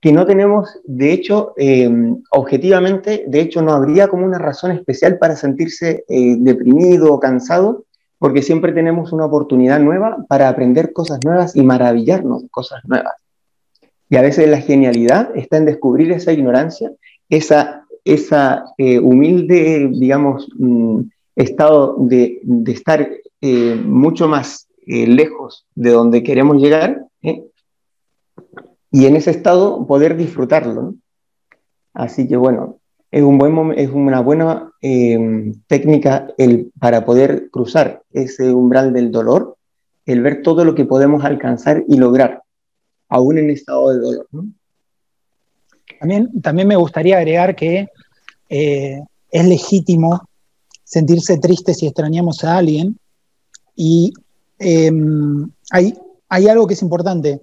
[0.00, 5.18] que no tenemos, de hecho, em, objetivamente, de hecho, no habría como una razón especial
[5.18, 7.84] para sentirse eh, deprimido o cansado,
[8.18, 13.14] porque siempre tenemos una oportunidad nueva para aprender cosas nuevas y maravillarnos de cosas nuevas.
[14.08, 16.92] Y a veces la genialidad está en descubrir esa ignorancia,
[17.28, 21.00] esa, esa eh, humilde, digamos, mm,
[21.36, 23.08] estado de, de estar
[23.42, 27.44] eh, mucho más lejos de donde queremos llegar ¿eh?
[28.90, 30.94] y en ese estado poder disfrutarlo.
[31.94, 32.78] Así que bueno,
[33.10, 39.10] es, un buen, es una buena em, técnica el, para poder cruzar ese umbral del
[39.10, 39.56] dolor,
[40.06, 42.42] el ver todo lo que podemos alcanzar y lograr,
[43.08, 44.26] aún en estado de dolor.
[46.00, 47.88] También, también me gustaría agregar que
[48.48, 50.28] eh, es legítimo
[50.84, 52.98] sentirse triste si extrañamos a alguien
[53.74, 54.12] y
[54.58, 55.98] em, hay,
[56.28, 57.42] hay algo que es importante.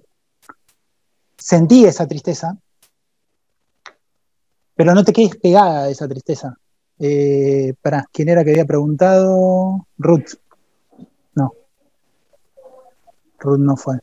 [1.36, 2.56] Sentí esa tristeza,
[4.74, 6.56] pero no te quedes pegada a esa tristeza.
[6.98, 9.86] Eh, para, ¿quién era que había preguntado?
[9.98, 10.34] Ruth.
[11.34, 11.52] No.
[13.38, 13.98] Ruth no fue.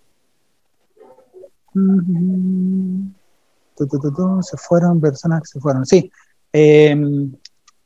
[4.41, 5.85] Se fueron personas que se fueron.
[5.85, 6.11] Sí.
[6.51, 7.35] Em,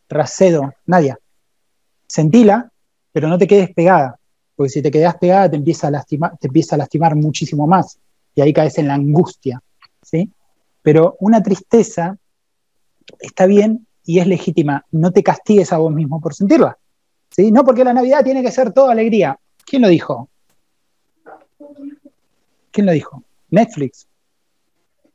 [0.07, 1.19] Racedo, Nadia.
[2.07, 2.71] Sentila,
[3.11, 4.17] pero no te quedes pegada
[4.55, 7.99] porque si te quedas pegada te empieza a lastimar, te empieza a lastimar muchísimo más
[8.35, 9.61] y ahí caes en la angustia,
[10.01, 10.29] ¿sí?
[10.81, 12.17] Pero una tristeza
[13.19, 16.77] está bien y es legítima, no te castigues a vos mismo por sentirla,
[17.29, 17.51] ¿sí?
[17.51, 19.37] No porque la Navidad tiene que ser toda alegría.
[19.65, 20.29] ¿Quién lo dijo?
[22.71, 23.23] ¿Quién lo dijo?
[23.49, 24.07] Netflix.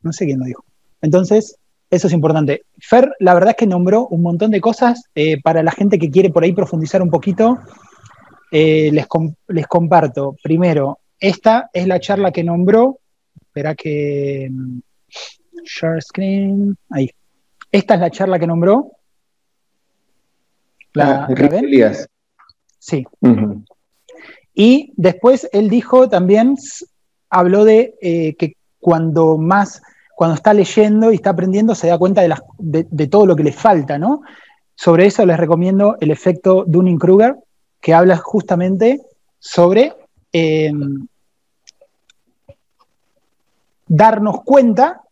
[0.03, 0.65] No sé quién lo dijo.
[1.01, 1.59] Entonces,
[1.91, 2.63] eso es importante.
[2.79, 6.11] Fer, la verdad es que nombró un montón de cosas eh, para la gente que
[6.11, 7.59] quiere por ahí profundizar un poquito.
[8.51, 9.07] Eh, les,
[9.49, 10.37] les, comparto.
[10.43, 13.01] Primero, esta es la charla que nombró.
[13.41, 14.49] Espera que.
[14.51, 14.81] Mm,
[15.65, 16.77] share screen.
[16.91, 17.11] Ahí.
[17.73, 18.93] Esta es la charla que nombró.
[20.93, 21.93] ¿La, ah,
[22.79, 23.05] Sí.
[24.55, 26.55] Y después él dijo también,
[27.29, 29.83] habló de eh, que cuando más,
[30.15, 33.43] cuando está leyendo y está aprendiendo, se da cuenta de, de, de todo lo que
[33.43, 34.23] le falta, ¿no?
[34.75, 37.37] Sobre eso les recomiendo el efecto Dunning-Kruger,
[37.81, 39.01] que habla justamente
[39.39, 39.95] sobre
[40.33, 40.73] eh,
[43.87, 45.03] darnos cuenta,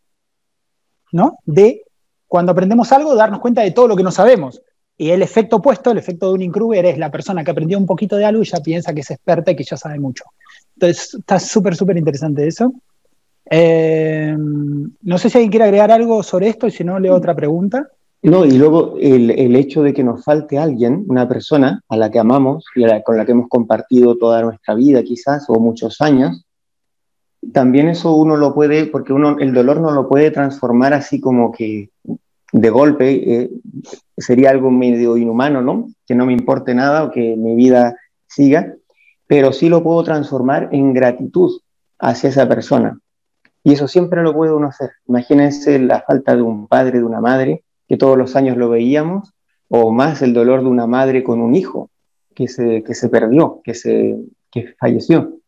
[1.13, 1.39] ¿no?
[1.45, 1.83] De
[2.27, 4.61] cuando aprendemos algo, darnos cuenta de todo lo que no sabemos.
[4.97, 7.87] Y el efecto opuesto, el efecto de un kruger es la persona que aprendió un
[7.87, 10.25] poquito de algo y ya piensa que es experta y que ya sabe mucho.
[10.75, 12.73] Entonces, está súper, súper interesante eso.
[13.51, 17.35] Eh, no sé si alguien quiere agregar algo sobre esto y si no, leo otra
[17.35, 17.89] pregunta.
[18.25, 22.11] No, y luego el, el, hecho de que nos falte alguien, una persona a la
[22.11, 26.47] que amamos y con la que hemos compartido toda nuestra vida quizás o muchos años,
[27.53, 31.53] también eso uno lo puede, porque uno el dolor no lo puede transformar así como
[31.53, 31.91] que
[32.51, 33.51] de golpe, eh,
[34.17, 35.89] sería algo medio inhumano, ¿no?
[36.07, 37.95] Que no me importe nada o que mi vida
[38.27, 38.75] siga,
[39.27, 41.61] pero sí lo puedo transformar en gratitud
[41.99, 42.99] hacia esa persona.
[43.63, 44.93] Y eso siempre lo puede uno hacer.
[45.09, 49.33] Imagínense la falta de un padre, de una madre, que todos los años lo veíamos,
[49.69, 51.91] o más el dolor de una madre con un hijo
[52.35, 54.17] que se, que se perdió, que, se,
[54.51, 55.39] que falleció.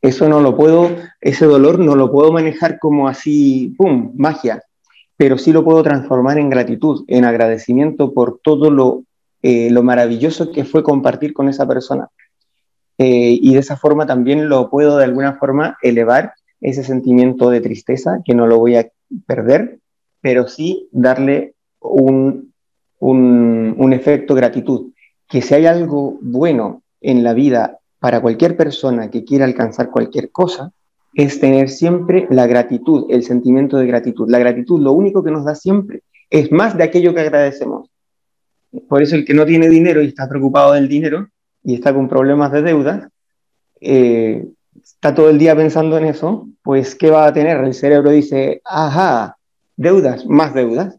[0.00, 0.90] Eso no lo puedo,
[1.20, 4.62] ese dolor no lo puedo manejar como así, ¡pum!, magia,
[5.16, 9.04] pero sí lo puedo transformar en gratitud, en agradecimiento por todo lo,
[9.42, 12.08] eh, lo maravilloso que fue compartir con esa persona.
[12.98, 17.60] eh, y de esa forma también lo puedo de alguna forma elevar ese sentimiento de
[17.60, 18.88] tristeza, que no lo voy a
[19.26, 19.78] perder,
[20.26, 22.52] pero sí darle un,
[22.98, 24.90] un, un efecto gratitud.
[25.28, 30.32] Que si hay algo bueno en la vida para cualquier persona que quiera alcanzar cualquier
[30.32, 30.72] cosa,
[31.14, 34.28] es tener siempre la gratitud, el sentimiento de gratitud.
[34.28, 37.88] La gratitud lo único que nos da siempre es más de aquello que agradecemos.
[38.88, 41.28] Por eso el que no tiene dinero y está preocupado del dinero
[41.62, 43.10] y está con problemas de deuda,
[43.80, 44.44] eh,
[44.82, 47.58] está todo el día pensando en eso, pues ¿qué va a tener?
[47.58, 49.35] El cerebro dice, ajá,
[49.76, 50.98] deudas, más deudas.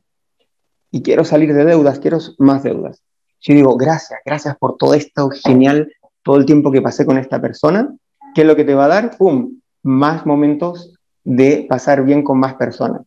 [0.91, 3.03] Y quiero salir de deudas, quiero más deudas.
[3.41, 5.91] Yo digo, gracias, gracias por todo esto genial,
[6.23, 7.93] todo el tiempo que pasé con esta persona.
[8.33, 9.17] ¿Qué es lo que te va a dar?
[9.17, 9.59] ¡Pum!
[9.83, 13.01] Más momentos de pasar bien con más personas.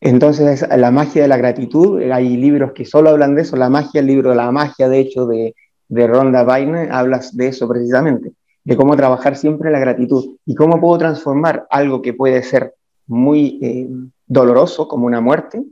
[0.00, 4.00] Entonces, la magia de la gratitud, hay libros que solo hablan de eso, la magia,
[4.00, 5.54] el libro La magia, de hecho, de,
[5.88, 8.32] de Rhonda Byrne, hablas de eso precisamente,
[8.64, 12.74] de cómo trabajar siempre la gratitud y cómo puedo transformar algo que puede ser
[13.06, 13.88] muy eh,
[14.30, 15.62] doloroso, como una muerte,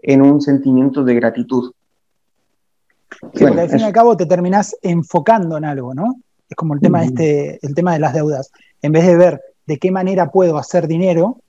[0.00, 1.72] en un sentimiento de gratitud.
[3.34, 6.14] Sí, porque al fin y al cabo te terminás enfocando en algo, ¿no?
[6.48, 8.52] Es como el tema, este, el tema de las deudas.
[8.82, 11.40] En vez de ver de qué manera puedo hacer dinero,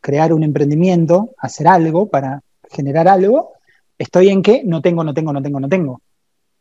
[0.00, 2.40] crear un emprendimiento, hacer algo para
[2.70, 3.54] generar algo,
[3.98, 6.00] estoy en que no tengo, no tengo, no tengo, no tengo,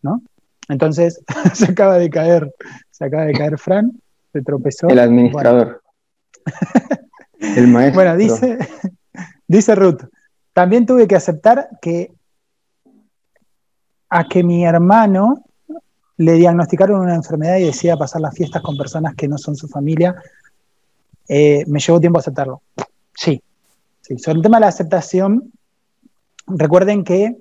[0.02, 0.24] ¿no?
[0.70, 1.22] Entonces,
[1.54, 2.52] se acaba de caer,
[2.90, 3.92] se acaba de caer Fran,
[4.34, 4.88] se tropezó.
[4.88, 5.84] El administrador.
[7.40, 7.94] el maestro.
[8.04, 8.58] Bueno, dice,
[9.48, 10.04] dice Ruth,
[10.54, 12.14] también tuve que aceptar que
[14.10, 15.44] a que mi hermano
[16.18, 19.68] le diagnosticaron una enfermedad y decía pasar las fiestas con personas que no son su
[19.68, 20.16] familia,
[21.28, 22.62] eh, me llevó tiempo aceptarlo.
[23.14, 23.42] Sí,
[24.02, 24.18] sí.
[24.18, 25.52] Sobre el tema de la aceptación,
[26.48, 27.36] recuerden que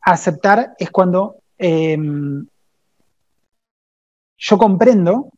[0.00, 2.46] aceptar es cuando em,
[4.36, 5.30] yo comprendo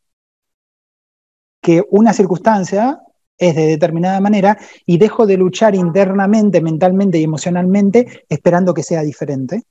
[1.63, 3.01] que una circunstancia
[3.39, 9.03] es de determinada manera y dejo de luchar internamente, mentalmente y emocionalmente esperando que sea
[9.03, 9.63] diferente.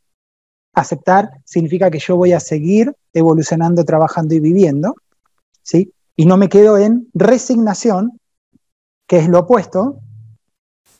[0.73, 4.95] Aceptar significa que yo voy a seguir evolucionando, trabajando y viviendo,
[5.63, 5.91] ¿sí?
[6.15, 8.19] Y no me quedo en resignación,
[9.07, 9.99] que es lo opuesto,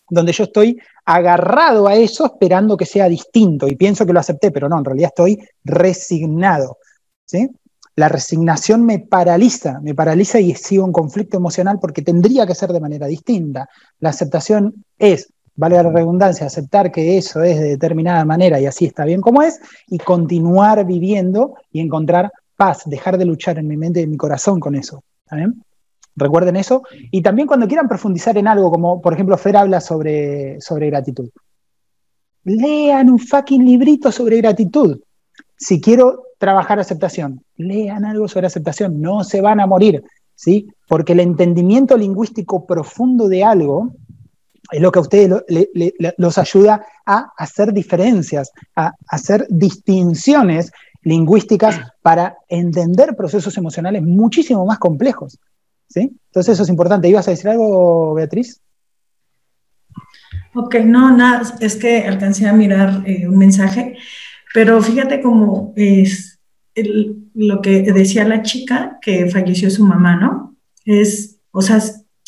[0.09, 4.51] donde yo estoy agarrado a eso esperando que sea distinto y pienso que lo acepté,
[4.51, 6.77] pero no, en realidad estoy resignado.
[7.25, 7.49] ¿sí?
[7.95, 12.71] La resignación me paraliza, me paraliza y sigo en conflicto emocional porque tendría que ser
[12.73, 13.69] de manera distinta.
[13.99, 18.85] La aceptación es, vale la redundancia, aceptar que eso es de determinada manera y así
[18.85, 23.77] está bien como es y continuar viviendo y encontrar paz, dejar de luchar en mi
[23.77, 25.01] mente y en mi corazón con eso.
[26.15, 26.83] Recuerden eso.
[27.11, 31.29] Y también cuando quieran profundizar en algo, como por ejemplo Fer habla sobre, sobre gratitud.
[32.43, 34.99] Lean un fucking librito sobre gratitud.
[35.57, 39.01] Si quiero trabajar aceptación, lean algo sobre aceptación.
[39.01, 40.03] No se van a morir,
[40.35, 40.67] ¿sí?
[40.87, 43.93] Porque el entendimiento lingüístico profundo de algo
[44.71, 45.31] es lo que a ustedes
[46.17, 50.71] los ayuda a hacer diferencias, a hacer distinciones
[51.03, 55.37] lingüísticas para entender procesos emocionales muchísimo más complejos.
[55.87, 56.11] ¿sí?
[56.27, 57.07] Entonces eso es importante.
[57.07, 58.59] ¿Ibas a decir algo, Beatriz?
[60.55, 63.97] Ok, no, nada, es que alcancé a mirar eh, un mensaje,
[64.55, 66.39] pero fíjate cómo es
[67.33, 70.55] lo que decía la chica que falleció su mamá, ¿no?
[70.85, 71.81] Es, o sea,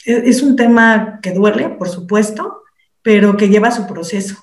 [0.05, 2.63] es un tema que duele, por supuesto,
[3.01, 4.35] pero que lleva su proceso.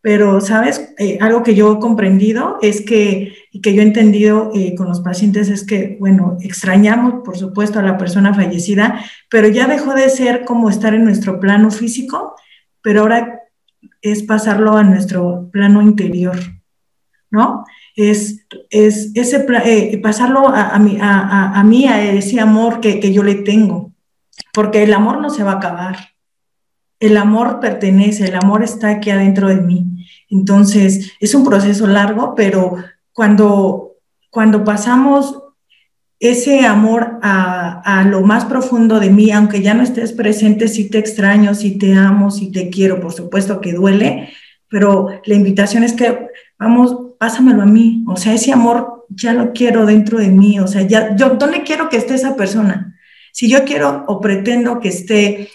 [0.00, 0.94] Pero, ¿sabes?
[0.96, 4.88] Eh, algo que yo he comprendido es que, y que yo he entendido eh, con
[4.88, 9.92] los pacientes es que, bueno, extrañamos, por supuesto, a la persona fallecida, pero ya dejó
[9.92, 12.36] de ser como estar en nuestro plano físico,
[12.80, 13.42] pero ahora
[14.00, 16.38] es pasarlo a nuestro plano interior,
[17.30, 17.64] ¿no?
[17.96, 23.00] Es, es ese, eh, pasarlo a, a, mí, a, a, mí, a ese amor que,
[23.00, 23.92] que yo le tengo,
[24.52, 25.96] porque el amor no se va a acabar
[27.00, 29.84] el amor pertenece, el amor está aquí adentro de mí.
[30.30, 32.76] Entonces, es un proceso largo, pero
[33.12, 33.96] cuando,
[34.30, 35.42] cuando pasamos
[36.20, 40.98] ese amor a, lo más profundo de mí, aunque ya no estés presente, sí te
[40.98, 44.30] extraño, sí te amo, sí te quiero, por supuesto que duele,
[44.68, 46.26] pero la invitación es que,
[46.58, 50.66] vamos, pásamelo a mí, o sea, ese amor ya lo quiero dentro de mí, o
[50.66, 52.96] sea, ya, yo, ¿dónde quiero que esté esa persona?
[53.32, 55.50] Si yo quiero o pretendo que esté...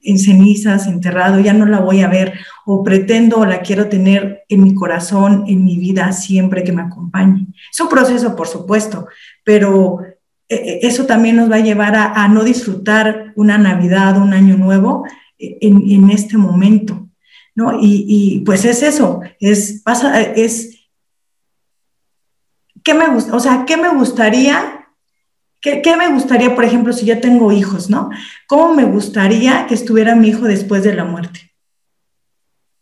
[0.00, 2.32] En cenizas, enterrado, ya no la voy a ver,
[2.64, 6.82] o pretendo o la quiero tener en mi corazón, en mi vida, siempre que me
[6.82, 7.48] acompañe.
[7.70, 9.08] Es un proceso, por supuesto,
[9.44, 9.98] pero
[10.48, 14.56] eh, eh, eso también nos va a llevar a, no disfrutar una Navidad, un año
[14.56, 15.04] nuevo
[15.38, 17.07] eh, en, este momento,
[17.58, 17.76] ¿no?
[17.80, 20.86] Y, pues es eso, es, pasa, es
[22.84, 23.34] ¿qué me gusta?
[23.34, 24.86] O sea, ¿qué me gustaría?
[25.60, 28.10] ¿Qué, ¿Qué, me gustaría, por ejemplo, si yo tengo hijos, ¿no?
[28.46, 31.52] ¿Cómo me gustaría que estuviera mi hijo después de la muerte?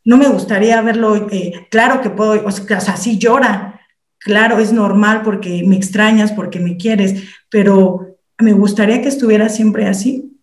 [0.05, 3.81] No me gustaría verlo, eh, claro que puedo, o sea, sí llora,
[4.19, 9.87] claro, es normal porque me extrañas, porque me quieres, pero me gustaría que estuviera siempre
[9.87, 10.36] así.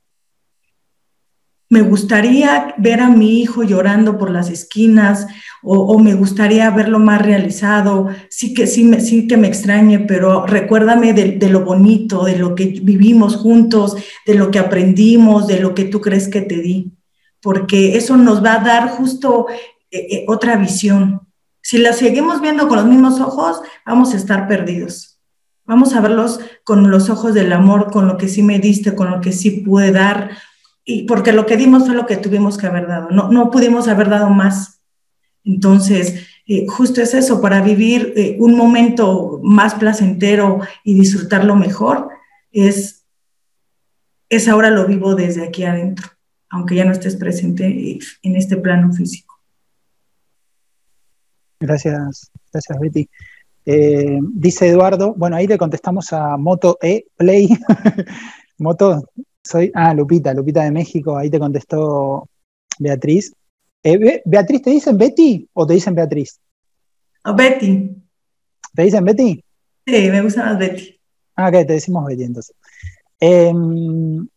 [1.73, 5.25] Me gustaría ver a mi hijo llorando por las esquinas
[5.63, 8.09] o, me gustaría verlo más realizado.
[8.29, 12.53] Sí que, sí, me, que me extrañe, pero recuérdame de, de, lo bonito, de lo
[12.53, 13.95] que vivimos juntos,
[14.27, 16.91] de lo que aprendimos, de lo que tú crees que te di,
[17.41, 19.47] porque eso nos va a dar justo
[19.89, 21.21] eh, eh, otra visión.
[21.63, 25.19] Si la seguimos viendo con los mismos ojos, vamos a estar perdidos.
[25.65, 29.09] Vamos a verlos con los ojos del amor, con lo que sí me diste, con
[29.09, 30.37] lo que sí pude dar,
[30.85, 33.87] y porque lo que dimos fue lo que tuvimos que haber dado, no, no pudimos
[33.87, 34.81] haber dado más.
[35.43, 42.09] Entonces, eh, justo es eso, para vivir eh, un momento más placentero y disfrutarlo mejor,
[42.51, 43.05] es,
[44.29, 46.07] es ahora lo vivo desde aquí adentro,
[46.49, 49.33] aunque ya no estés presente en este plano físico.
[51.59, 53.09] Gracias, gracias Betty.
[53.65, 57.47] Eh, dice Eduardo, bueno, ahí le contestamos a Moto E Play.
[58.57, 59.09] Moto,
[59.43, 62.27] soy, ah, Lupita, Lupita de México, ahí te contestó
[62.79, 63.33] Beatriz.
[63.83, 66.39] Eh, Beatriz, ¿te dicen Betty o te dicen Beatriz?
[67.35, 67.95] Betty.
[68.73, 69.43] ¿Te dicen Betty?
[69.85, 70.99] Sí, me gusta más Betty.
[71.35, 72.55] Ah, ok, te decimos Betty entonces.
[73.19, 74.27] Em,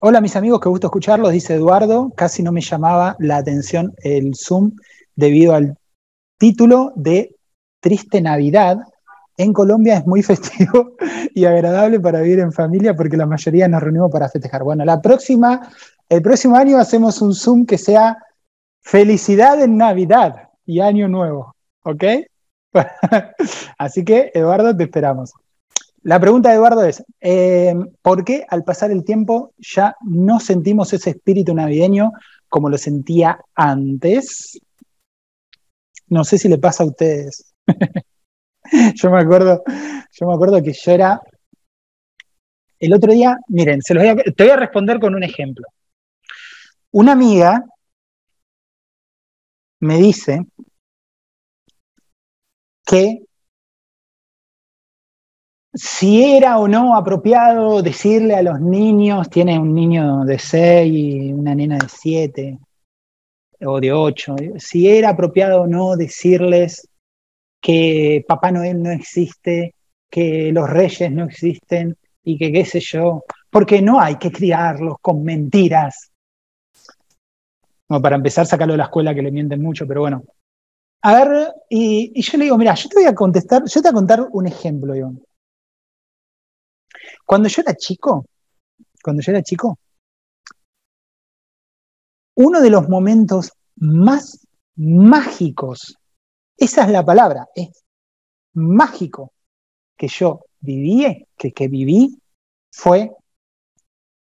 [0.00, 2.12] hola mis amigos, qué gusto escucharlos, dice Eduardo.
[2.16, 4.72] Casi no me llamaba la atención el Zoom
[5.14, 5.76] debido al
[6.38, 7.36] título de
[7.80, 8.78] Triste Navidad,
[9.36, 10.96] en Colombia es muy festivo
[11.34, 14.62] y agradable para vivir en familia porque la mayoría nos reunimos para festejar.
[14.62, 15.68] Bueno, la próxima,
[16.08, 18.18] el próximo año hacemos un Zoom que sea
[18.82, 21.54] felicidad en Navidad y Año Nuevo,
[21.84, 22.04] ¿ok?
[23.78, 25.32] Así que, Eduardo, te esperamos.
[26.02, 30.92] La pregunta de Eduardo es, eh, ¿por qué al pasar el tiempo ya no sentimos
[30.92, 32.12] ese espíritu navideño
[32.48, 34.58] como lo sentía antes?
[36.08, 37.54] No sé si le pasa a ustedes.
[38.94, 39.62] yo me acuerdo,
[40.12, 41.20] yo me acuerdo que yo era.
[42.78, 45.66] El otro día, miren, se los voy a, te voy a responder con un ejemplo.
[46.90, 47.64] Una amiga
[49.80, 50.44] me dice
[52.84, 53.22] que
[55.74, 61.32] si era o no apropiado decirle a los niños, tiene un niño de 6 y
[61.32, 62.58] una nena de 7
[63.64, 66.88] o de 8, si era apropiado o no decirles
[67.62, 69.76] que Papá Noel no existe,
[70.10, 74.96] que los reyes no existen y que qué sé yo, porque no hay que criarlos
[75.00, 76.10] con mentiras.
[77.88, 80.24] Bueno, para empezar, sacarlo de la escuela que le mienten mucho, pero bueno.
[81.02, 83.90] A ver, y, yo le digo, mira, yo te voy a contestar, yo te voy
[83.90, 85.22] a contar un ejemplo, Iván.
[87.24, 88.26] Cuando yo era chico,
[89.02, 89.78] cuando yo era chico,
[92.34, 94.46] uno de los momentos más
[94.76, 95.96] mágicos
[96.56, 97.84] esa es la palabra, es
[98.54, 99.32] mágico
[99.96, 102.18] que yo viví, que, que viví,
[102.70, 103.12] fue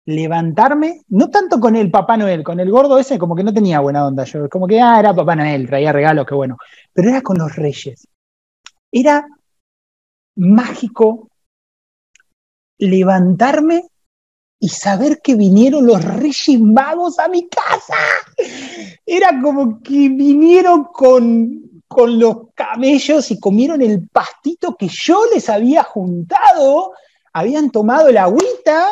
[0.05, 3.79] levantarme, no tanto con el Papá Noel, con el gordo ese como que no tenía
[3.79, 6.57] buena onda, yo como que ah, era Papá Noel, traía regalos, qué bueno,
[6.93, 8.07] pero era con los reyes.
[8.91, 9.25] Era
[10.36, 11.29] mágico
[12.77, 13.84] levantarme
[14.59, 17.95] y saber que vinieron los reyes magos a mi casa.
[19.05, 25.49] Era como que vinieron con con los camellos y comieron el pastito que yo les
[25.49, 26.93] había juntado,
[27.33, 28.87] habían tomado la agüita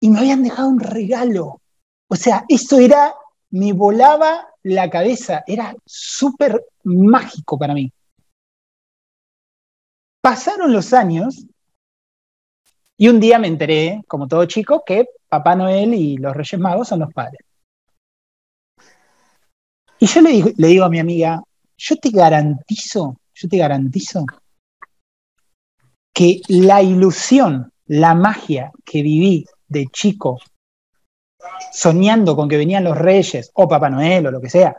[0.00, 1.60] y me habían dejado un regalo.
[2.08, 3.14] O sea, eso era,
[3.50, 7.92] me volaba la cabeza, era súper mágico para mí.
[10.22, 11.44] Pasaron los años
[12.96, 16.88] y un día me enteré, como todo chico, que Papá Noel y los Reyes Magos
[16.88, 17.40] son los padres.
[19.98, 21.42] Y yo le le digo a mi amiga,
[21.76, 24.24] yo te garantizo, yo te garantizo
[26.12, 30.38] que la ilusión, la magia que viví de chico,
[31.72, 34.76] soñando con que venían los reyes o Papá Noel o lo que sea,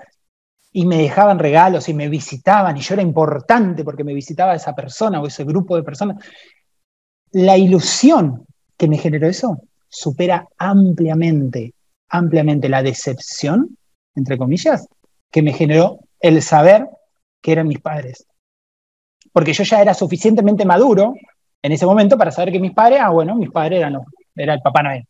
[0.71, 4.75] y me dejaban regalos y me visitaban y yo era importante porque me visitaba esa
[4.75, 6.23] persona o ese grupo de personas,
[7.31, 8.45] la ilusión
[8.77, 11.73] que me generó eso supera ampliamente,
[12.09, 13.77] ampliamente la decepción,
[14.15, 14.87] entre comillas,
[15.31, 16.88] que me generó el saber
[17.41, 18.26] que eran mis padres.
[19.32, 21.13] Porque yo ya era suficientemente maduro
[21.61, 24.03] en ese momento para saber que mis padres, ah, bueno, mis padres eran los,
[24.36, 25.05] era el Papá Noel.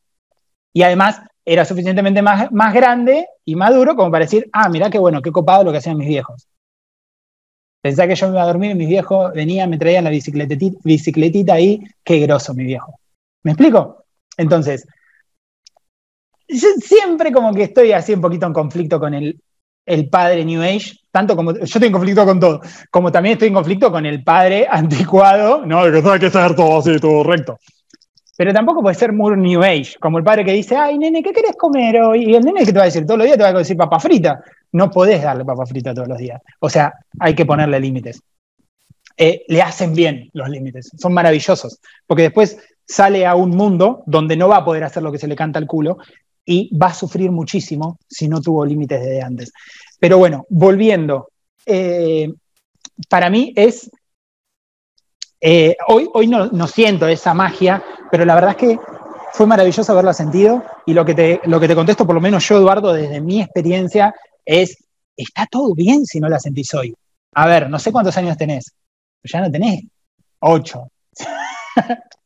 [0.74, 5.00] Y además era suficientemente más, más grande y maduro como para decir, ah, mira qué
[5.00, 6.48] bueno, qué copado lo que hacían mis viejos.
[7.82, 11.54] Pensá que yo me iba a dormir mis viejos venían, me traían la bicicletita, bicicletita
[11.54, 13.00] ahí, qué groso mi viejo.
[13.44, 14.04] ¿Me explico?
[14.36, 14.86] Entonces,
[16.50, 19.40] yo siempre como que estoy así un poquito en conflicto con el,
[19.88, 22.62] el padre New Age, tanto como yo estoy en conflicto con todo,
[22.92, 26.78] como también estoy en conflicto con el padre anticuado, no, que hay que ser todo
[26.78, 27.58] así, todo recto.
[28.36, 31.34] Pero tampoco puede ser muy New Age, como el padre que dice, ay, nene, ¿qué
[31.34, 32.26] querés comer hoy?
[32.26, 33.76] Y el nene que te va a decir todos los días te va a decir
[33.76, 34.44] papa frita.
[34.74, 36.40] No podés darle papa frita todos los días.
[36.60, 38.22] O sea, hay que ponerle límites.
[39.18, 44.38] Eh, le hacen bien los límites, son maravillosos, porque después sale a un mundo donde
[44.38, 45.98] no va a poder hacer lo que se le canta al culo
[46.50, 49.52] y va a sufrir muchísimo si no tuvo límites desde antes.
[50.00, 51.28] Pero bueno, volviendo,
[51.66, 52.34] eh,
[53.10, 53.92] para mí es,
[55.42, 58.80] eh, hoy, hoy no, siento esa magia, pero la verdad es que
[59.34, 62.48] fue maravilloso haberla sentido y lo que, te, lo que te contesto, por lo menos
[62.48, 64.78] yo, Eduardo, desde mi experiencia, es,
[65.18, 66.96] está todo bien si no la sentís hoy.
[67.34, 68.74] A ver, no sé cuántos años tenés,
[69.22, 69.84] ya no tenés
[70.40, 70.88] ocho.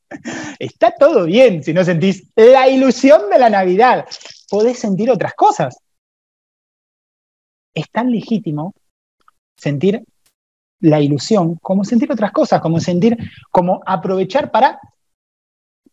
[0.59, 4.05] Está todo bien si no sentís la ilusión de la Navidad.
[4.49, 5.77] Podés sentir otras cosas.
[7.73, 8.73] Es tan legítimo
[9.55, 10.03] sentir
[10.81, 13.17] la ilusión como sentir otras cosas, como sentir,
[13.51, 14.79] como aprovechar para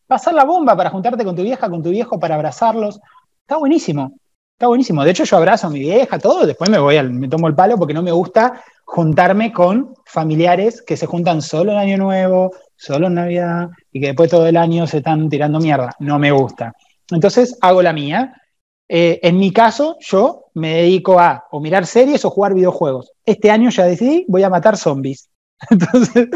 [0.07, 2.99] pasar la bomba, para juntarte con tu vieja, con tu viejo, para abrazarlos.
[3.43, 4.15] Está buenísimo.
[4.55, 5.05] Está buenísimo.
[5.05, 7.55] De hecho, yo abrazo a mi vieja, todo, después me voy al, me tomo el
[7.55, 12.53] palo porque no me gusta juntarme con familiares que se juntan solo en Año Nuevo,
[12.75, 15.95] solo en Navidad y que después todo el año se están tirando mierda.
[15.99, 16.73] No me gusta.
[17.11, 18.41] Entonces hago la mía.
[18.89, 23.13] Eh, en mi caso, yo me dedico a o mirar series o jugar videojuegos.
[23.27, 25.29] Este año ya decidí, voy a matar zombies.
[25.71, 26.29] Entonces,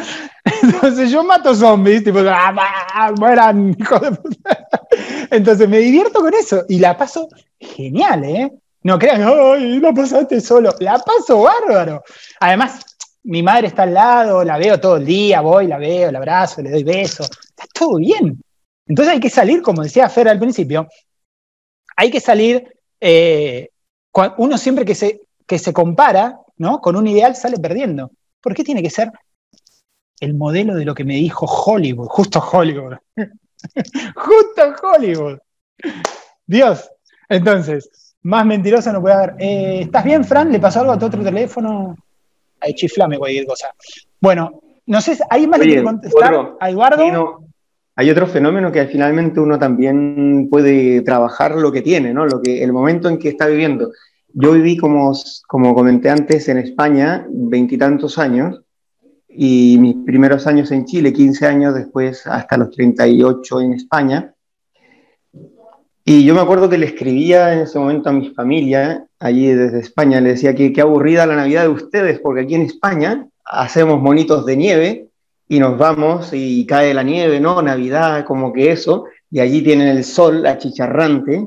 [0.62, 4.68] entonces yo mato zombies, tipo, ¡Ah, mueran, hijo de puta.
[5.30, 7.28] Entonces me divierto con eso y la paso
[7.58, 8.52] genial, ¿eh?
[8.84, 10.74] No crean, ay, la pasaste solo.
[10.80, 12.02] La paso bárbaro.
[12.40, 12.84] Además,
[13.24, 16.62] mi madre está al lado, la veo todo el día, voy, la veo, la abrazo,
[16.62, 17.30] le doy besos.
[17.30, 18.42] Está todo bien.
[18.86, 20.88] Entonces hay que salir, como decía Fer al principio,
[21.96, 22.76] hay que salir.
[23.00, 23.70] Eh,
[24.36, 26.80] uno siempre que se, que se compara ¿no?
[26.80, 28.10] con un ideal sale perdiendo.
[28.40, 29.12] ¿Por qué tiene que ser
[30.20, 32.08] el modelo de lo que me dijo Hollywood?
[32.08, 32.96] Justo Hollywood.
[34.16, 35.38] Justo Hollywood.
[36.46, 36.90] Dios.
[37.28, 37.88] Entonces,
[38.22, 39.34] más mentiroso no puede haber.
[39.38, 40.50] Eh, ¿Estás bien, Fran?
[40.52, 41.96] ¿Le pasó algo a tu otro teléfono?
[42.60, 43.68] Ahí chiflame cualquier cosa.
[44.20, 47.46] Bueno, no sé, ¿hay más que contestar a Eduardo?
[47.94, 52.24] hay otro fenómeno que finalmente uno también puede trabajar lo que tiene, ¿no?
[52.24, 53.90] Lo que, el momento en que está viviendo.
[54.32, 55.12] Yo viví, como,
[55.46, 58.62] como comenté antes, en España, veintitantos años,
[59.28, 64.34] y mis primeros años en Chile, 15 años después, hasta los 38 en España.
[66.04, 69.78] Y yo me acuerdo que le escribía en ese momento a mi familia, allí desde
[69.78, 74.00] España, le decía que qué aburrida la Navidad de ustedes, porque aquí en España hacemos
[74.00, 75.08] monitos de nieve
[75.48, 77.62] y nos vamos y cae la nieve, ¿no?
[77.62, 81.46] Navidad, como que eso, y allí tienen el sol achicharrante.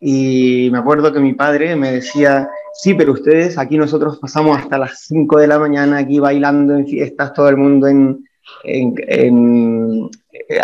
[0.00, 4.78] Y me acuerdo que mi padre me decía, sí, pero ustedes, aquí nosotros pasamos hasta
[4.78, 8.24] las 5 de la mañana aquí bailando en fiestas, todo el mundo en,
[8.64, 10.10] en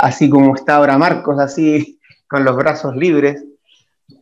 [0.01, 2.00] así como está ahora Marcos, así
[2.31, 3.45] con los brazos libres,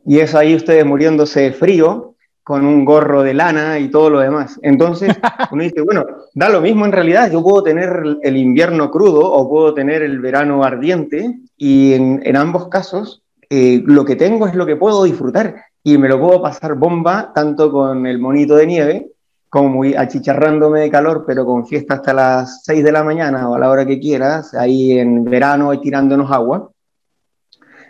[0.07, 4.21] y eso ahí ustedes muriéndose de frío, con un gorro de lana y todo lo
[4.21, 4.59] demás.
[4.63, 5.15] Entonces,
[5.53, 9.51] uno dice, bueno, da lo mismo en realidad, yo puedo tener el invierno crudo o
[9.51, 14.65] puedo tener el verano ardiente, y en, ambos casos, eh, lo que tengo es lo
[14.65, 19.11] que puedo disfrutar, y me lo puedo pasar bomba, tanto con el monito de nieve,
[19.51, 23.55] como muy achicharrándome de calor, pero con fiesta hasta las 6 de la mañana o
[23.55, 26.71] a la hora que quieras, ahí en verano y tirándonos agua.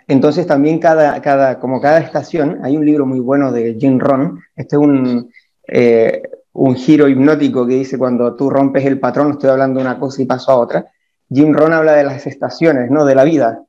[0.09, 4.77] Entonces también cada, como cada estación, hay un libro muy bueno de Jim Ron, este
[4.77, 5.31] es un,
[5.69, 6.23] eh,
[6.55, 10.23] un giro hipnótico que dice cuando tú rompes el patrón, estoy hablando de una cosa
[10.23, 10.87] y paso a otra.
[11.31, 13.05] Jim Ron habla de las estaciones, ¿no?
[13.05, 13.63] De la vida.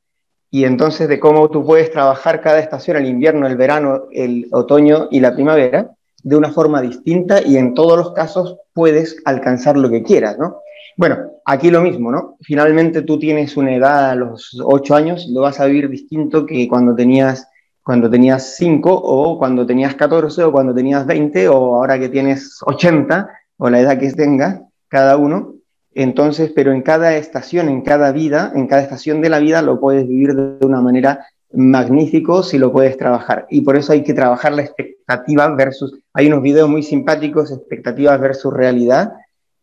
[0.50, 5.10] Y entonces de cómo tú puedes trabajar cada estación, el invierno, el verano, el otoño
[5.12, 5.92] y la primavera,
[6.24, 10.62] de una forma distinta y en todos los casos puedes alcanzar lo que quieras, ¿no?
[11.00, 12.36] Bueno, aquí lo mismo, ¿no?
[12.42, 16.68] Finalmente tú tienes una edad a los 8 años, lo vas a vivir distinto que
[16.68, 17.48] cuando tenías
[17.82, 22.60] cuando tenías 5 o cuando tenías 14 o cuando tenías 20 o ahora que tienes
[22.66, 25.54] 80 o la edad que tengas cada uno.
[25.94, 29.80] Entonces, pero en cada estación, en cada vida, en cada estación de la vida lo
[29.80, 33.48] puedes vivir de una manera magnífico si lo puedes trabajar.
[33.50, 38.20] Y por eso hay que trabajar la expectativa versus, hay unos videos muy simpáticos, expectativas
[38.20, 39.14] versus realidad,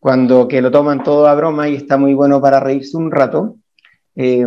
[0.00, 3.56] cuando que lo toman todo a broma y está muy bueno para reírse un rato.
[4.14, 4.46] Eh,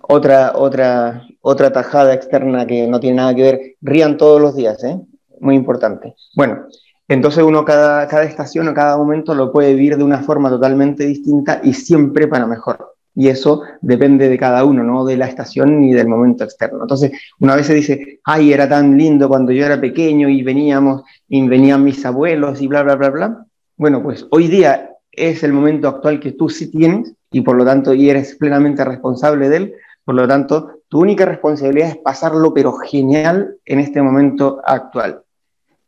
[0.00, 4.82] otra, otra, otra tajada externa que no tiene nada que ver, rían todos los días,
[4.84, 5.00] ¿eh?
[5.40, 6.14] muy importante.
[6.34, 6.66] Bueno,
[7.08, 11.04] Entonces uno cada, cada estación o cada momento lo puede vivir de una forma totalmente
[11.04, 12.94] distinta y siempre para mejor.
[13.14, 16.78] Y eso depende de cada uno, no de la estación ni del momento externo.
[16.82, 21.02] Entonces, una vez se dice, ay, era tan lindo cuando yo era pequeño y veníamos,
[21.28, 23.46] y venían mis abuelos y bla, bla, bla, bla.
[23.82, 27.64] Bueno, pues hoy día es el momento actual que tú sí tienes y por lo
[27.64, 29.74] tanto, y eres plenamente responsable de él.
[30.04, 35.22] Por lo tanto, tu única responsabilidad es pasarlo, pero genial en este momento actual.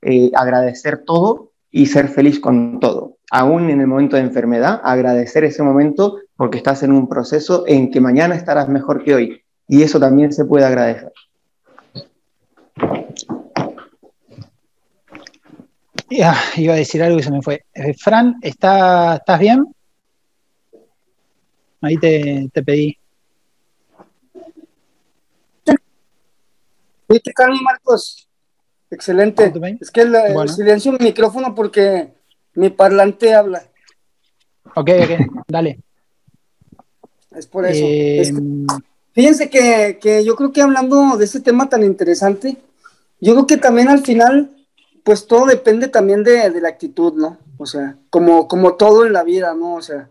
[0.03, 3.19] Eh, agradecer todo y ser feliz con todo.
[3.31, 7.93] Aún en el momento de enfermedad, agradecer ese momento porque estás en un proceso en
[7.93, 9.43] que mañana estarás mejor que hoy.
[9.69, 11.13] Y eso también se puede agradecer.
[16.17, 17.65] Ya, iba a decir algo y se me fue.
[17.75, 19.67] Eh, Fran, ¿está, ¿estás bien?
[21.81, 22.97] Ahí te, te pedí.
[27.09, 28.29] ¿Qué tal, Marcos?
[28.91, 29.53] Excelente.
[29.81, 30.15] Es que el,
[30.49, 32.13] silencio mi micrófono porque
[32.55, 33.65] mi parlante habla.
[34.77, 35.81] Ok, ok, dale.
[37.37, 37.85] Es por eso.
[37.85, 38.33] Eh,
[39.13, 42.57] fíjense que, yo creo que hablando de ese tema tan interesante,
[43.21, 44.54] yo creo que también al final,
[45.05, 47.39] pues todo depende también de, la actitud, ¿no?
[47.59, 49.77] O sea, como, como todo en la vida, ¿no?
[49.77, 50.11] O sea,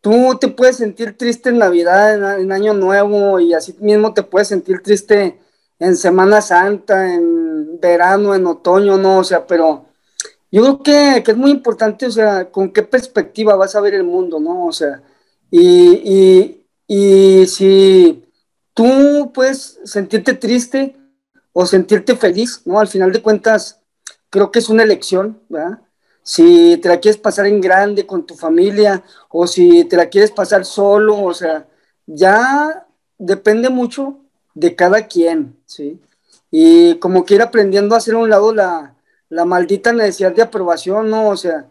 [0.00, 4.48] tú te puedes sentir triste en Navidad, en Año Nuevo, y así mismo te puedes
[4.48, 5.38] sentir triste
[5.78, 9.86] en Semana Santa, en verano, en otoño, no, o sea, pero
[10.50, 13.94] yo creo que, que, es muy importante, o sea, con qué perspectiva vas a ver
[13.94, 14.66] el mundo, ¿no?
[14.66, 15.02] O sea,
[15.50, 18.24] y, y, si
[18.74, 20.96] tú puedes sentirte triste
[21.52, 22.78] o sentirte feliz, ¿no?
[22.80, 23.79] Al final de cuentas,
[24.30, 25.80] creo que es una elección, ¿verdad?
[26.22, 30.30] Si te la quieres pasar en grande con tu familia o si te la quieres
[30.30, 31.66] pasar solo, o sea,
[32.06, 32.86] ya
[33.18, 34.18] depende mucho
[34.54, 36.00] de cada quien, ¿sí?
[36.50, 38.94] Y como que ir aprendiendo a hacer a un lado la,
[39.46, 41.28] maldita necesidad de aprobación, ¿no?
[41.28, 41.68] O sea,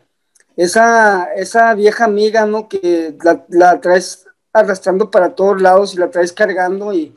[0.56, 2.70] esa, esa vieja amiga, ¿no?
[2.70, 3.16] Que
[3.50, 7.16] la, traes arrastrando para todos lados y la traes cargando y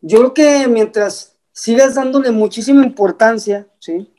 [0.00, 4.12] yo creo que mientras sigas dándole muchísima importancia, ¿sí?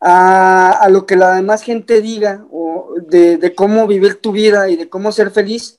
[0.00, 4.76] A, lo que la demás gente diga o de, de, cómo vivir tu vida y
[4.76, 5.78] de cómo ser feliz,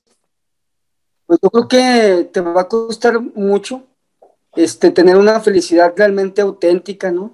[1.26, 3.84] pues yo creo que te va a costar mucho
[4.56, 7.32] este, tener una felicidad realmente auténtica, ¿no?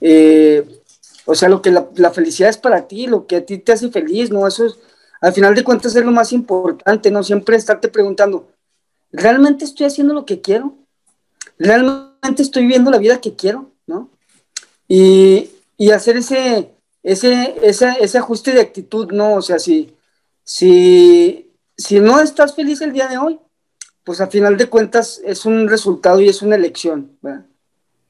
[0.00, 0.66] Eh,
[1.24, 3.90] o sea, lo que la, felicidad es para ti, lo que a ti te hace
[3.90, 4.46] feliz, ¿no?
[4.46, 4.76] Eso es,
[5.20, 7.22] al final de cuentas es lo más importante, ¿no?
[7.22, 8.48] Siempre estarte preguntando,
[9.12, 10.74] ¿realmente estoy haciendo lo que quiero?
[11.58, 13.70] ¿Realmente estoy viviendo la vida que quiero?
[13.86, 14.10] ¿No?
[14.88, 15.50] Y,
[15.92, 19.34] hacer ese, ese, ese, ajuste de actitud, ¿no?
[19.34, 19.96] O sea, si,
[20.42, 23.38] si, si no estás feliz el día de hoy,
[24.02, 27.16] pues a final de cuentas es un resultado y es una elección.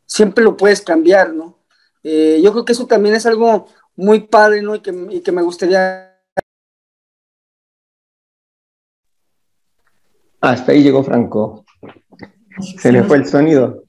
[0.07, 1.59] Siempre lo puedes cambiar, ¿no?
[2.03, 3.67] Eh, yo creo que eso también es algo
[3.97, 4.75] muy padre, ¿no?
[4.75, 6.17] Y que, y que me gustaría...
[10.41, 11.65] Hasta ahí llegó Franco.
[12.79, 13.85] Se le fue el sonido.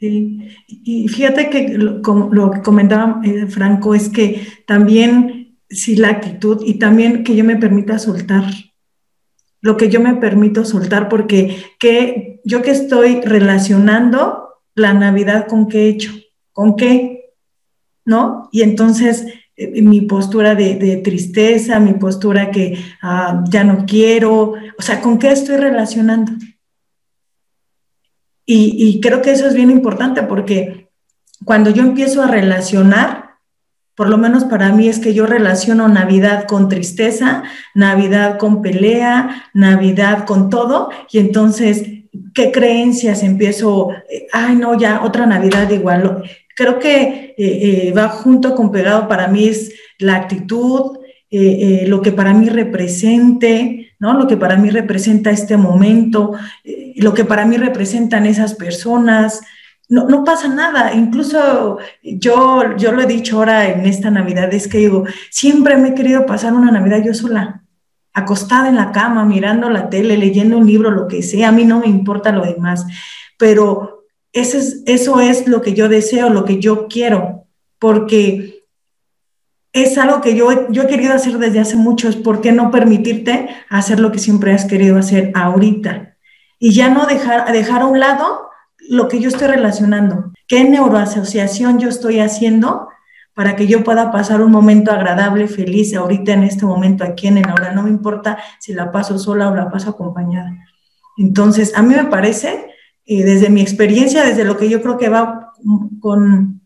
[0.00, 2.00] Sí, y fíjate que lo,
[2.32, 7.44] lo que comentaba eh, Franco es que también, sí, la actitud y también que yo
[7.44, 8.44] me permita soltar,
[9.60, 15.68] lo que yo me permito soltar, porque que, yo que estoy relacionando la Navidad con
[15.68, 16.12] qué he hecho,
[16.52, 17.34] con qué,
[18.06, 18.48] ¿no?
[18.52, 24.82] Y entonces eh, mi postura de, tristeza, mi postura que ah, ya no quiero, o
[24.82, 26.32] sea, ¿con qué estoy relacionando?
[28.52, 30.88] Y, creo que eso es bien importante porque
[31.44, 33.36] cuando yo empiezo a relacionar,
[33.94, 37.44] por lo menos para mí es que yo relaciono Navidad con tristeza,
[37.76, 41.84] Navidad con pelea, Navidad con todo, y entonces,
[42.34, 43.90] ¿qué creencias empiezo?
[44.10, 46.24] Eh, ay, no, ya otra Navidad igual.
[46.56, 50.98] Creo que eh, eh, va junto con pegado para mí es la actitud,
[51.30, 54.14] lo que para mí represente, ¿no?
[54.14, 56.32] Lo que para mí representa este momento,
[56.96, 59.42] lo que para mí representan esas personas,
[59.88, 60.94] no, no, pasa nada.
[60.94, 65.88] Incluso yo, yo lo he dicho ahora en esta Navidad, es que digo, siempre me
[65.88, 67.62] he querido pasar una Navidad yo sola,
[68.12, 71.64] acostada en la cama, mirando la tele, leyendo un libro, lo que sea, a mí
[71.64, 72.86] no me importa lo demás,
[73.38, 77.46] pero eso es, eso es lo que yo deseo, lo que yo quiero,
[77.78, 78.49] porque
[79.72, 82.70] es algo que yo, yo he querido hacer desde hace mucho, es por qué no
[82.70, 86.16] permitirte hacer lo que siempre has querido hacer ahorita
[86.58, 88.50] y ya no dejar, dejar a un lado
[88.88, 92.88] lo que yo estoy relacionando, qué neuroasociación yo estoy haciendo
[93.34, 97.38] para que yo pueda pasar un momento agradable, feliz, ahorita en este momento, aquí en
[97.38, 97.72] el ahora.
[97.72, 100.52] No me importa si la paso sola o la paso acompañada.
[101.16, 102.66] Entonces, a mí me parece,
[103.06, 105.52] eh, desde mi experiencia, desde lo que yo creo que va
[106.00, 106.59] con,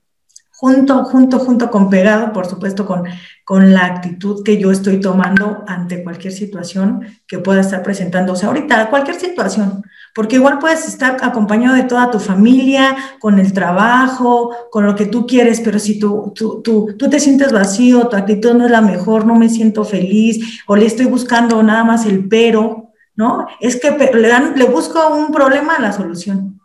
[0.64, 3.04] junto, junto, junto con pegado, por supuesto, con,
[3.44, 8.88] con la actitud que yo estoy tomando ante cualquier situación que pueda estar presentándose ahorita,
[8.88, 9.82] cualquier situación,
[10.14, 15.04] porque igual puedes estar acompañado de toda tu familia, con el trabajo, con lo que
[15.04, 18.70] tú quieres, pero si tú, tú, tú, tú te sientes vacío, tu actitud no es
[18.70, 23.46] la mejor, no me siento feliz, o le estoy buscando nada más el pero, ¿no?
[23.60, 26.58] Es que le, dan, le busco un problema a la solución.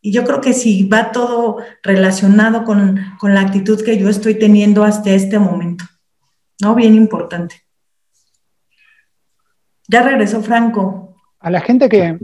[0.00, 4.38] Y yo creo que si va todo relacionado con, con, la actitud que yo estoy
[4.38, 5.84] teniendo hasta este momento,
[6.62, 6.74] ¿no?
[6.74, 7.62] Bien importante.
[9.86, 11.16] Ya regresó Franco.
[11.40, 12.18] A la gente que...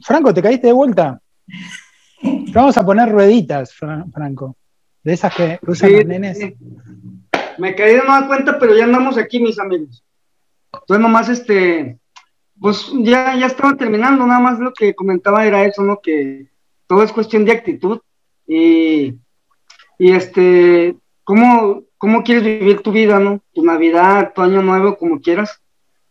[0.00, 1.20] Franco, ¿te caíste de vuelta?
[2.54, 4.56] Vamos a poner rueditas, Franco.
[5.02, 6.38] De esas que usan los nenes.
[7.58, 10.02] Me caí de nueva cuenta, pero ya andamos aquí, mis amigos.
[10.72, 11.98] Entonces nomás este,
[12.60, 16.00] pues ya, ya estaba terminando, nada más lo que comentaba era eso, ¿no?
[16.02, 16.48] Que
[16.86, 18.00] todo es cuestión de actitud
[18.46, 19.14] y,
[19.98, 23.40] y este, ¿cómo, ¿cómo quieres vivir tu vida, no?
[23.52, 25.60] Tu Navidad, tu Año Nuevo, como quieras,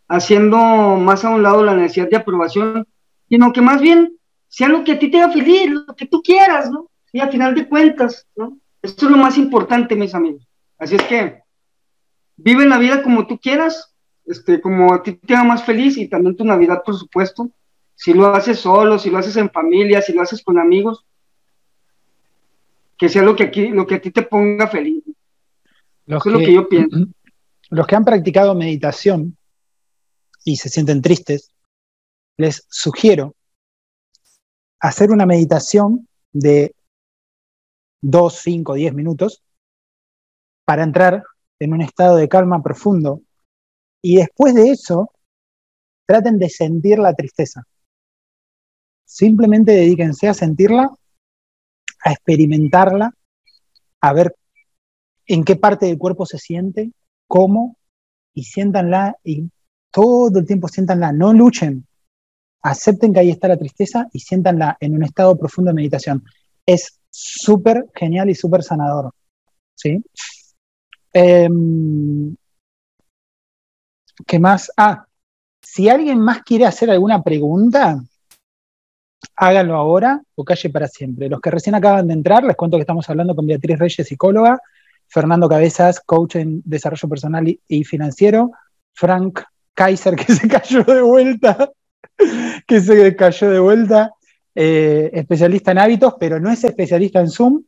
[0.08, 2.88] haciendo más a un lado la necesidad de aprobación,
[3.30, 4.18] sino que más bien
[4.48, 6.90] sea lo que a ti te haga feliz, lo que tú quieras, ¿no?
[7.12, 8.58] Y a final de cuentas, ¿no?
[8.82, 10.48] Esto es lo más importante, mis amigos.
[10.78, 11.42] Así es que
[12.36, 13.94] vive la vida como tú quieras,
[14.26, 17.50] este, como a ti te haga más feliz y también tu Navidad, por supuesto,
[17.96, 21.06] si lo haces solo, si lo haces en familia, si lo haces con amigos,
[22.98, 25.04] que sea lo que, aquí, lo que a ti te ponga feliz.
[26.06, 26.98] Eso es lo que yo pienso.
[27.70, 29.36] Los que han practicado meditación
[30.46, 31.50] y se sienten tristes,
[32.38, 33.36] les sugiero
[34.80, 36.76] hacer una meditación de
[38.02, 39.44] 2, 5, 10 minutos
[40.66, 41.24] para entrar
[41.60, 43.22] en un estado de calma profundo.
[44.04, 45.12] Y después de eso,
[46.06, 47.64] traten de sentir la tristeza.
[49.06, 50.90] Simplemente dedíquense a sentirla,
[52.04, 53.14] a experimentarla,
[54.02, 54.36] a ver
[55.26, 56.92] en qué parte del cuerpo se siente,
[57.28, 57.78] cómo,
[58.34, 59.50] y siéntanla, y
[59.92, 61.86] todo el tiempo siéntanla, no luchen,
[62.64, 66.24] acepten que ahí está la tristeza y siéntanla en un estado profundo de meditación.
[66.66, 69.14] Es súper genial y súper sanador.
[69.76, 70.04] ¿sí?
[71.14, 72.36] Em,
[74.26, 74.72] ¿Qué más?
[74.78, 75.06] Ah,
[75.62, 78.02] si alguien más quiere hacer alguna pregunta,
[79.36, 81.30] háganlo ahora o calle para siempre.
[81.30, 84.60] Los que recién acaban de entrar, les cuento que estamos hablando con Beatriz Reyes, psicóloga,
[85.08, 88.52] Fernando Cabezas, coach en desarrollo personal y, financiero,
[88.94, 89.42] Frank
[89.74, 91.72] Kaiser, que se cayó de vuelta,
[92.68, 94.12] que se cayó de vuelta,
[94.56, 97.64] eh, especialista en hábitos, pero no es especialista en Zoom,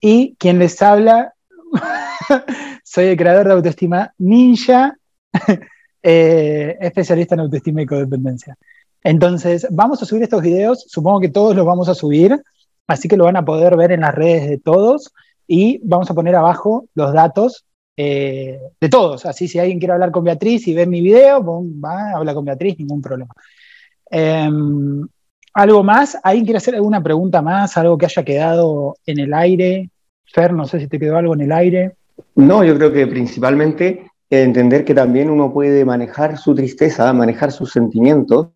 [0.00, 1.32] y quien les habla,
[2.84, 4.96] soy el creador de autoestima ninja,
[6.02, 8.56] eh, especialista en autoestima y codependencia.
[9.02, 12.40] Entonces, vamos a subir estos videos, supongo que todos los vamos a subir,
[12.86, 15.12] así que lo van a poder ver en las redes de todos
[15.46, 17.64] y vamos a poner abajo los datos
[17.96, 19.26] eh, de todos.
[19.26, 22.78] Así si alguien quiere hablar con Beatriz y ve mi video, va, habla con Beatriz,
[22.78, 23.34] ningún problema.
[24.10, 25.06] Em,
[25.54, 26.16] ¿Algo más?
[26.22, 27.76] ¿Alguien quiere hacer alguna pregunta más?
[27.76, 29.90] ¿Algo que haya quedado en el aire?
[30.24, 31.96] Fer, no sé si te quedó algo en el aire.
[32.36, 37.72] No, yo creo que principalmente entender que también uno puede manejar su tristeza, manejar sus
[37.72, 38.50] sentimientos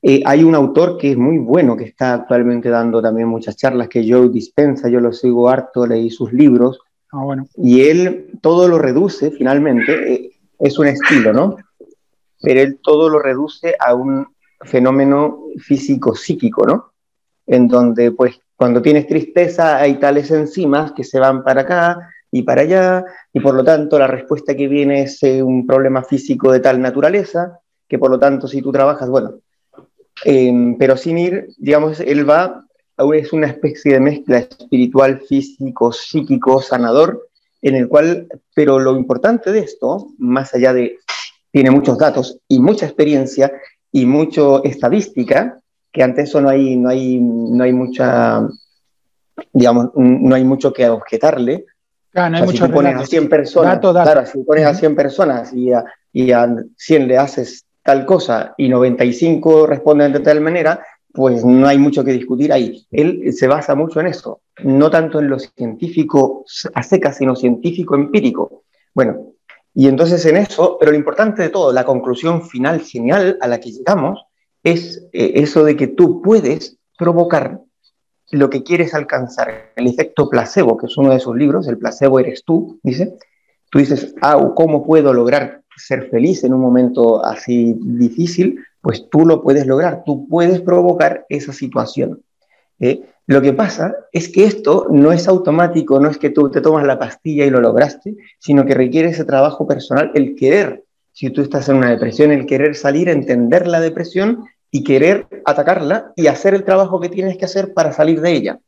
[0.00, 3.88] eh, hay un autor que es muy bueno, que está actualmente dando también muchas charlas,
[3.88, 6.78] que Joe Dispensa, yo lo sigo harto, leí sus libros,
[7.12, 7.48] ah, bueno.
[7.56, 10.30] y él todo lo reduce, finalmente, eh,
[10.60, 11.56] es un estilo, ¿no?
[12.40, 14.28] Pero él todo lo reduce a un
[14.60, 16.92] fenómeno físico-psíquico, ¿no?
[17.46, 22.42] En donde, pues, cuando tienes tristeza hay tales enzimas que se van para acá y
[22.42, 26.52] para allá, y por lo tanto la respuesta que viene es eh, un problema físico
[26.52, 29.40] de tal naturaleza, que por lo tanto si tú trabajas, bueno,
[30.24, 32.64] Em, pero sin ir, digamos, él va,
[33.14, 37.28] es una especie de mezcla espiritual, físico, psíquico, sanador,
[37.62, 40.98] en el cual, pero lo importante de esto, más allá de,
[41.50, 43.52] tiene muchos datos y mucha experiencia
[43.90, 45.60] y mucha estadística,
[45.92, 48.46] que ante eso no hay, no hay, no hay mucha,
[49.52, 51.64] digamos, no hay mucho que objetarle.
[52.10, 55.72] Claro, no hay si pones a 100 personas, claro, si pones a 100 personas y
[55.72, 61.44] a, y a 100 le haces tal cosa y 95 responden de tal manera, pues
[61.44, 62.86] no hay mucho que discutir ahí.
[62.90, 66.44] Él se basa mucho en eso, no tanto en lo científico
[66.74, 68.64] a secas, sino científico empírico.
[68.94, 69.32] Bueno,
[69.74, 73.60] y entonces en eso, pero lo importante de todo, la conclusión final genial a la
[73.60, 74.20] que llegamos,
[74.62, 77.60] es eh, eso de que tú puedes provocar
[78.30, 82.20] lo que quieres alcanzar, el efecto placebo, que es uno de sus libros, el placebo
[82.20, 83.16] eres tú, dice,
[83.70, 89.26] tú dices, ah, ¿cómo puedo lograr ser feliz en un momento así difícil, pues tú
[89.26, 92.22] lo puedes lograr, tú puedes provocar esa situación.
[92.78, 93.02] ¿eh?
[93.26, 96.86] Lo que pasa es que esto no es automático, no es que tú te tomas
[96.86, 100.84] la pastilla y lo lograste, sino que requiere ese trabajo personal, el querer.
[101.12, 106.12] Si tú estás en una depresión, el querer salir, entender la depresión y querer atacarla
[106.16, 108.60] y hacer el trabajo que tienes que hacer para salir de ella.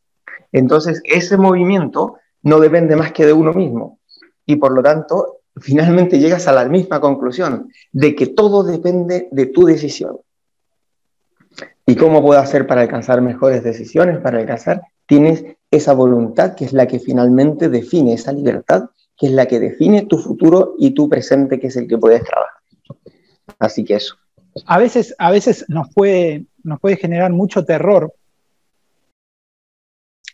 [0.53, 3.99] Entonces, ese movimiento no depende más que de uno mismo.
[4.47, 9.47] Y por lo tanto, finalmente llegas a la misma conclusión, de que todo depende de
[9.47, 10.19] tu decisión.
[11.87, 14.19] ¿Y cómo puedo hacer para alcanzar mejores decisiones?
[14.19, 19.33] Para alcanzar, tienes esa voluntad que es la que finalmente define esa libertad, que es
[19.33, 22.61] la que define tu futuro y tu presente, que es el que puedes trabajar.
[23.59, 24.17] Así que eso.
[24.67, 28.13] A veces, a veces nos, puede, nos puede generar mucho terror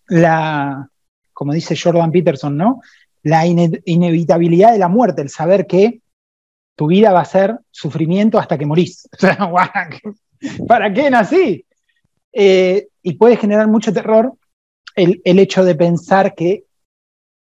[0.08, 0.88] la,
[1.32, 2.80] como dice Jordan Peterson, ¿no?
[3.26, 6.00] La inevitabilidad de la muerte, el saber que
[6.76, 9.08] tu vida va a ser sufrimiento hasta que morís.
[10.68, 11.66] ¿Para qué nací?
[12.32, 14.32] Eh, y puede generar mucho terror
[14.94, 16.66] el, hecho de pensar que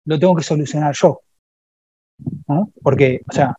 [0.07, 1.21] lo tengo que solucionar yo.
[2.49, 2.73] ¿no?
[2.83, 3.55] Porque, o sea,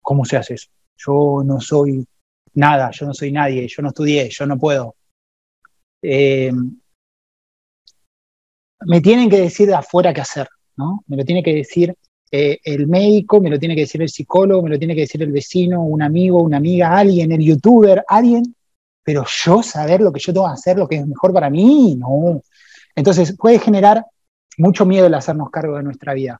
[0.00, 0.68] ¿cómo se hace eso?
[0.96, 2.06] Yo no soy
[2.54, 4.94] nada, yo no soy nadie, yo no estudié, yo no puedo.
[6.02, 6.52] Eh,
[8.86, 10.48] me tienen que decir de afuera qué hacer,
[10.78, 11.04] ¿no?
[11.08, 11.94] Me lo tiene que decir
[12.30, 15.22] eh, el médico, me lo tiene que decir el psicólogo, me lo tiene que decir
[15.22, 18.54] el vecino, un amigo, una amiga, alguien, el youtuber, alguien
[19.08, 21.96] pero yo saber lo que yo tengo que hacer, lo que es mejor para mí,
[21.96, 22.42] no.
[22.94, 24.04] Entonces puede generar
[24.58, 26.38] mucho miedo el hacernos cargo de nuestra vida.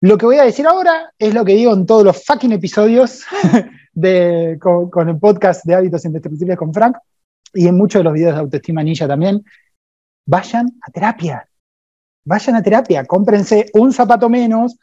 [0.00, 3.26] Lo que voy a decir ahora es lo que digo en todos los fucking episodios
[3.92, 6.96] de, con, el podcast de Hábitos Indestructibles con Frank
[7.52, 9.44] y en muchos de los videos de Autoestima Ninja también.
[10.26, 11.46] Vayan a terapia.
[12.28, 13.06] Vayan a terapia.
[13.06, 14.76] Cómprense un zapato menos,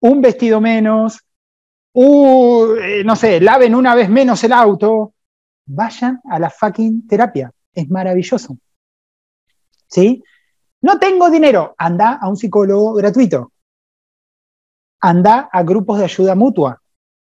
[0.00, 1.20] un vestido menos,
[1.94, 5.12] eh, no sé, laven una vez menos el auto,
[5.66, 7.52] vayan a la fucking terapia.
[7.74, 8.56] Es maravilloso.
[9.88, 10.24] ¿Sí?
[10.80, 11.74] No tengo dinero.
[11.76, 13.52] Anda a un psicólogo gratuito.
[15.00, 16.80] Anda a grupos de ayuda mutua.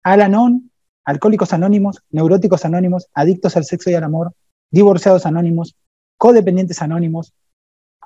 [0.04, 0.72] Al-Anon,
[1.04, 4.34] Alcohólicos Anónimos, Neuróticos Anónimos, Adictos al Sexo y al Amor,
[4.70, 5.76] Divorciados Anónimos,
[6.18, 7.34] Codependientes Anónimos,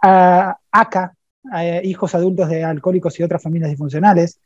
[0.02, 1.15] ACA,
[1.84, 4.40] Hijos Adultos de Alcohólicos y otras familias disfuncionales.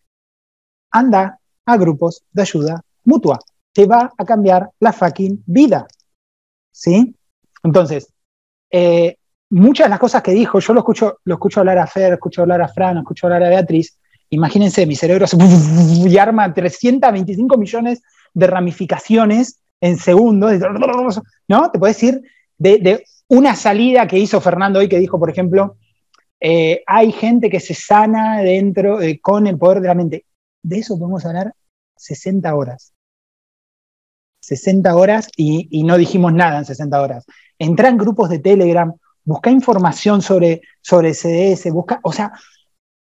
[0.92, 3.40] Anda a grupos de ayuda mutua
[3.74, 5.88] te va a cambiar la fucking vida.
[6.72, 7.16] ¿Sí?
[7.64, 8.12] Entonces,
[8.72, 9.16] eh,
[9.50, 12.42] muchas de las cosas que dijo, yo lo escucho, lo escucho hablar a Fer, escucho
[12.42, 13.98] hablar a Fran, escucho hablar a Beatriz.
[14.30, 15.38] Imagínense, mi cerebro se
[16.08, 18.02] y arma 325 millones
[18.34, 20.54] de ramificaciones en segundos,
[21.48, 21.72] ¿no?
[21.72, 22.22] Te puedes decir
[22.58, 25.78] de, una salida que hizo Fernando hoy que dijo, por ejemplo,
[26.42, 30.26] eh, hay gente que se sana dentro eh, con el poder de la mente.
[30.64, 31.54] De eso podemos hablar
[31.98, 32.94] 60 horas.
[34.42, 37.26] 60 horas y, no dijimos nada en 60 horas.
[37.58, 38.94] Entra en grupos de Telegram,
[39.24, 42.32] busca información sobre, sobre CDS, busca, o sea,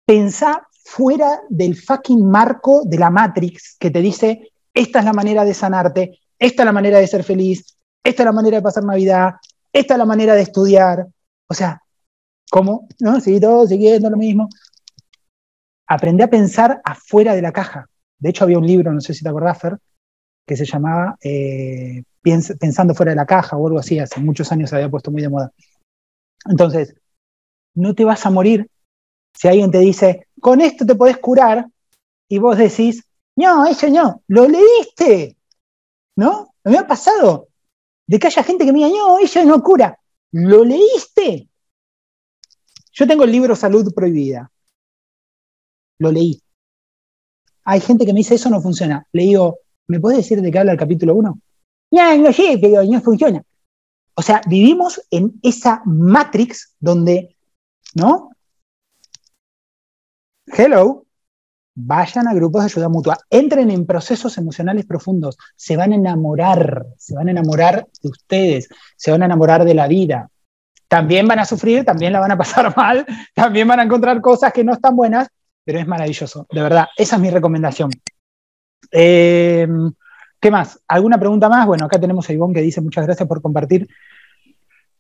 [0.06, 5.46] pensá fuera del fucking marco de la Matrix que te dice, esta es la manera
[5.46, 8.84] de sanarte, esta es la manera de ser feliz, esta es la manera de pasar
[8.84, 9.36] Navidad,
[9.72, 11.08] esta es la manera de estudiar.
[11.50, 11.82] O sea,
[12.50, 12.88] ¿cómo?
[13.00, 13.20] ¿No?
[13.20, 14.50] Sigue todo siguiendo lo mismo.
[15.88, 17.90] Aprende a pensar afuera de la caja.
[18.20, 19.78] De hecho, había un libro, no sé si te acordás, Fer,
[20.46, 22.04] que se llamaba eh,
[22.60, 25.22] Pensando fuera de la caja o algo así, hace muchos años se había puesto muy
[25.22, 25.54] de moda.
[26.46, 26.94] Entonces,
[27.74, 28.70] no te vas a morir
[29.34, 31.68] si alguien te dice, con esto te podés curar,
[32.28, 33.04] y vos decís,
[33.38, 35.38] no, eso no, lo leíste,
[36.18, 36.54] ¿no?
[36.64, 37.48] Me ha pasado
[38.08, 39.98] de que haya gente que me diga, no, eso no cura,
[40.32, 41.47] lo leíste.
[42.98, 44.52] Yo tengo el libro Salud Prohibida,
[46.00, 46.42] lo leí.
[47.64, 49.06] Hay gente que me dice, eso no funciona.
[49.12, 51.40] Le digo, ¿Me puedes decir de qué habla el capítulo 1?
[51.92, 53.42] No, no sé, pero no funciona.
[54.16, 57.38] O sea, vivimos en esa matrix donde,
[57.96, 58.32] ¿no?
[60.46, 61.06] Hello,
[61.76, 66.88] vayan a grupos de ayuda mutua, entren en procesos emocionales profundos, se van a enamorar,
[66.98, 68.68] se van a enamorar de ustedes,
[68.98, 70.30] se van a enamorar de la vida.
[70.88, 74.54] También van a sufrir, también la van a pasar mal, también van a encontrar cosas
[74.54, 75.28] que no están buenas,
[75.64, 77.92] pero es maravilloso, de verdad, esa es mi recomendación.
[78.92, 79.68] Eh,
[80.40, 80.80] ¿Qué más?
[80.88, 81.66] ¿Alguna pregunta más?
[81.66, 83.88] Bueno, acá tenemos a Ivonne que dice muchas gracias por compartir.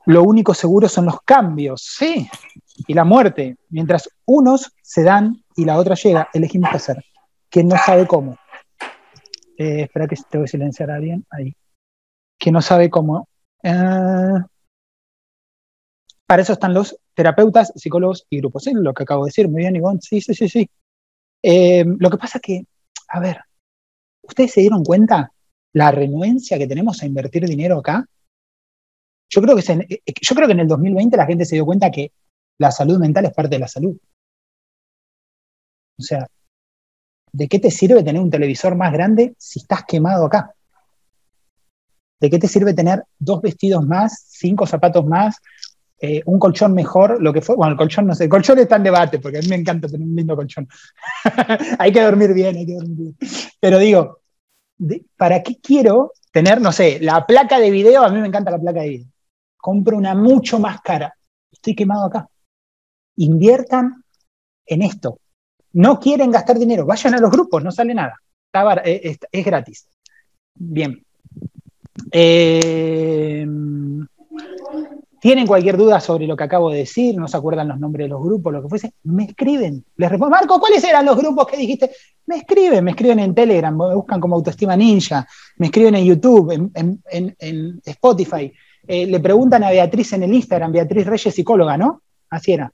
[0.06, 2.30] Lo único seguro son los cambios, sí,
[2.88, 3.58] y la muerte.
[3.70, 7.06] Mientras unos se dan y la otra llega, elegimos qué hacer.
[7.50, 8.38] Quien no sabe cómo.
[9.58, 11.26] Eh, espera que te voy a silenciar a alguien.
[11.30, 11.54] Ahí.
[12.40, 13.28] Quien no sabe cómo.
[13.64, 14.40] Eh,
[16.28, 18.68] para eso están los terapeutas, psicólogos y grupos.
[18.74, 19.48] Lo que acabo de decir.
[19.48, 20.00] Muy bien, Ivonne.
[20.02, 20.70] Sí, sí, sí, sí.
[21.44, 22.66] lo que pasa que,
[23.08, 23.38] a ver,
[24.28, 25.32] ¿Ustedes se dieron cuenta
[25.74, 28.06] la renuencia que tenemos a invertir dinero acá?
[29.30, 31.92] Yo creo, que eh, yo creo que en el 2020 la gente se dio cuenta
[31.92, 32.12] que
[32.60, 33.98] la salud mental es parte de la salud.
[36.00, 36.28] O sea,
[37.32, 40.54] ¿de qué te sirve tener un televisor más grande si estás quemado acá?
[42.20, 45.38] ¿De qué te sirve tener dos vestidos más, cinco zapatos más,
[46.00, 47.56] eh, un colchón mejor, lo que fue?
[47.56, 49.88] Bueno, el colchón no sé, el colchón está en debate, porque a mí me encanta
[49.88, 50.68] tener un lindo colchón.
[51.80, 53.18] hay que dormir bien, hay que dormir bien.
[53.60, 54.20] Pero digo,
[55.16, 58.04] ¿para qué quiero tener, no sé, la placa de video?
[58.04, 59.08] A mí me encanta la placa de video.
[59.58, 61.14] Compro una mucho más cara.
[61.52, 62.30] Estoy quemado acá.
[63.18, 64.04] Inviertan
[64.66, 65.20] en esto.
[65.74, 68.16] No quieren gastar dinero, vayan a los grupos, no sale nada.
[68.84, 69.88] Eh, es gratis.
[70.56, 71.06] Bien,
[72.12, 73.46] eh,
[75.20, 78.10] tienen cualquier duda sobre lo que acabo de decir, no se acuerdan los nombres de
[78.10, 79.84] los grupos, lo que fuese, me escriben.
[79.96, 81.92] Les respondo, Marco, ¿cuáles eran los grupos que dijiste?
[82.26, 85.28] Me escriben, me escriben en Telegram, me buscan como Autoestima Ninja,
[85.58, 88.54] me escriben en YouTube, en, Spotify.
[88.88, 92.02] Eh, le preguntan a Beatriz en el Instagram, Beatriz Reyes, psicóloga, ¿no?
[92.30, 92.72] Así era.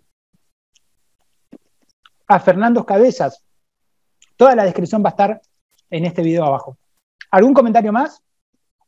[2.27, 3.43] A Fernando Cabezas.
[4.35, 5.41] Toda la descripción va a estar
[5.89, 6.77] en este video abajo.
[7.31, 8.21] ¿Algún comentario más?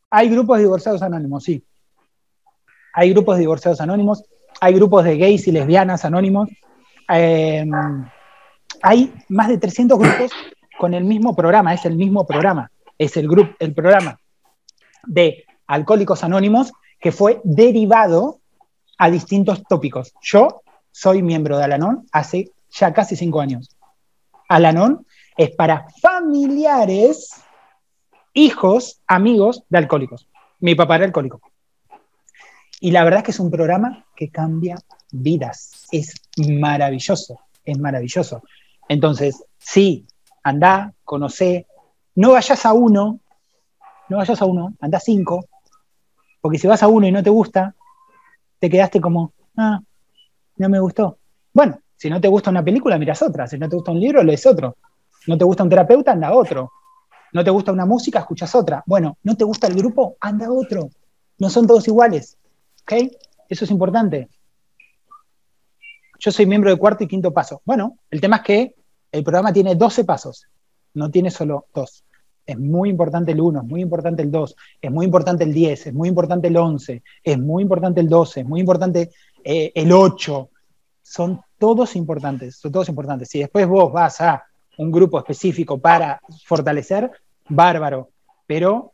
[0.10, 1.64] Hay grupos divorciados anónimos, sí.
[2.96, 4.24] Hay grupos de divorciados anónimos,
[4.62, 6.50] hay grupos de gays y lesbianas anónimos.
[7.10, 7.70] Em,
[8.82, 10.32] hay más de 300 grupos
[10.80, 14.18] con el mismo programa, es el mismo programa, es el, grupo, el programa
[15.06, 18.40] de Alcohólicos Anónimos que fue derivado
[18.98, 20.14] a distintos tópicos.
[20.22, 20.62] Yo
[20.92, 23.76] soy miembro de Alanon hace ya casi cinco años.
[24.48, 25.06] Alanon
[25.36, 27.44] es para familiares
[28.34, 30.30] hijos, amigos de alcohólicos.
[30.60, 31.42] Mi papá era alcohólico.
[32.80, 34.78] Y la verdad es que es un programa que cambia
[35.12, 35.88] vidas.
[35.92, 38.44] Es maravilloso, es maravilloso.
[38.88, 40.06] Entonces, sí,
[40.44, 41.68] anda, conoce,
[42.16, 43.20] no vayas a uno,
[44.10, 45.46] no vayas a uno, anda a cinco,
[46.42, 47.74] porque si vas a uno y no te gusta,
[48.60, 49.82] te quedaste como, ah,
[50.58, 51.18] no me gustó.
[51.54, 53.48] Bueno, si no te gusta una película, miras otra.
[53.48, 54.78] Si no te gusta un libro, lees otro.
[55.28, 56.72] No te gusta un terapeuta, anda a otro.
[57.34, 58.84] No te gusta una música, escuchas otra.
[58.86, 60.90] Bueno, no te gusta el grupo, anda otro.
[61.40, 62.38] No son todos iguales.
[62.86, 63.12] ¿Ok?
[63.50, 64.30] Eso es importante.
[66.20, 67.62] Yo soy miembro de cuarto y quinto paso.
[67.66, 68.76] Bueno, el tema es que
[69.12, 70.48] el programa tiene 12 pasos,
[70.94, 72.04] no tiene solo dos.
[72.46, 75.88] Es muy importante el 1, es muy importante el 2, es muy importante el 10,
[75.88, 79.10] es muy importante el 11, es muy importante el 12, es muy importante
[79.44, 80.50] eh, el 8.
[81.02, 83.30] Son todos importantes, son todos importantes.
[83.30, 84.44] Si después vos vas a
[84.78, 87.10] un grupo específico para fortalecer,
[87.50, 88.10] bárbaro,
[88.46, 88.94] pero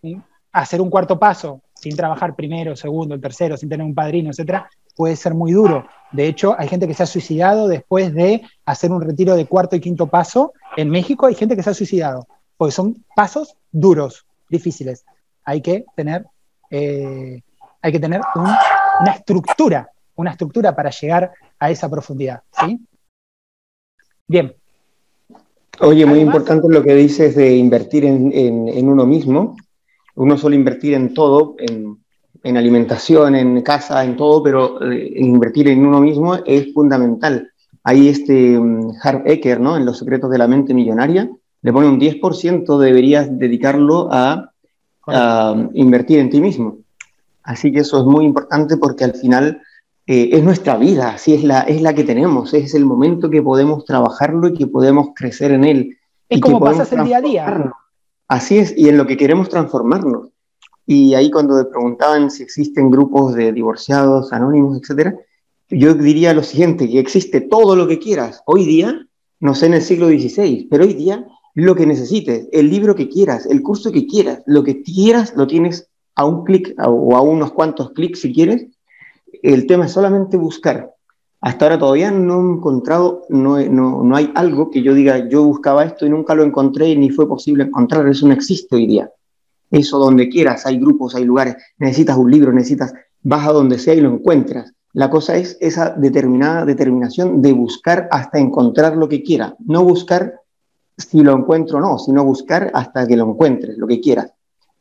[0.53, 5.15] hacer un cuarto paso sin trabajar primero, segundo, tercero, sin tener un padrino, etcétera, puede
[5.15, 5.87] ser muy duro.
[6.11, 9.75] De hecho, hay gente que se ha suicidado después de hacer un retiro de cuarto
[9.75, 10.53] y quinto paso.
[10.77, 12.27] En México hay gente que se ha suicidado,
[12.57, 15.03] porque son pasos duros, difíciles.
[15.43, 16.25] Hay que tener,
[16.69, 17.41] eh,
[17.81, 22.41] hay que tener una estructura, una estructura para llegar a esa profundidad.
[22.59, 22.79] ¿sí?
[24.27, 24.53] Bien,
[25.79, 29.55] Oye, muy importante lo que dices de invertir en, uno mismo.
[30.15, 35.85] Uno suele invertir en todo, en, alimentación, en casa, en todo, pero eh, invertir en
[35.85, 37.51] uno mismo es fundamental.
[37.83, 39.77] Ahí este um, Harv Eker, ¿no?
[39.77, 41.29] En Los secretos de la mente millonaria,
[41.61, 44.47] le pone un 10% deberías dedicarlo a,
[45.73, 46.77] invertir en ti mismo.
[47.43, 49.61] Así que eso es muy importante porque al final
[50.05, 53.41] eh, es nuestra vida, así es la, es la que tenemos, es el momento que
[53.41, 55.97] podemos trabajarlo y que podemos crecer en él.
[56.29, 57.73] Es como pasas el día a día.
[58.31, 60.29] Así es, y en lo que queremos transformarnos.
[60.85, 65.17] Y ahí cuando me preguntaban si existen grupos de divorciados, anónimos, etcétera,
[65.69, 68.41] yo diría lo siguiente, que existe todo lo que quieras.
[68.45, 69.05] Hoy día,
[69.41, 73.09] no sé en el siglo XVI, pero hoy día lo que necesites, el libro que
[73.09, 77.21] quieras, el curso que quieras, lo que quieras, lo tienes a un clic o a
[77.21, 78.65] unos cuantos clics si quieres,
[79.43, 80.95] el tema es solamente buscar.
[81.41, 85.83] Hasta ahora todavía no he encontrado, no, no, hay algo que yo diga, yo buscaba
[85.83, 88.07] esto y nunca lo encontré ni fue posible encontrar.
[88.07, 89.11] Eso no existe hoy día.
[89.71, 92.93] Eso donde quieras, hay grupos, hay lugares, necesitas un libro, necesitas,
[93.23, 94.73] vas a donde sea y lo encuentras.
[94.93, 99.55] La cosa es esa determinada determinación de buscar hasta encontrar lo que quiera.
[99.65, 100.41] No buscar
[100.97, 104.31] si lo encuentro o no, sino buscar hasta que lo encuentres, lo que quieras.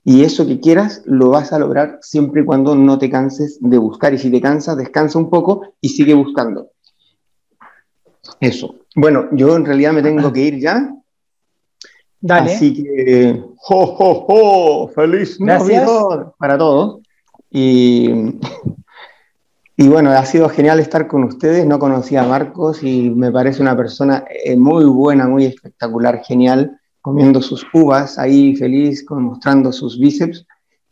[0.02, 3.76] Y eso que quieras lo vas a lograr siempre y cuando no te canses de
[3.76, 4.14] buscar.
[4.14, 6.70] Y si te cansas, descansa un poco y sigue buscando.
[8.40, 8.76] Eso.
[8.96, 10.94] Bueno, yo en realidad me tengo que ir ya.
[12.20, 12.54] Dale.
[12.54, 14.88] Así que, ¡jo, jo, jo!
[14.88, 17.00] ¡Feliz Navidad para todos!
[17.50, 18.10] Y,
[19.76, 21.66] y bueno, ha sido genial estar con ustedes.
[21.66, 26.79] No conocía a Marcos y me parece una persona eh, muy buena, muy espectacular, genial
[27.00, 30.46] comiendo sus uvas ahí feliz, mostrando sus bíceps.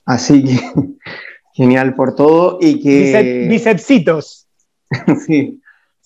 [0.05, 0.59] Así que
[1.59, 3.49] Genial por todo y que...
[3.49, 4.47] bicepsitos.
[5.27, 5.61] sí,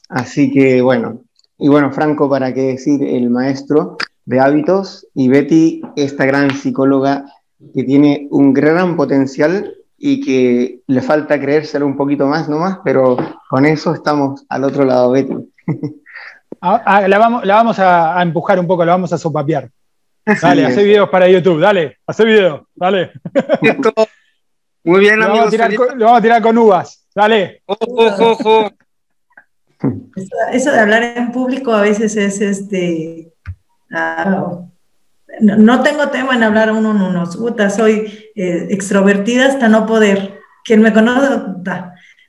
[0.08, 1.24] así que bueno.
[1.58, 7.26] Y bueno, Franco, para qué decir, el maestro de hábitos y Betty, esta gran psicóloga
[7.74, 13.18] que tiene un gran potencial y que le falta creérselo un poquito más nomás, pero
[13.50, 15.34] con eso estamos al otro lado, Betty.
[16.64, 19.68] Ah, ah, la, vamos, la vamos a, empujar un poco, la vamos a sopapear.
[20.24, 23.12] Dale, hace videos para YouTube, dale, hace videos, dale.
[24.84, 25.38] Muy bien, lo amigos.
[25.38, 27.62] Vamos a tirar con, lo vamos a tirar con uvas, dale.
[27.66, 28.70] Ojo, ojo,
[30.52, 33.32] Eso, de hablar en público a veces es este.
[33.90, 34.60] Ah,
[35.40, 37.36] no, tengo tema en hablar uno en unos.
[37.36, 40.40] Puta, soy eh, extrovertida hasta no poder.
[40.64, 41.42] Quien me conoce,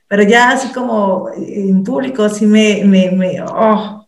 [0.08, 2.84] pero ya así como en público, sí me.
[2.84, 4.03] me, oh.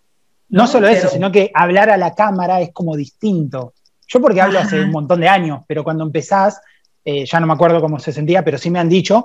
[0.48, 3.74] No, solo eso, sino que hablar a la cámara es como distinto.
[4.06, 6.60] Yo porque hablo hace un montón de años, pero cuando empezás,
[7.05, 9.24] eh, ya no me acuerdo cómo se sentía, pero sí me han dicho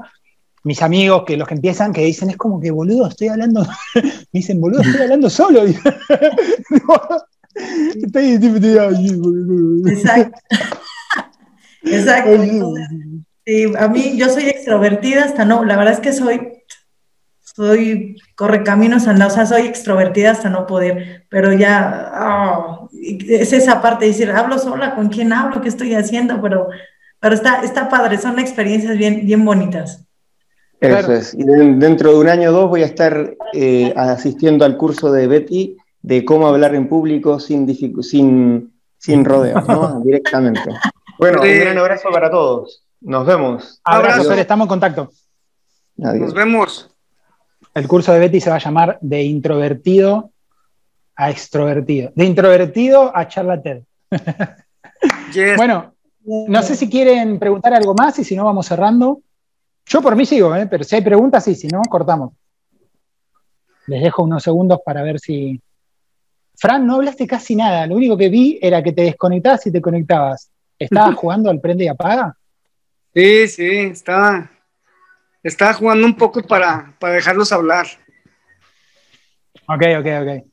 [0.63, 3.65] mis amigos, que los que empiezan, que dicen, es como que boludo, estoy hablando,
[3.95, 5.63] me dicen, boludo, estoy hablando solo.
[9.87, 10.39] Exacto.
[11.83, 12.75] Exacto.
[13.79, 16.60] a mí yo soy extrovertida hasta no, la verdad es que soy,
[17.55, 23.81] soy correcaminos anda, o sea, soy extrovertida hasta no poder, pero ya oh, es esa
[23.81, 25.61] parte de decir, hablo sola, ¿con quién hablo?
[25.61, 26.41] ¿Qué estoy haciendo?
[26.41, 26.69] Pero,
[27.19, 30.05] pero está, está padre, son experiencias bien, bien bonitas.
[30.79, 31.33] Eso es.
[31.35, 35.27] Y dentro de un año o dos voy a estar eh, asistiendo al curso de
[35.27, 37.71] Betty de cómo hablar en público sin,
[38.01, 39.99] sin, sin rodeos, ¿no?
[40.03, 40.61] Directamente.
[41.19, 42.83] Bueno, un gran abrazo para todos.
[42.99, 43.79] Nos vemos.
[43.83, 45.11] Abrazo, estamos en contacto.
[45.97, 46.91] Nos vemos.
[47.73, 50.31] El curso de Betty se va a llamar De introvertido
[51.15, 52.11] a extrovertido.
[52.15, 53.85] De introvertido a charlatán.
[55.57, 55.95] Bueno,
[56.25, 59.21] no sé si quieren preguntar algo más y si no vamos cerrando.
[59.85, 60.67] Yo por mí sigo, ¿eh?
[60.67, 62.33] pero si hay preguntas, sí, si no, cortamos.
[63.87, 65.59] Les dejo unos segundos para ver si,
[66.55, 67.87] Fran, no hablaste casi nada.
[67.87, 70.51] Lo único que vi era que te desconectabas y te conectabas.
[70.77, 72.37] ¿Estabas jugando al prende y apaga?
[73.13, 74.49] Sí, sí, estaba,
[75.43, 77.87] estaba jugando un poco para, dejarlos hablar.
[79.67, 80.47] Ok, ok, ok.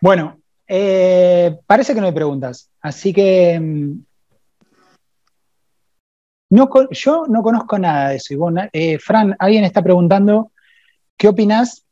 [0.00, 2.70] Bueno, eh, parece que no hay preguntas.
[2.80, 4.04] Así que mm,
[6.50, 8.34] no, yo no conozco nada de eso.
[8.72, 10.52] Eh, Fran, alguien está preguntando,
[11.16, 11.84] ¿qué opinas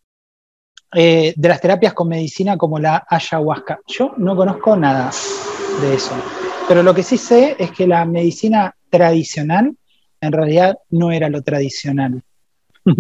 [0.95, 3.81] eh, de las terapias con medicina como la ayahuasca.
[3.87, 5.11] Yo no conozco nada
[5.83, 6.15] de eso,
[6.69, 9.77] pero lo que sí sé es que la medicina tradicional
[10.27, 12.23] en realidad no era lo tradicional.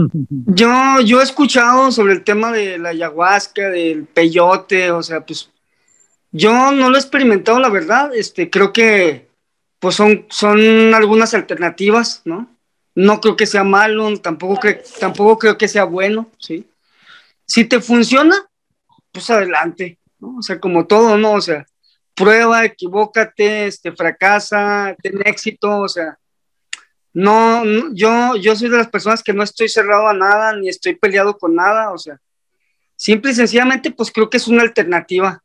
[0.46, 5.48] Yo, yo he escuchado sobre el tema de la ayahuasca, del peyote, o sea, pues
[6.32, 8.12] yo no lo he experimentado, la verdad.
[8.12, 9.28] Este, creo que
[9.78, 12.50] pues son, son algunas alternativas, ¿no?
[12.94, 14.60] No creo que sea malo, tampoco,
[14.98, 16.66] tampoco creo que sea bueno, ¿sí?
[17.46, 18.34] Si te funciona,
[19.12, 20.38] pues adelante, ¿no?
[20.38, 21.32] O sea, como todo, ¿no?
[21.32, 21.64] O sea,
[22.14, 26.18] prueba, equivócate, este, fracasa, ten éxito, o sea,
[27.18, 27.64] no,
[27.94, 31.38] yo, yo soy de las personas que no estoy cerrado a nada, ni estoy peleado
[31.38, 32.18] con nada, o sea,
[32.94, 35.42] simple y sencillamente, pues creo que es una alternativa.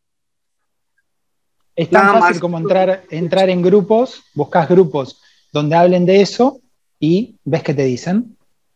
[1.73, 5.21] Es tan fácil como entrar, entrar en grupos, buscas grupos
[5.53, 6.59] donde hablen de eso
[6.99, 8.35] y ves qué te dicen.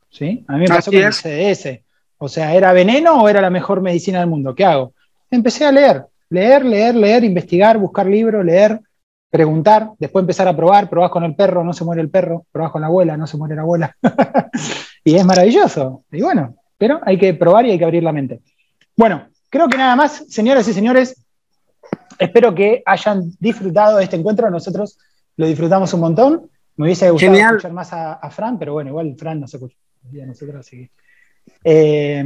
[0.10, 0.46] ¿sí?
[0.48, 1.82] A mí me pasó con el CDS.
[2.18, 4.56] O sea, ¿era veneno o era la mejor medicina del mundo?
[4.56, 4.94] ¿Qué hago?
[5.30, 8.80] Empecé a leer, leer, leer, leer, investigar, buscar libros, leer,
[9.30, 12.72] preguntar, después empezar a probar, probás con el perro, no se muere el perro, probás
[12.72, 13.96] con la abuela, no se muere la abuela.
[15.04, 16.04] y es maravilloso.
[16.12, 18.42] Y bueno, pero hay que probar y hay que abrir la mente.
[18.96, 21.24] Bueno, creo que nada más, señoras y señores,
[22.18, 24.50] espero que hayan disfrutado de este encuentro.
[24.50, 24.98] Nosotros
[25.38, 26.50] lo disfrutamos un montón.
[26.78, 29.78] Me hubiese gustado escuchar más a, Fran, pero bueno, igual Fran no se escucha.
[30.12, 30.90] Nosotros, así
[31.64, 32.24] eh,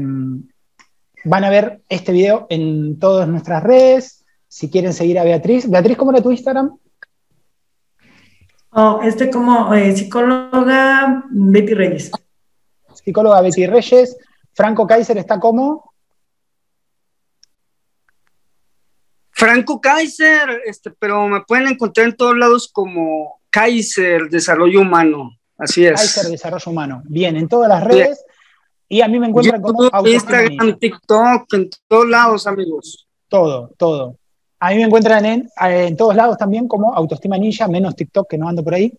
[1.23, 4.25] van a ver este video en todas nuestras redes.
[4.47, 5.69] Si quieren seguir a Beatriz.
[5.69, 6.75] Beatriz, ¿cómo era tu Instagram?
[8.71, 12.11] Oh, este como eh, psicóloga Betty Reyes.
[12.93, 14.15] Psicóloga Betty Reyes.
[14.53, 15.93] Franco Kaiser está como.
[19.31, 25.31] Franco Kaiser, este, pero me pueden encontrar en todos lados como Kaiser Desarrollo Humano.
[25.57, 25.95] Así es.
[25.95, 27.01] Kaiser Desarrollo Humano.
[27.05, 28.23] Bien, en todas las redes.
[28.87, 33.07] Y a mí me encuentran como Instagram, TikTok, en todos lados, amigos.
[33.29, 34.17] Todo, todo.
[34.61, 38.37] A mí me encuentran en, en todos lados también como Autoestima Ninja, menos TikTok que
[38.37, 38.93] no ando por ahí,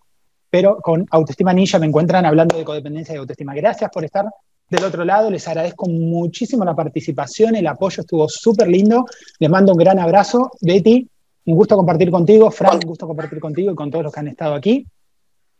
[0.48, 3.54] pero con Autoestima Ninja me encuentran hablando de codependencia y autoestima.
[3.54, 4.26] Gracias por estar
[4.70, 9.04] del otro lado, les agradezco muchísimo la participación, el apoyo estuvo súper lindo,
[9.38, 10.52] les mando un gran abrazo.
[10.60, 11.08] Betty,
[11.46, 14.28] un gusto compartir contigo, Frank, un gusto compartir contigo y con todos los que han
[14.28, 14.86] estado aquí.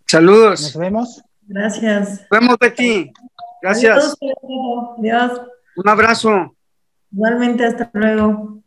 [0.07, 0.63] Saludos.
[0.63, 1.23] Nos vemos.
[1.43, 2.21] Gracias.
[2.21, 3.11] Nos vemos, Betty.
[3.61, 4.17] Gracias.
[4.99, 5.43] Adiós.
[5.77, 6.55] Un abrazo.
[7.13, 8.60] Igualmente, hasta luego.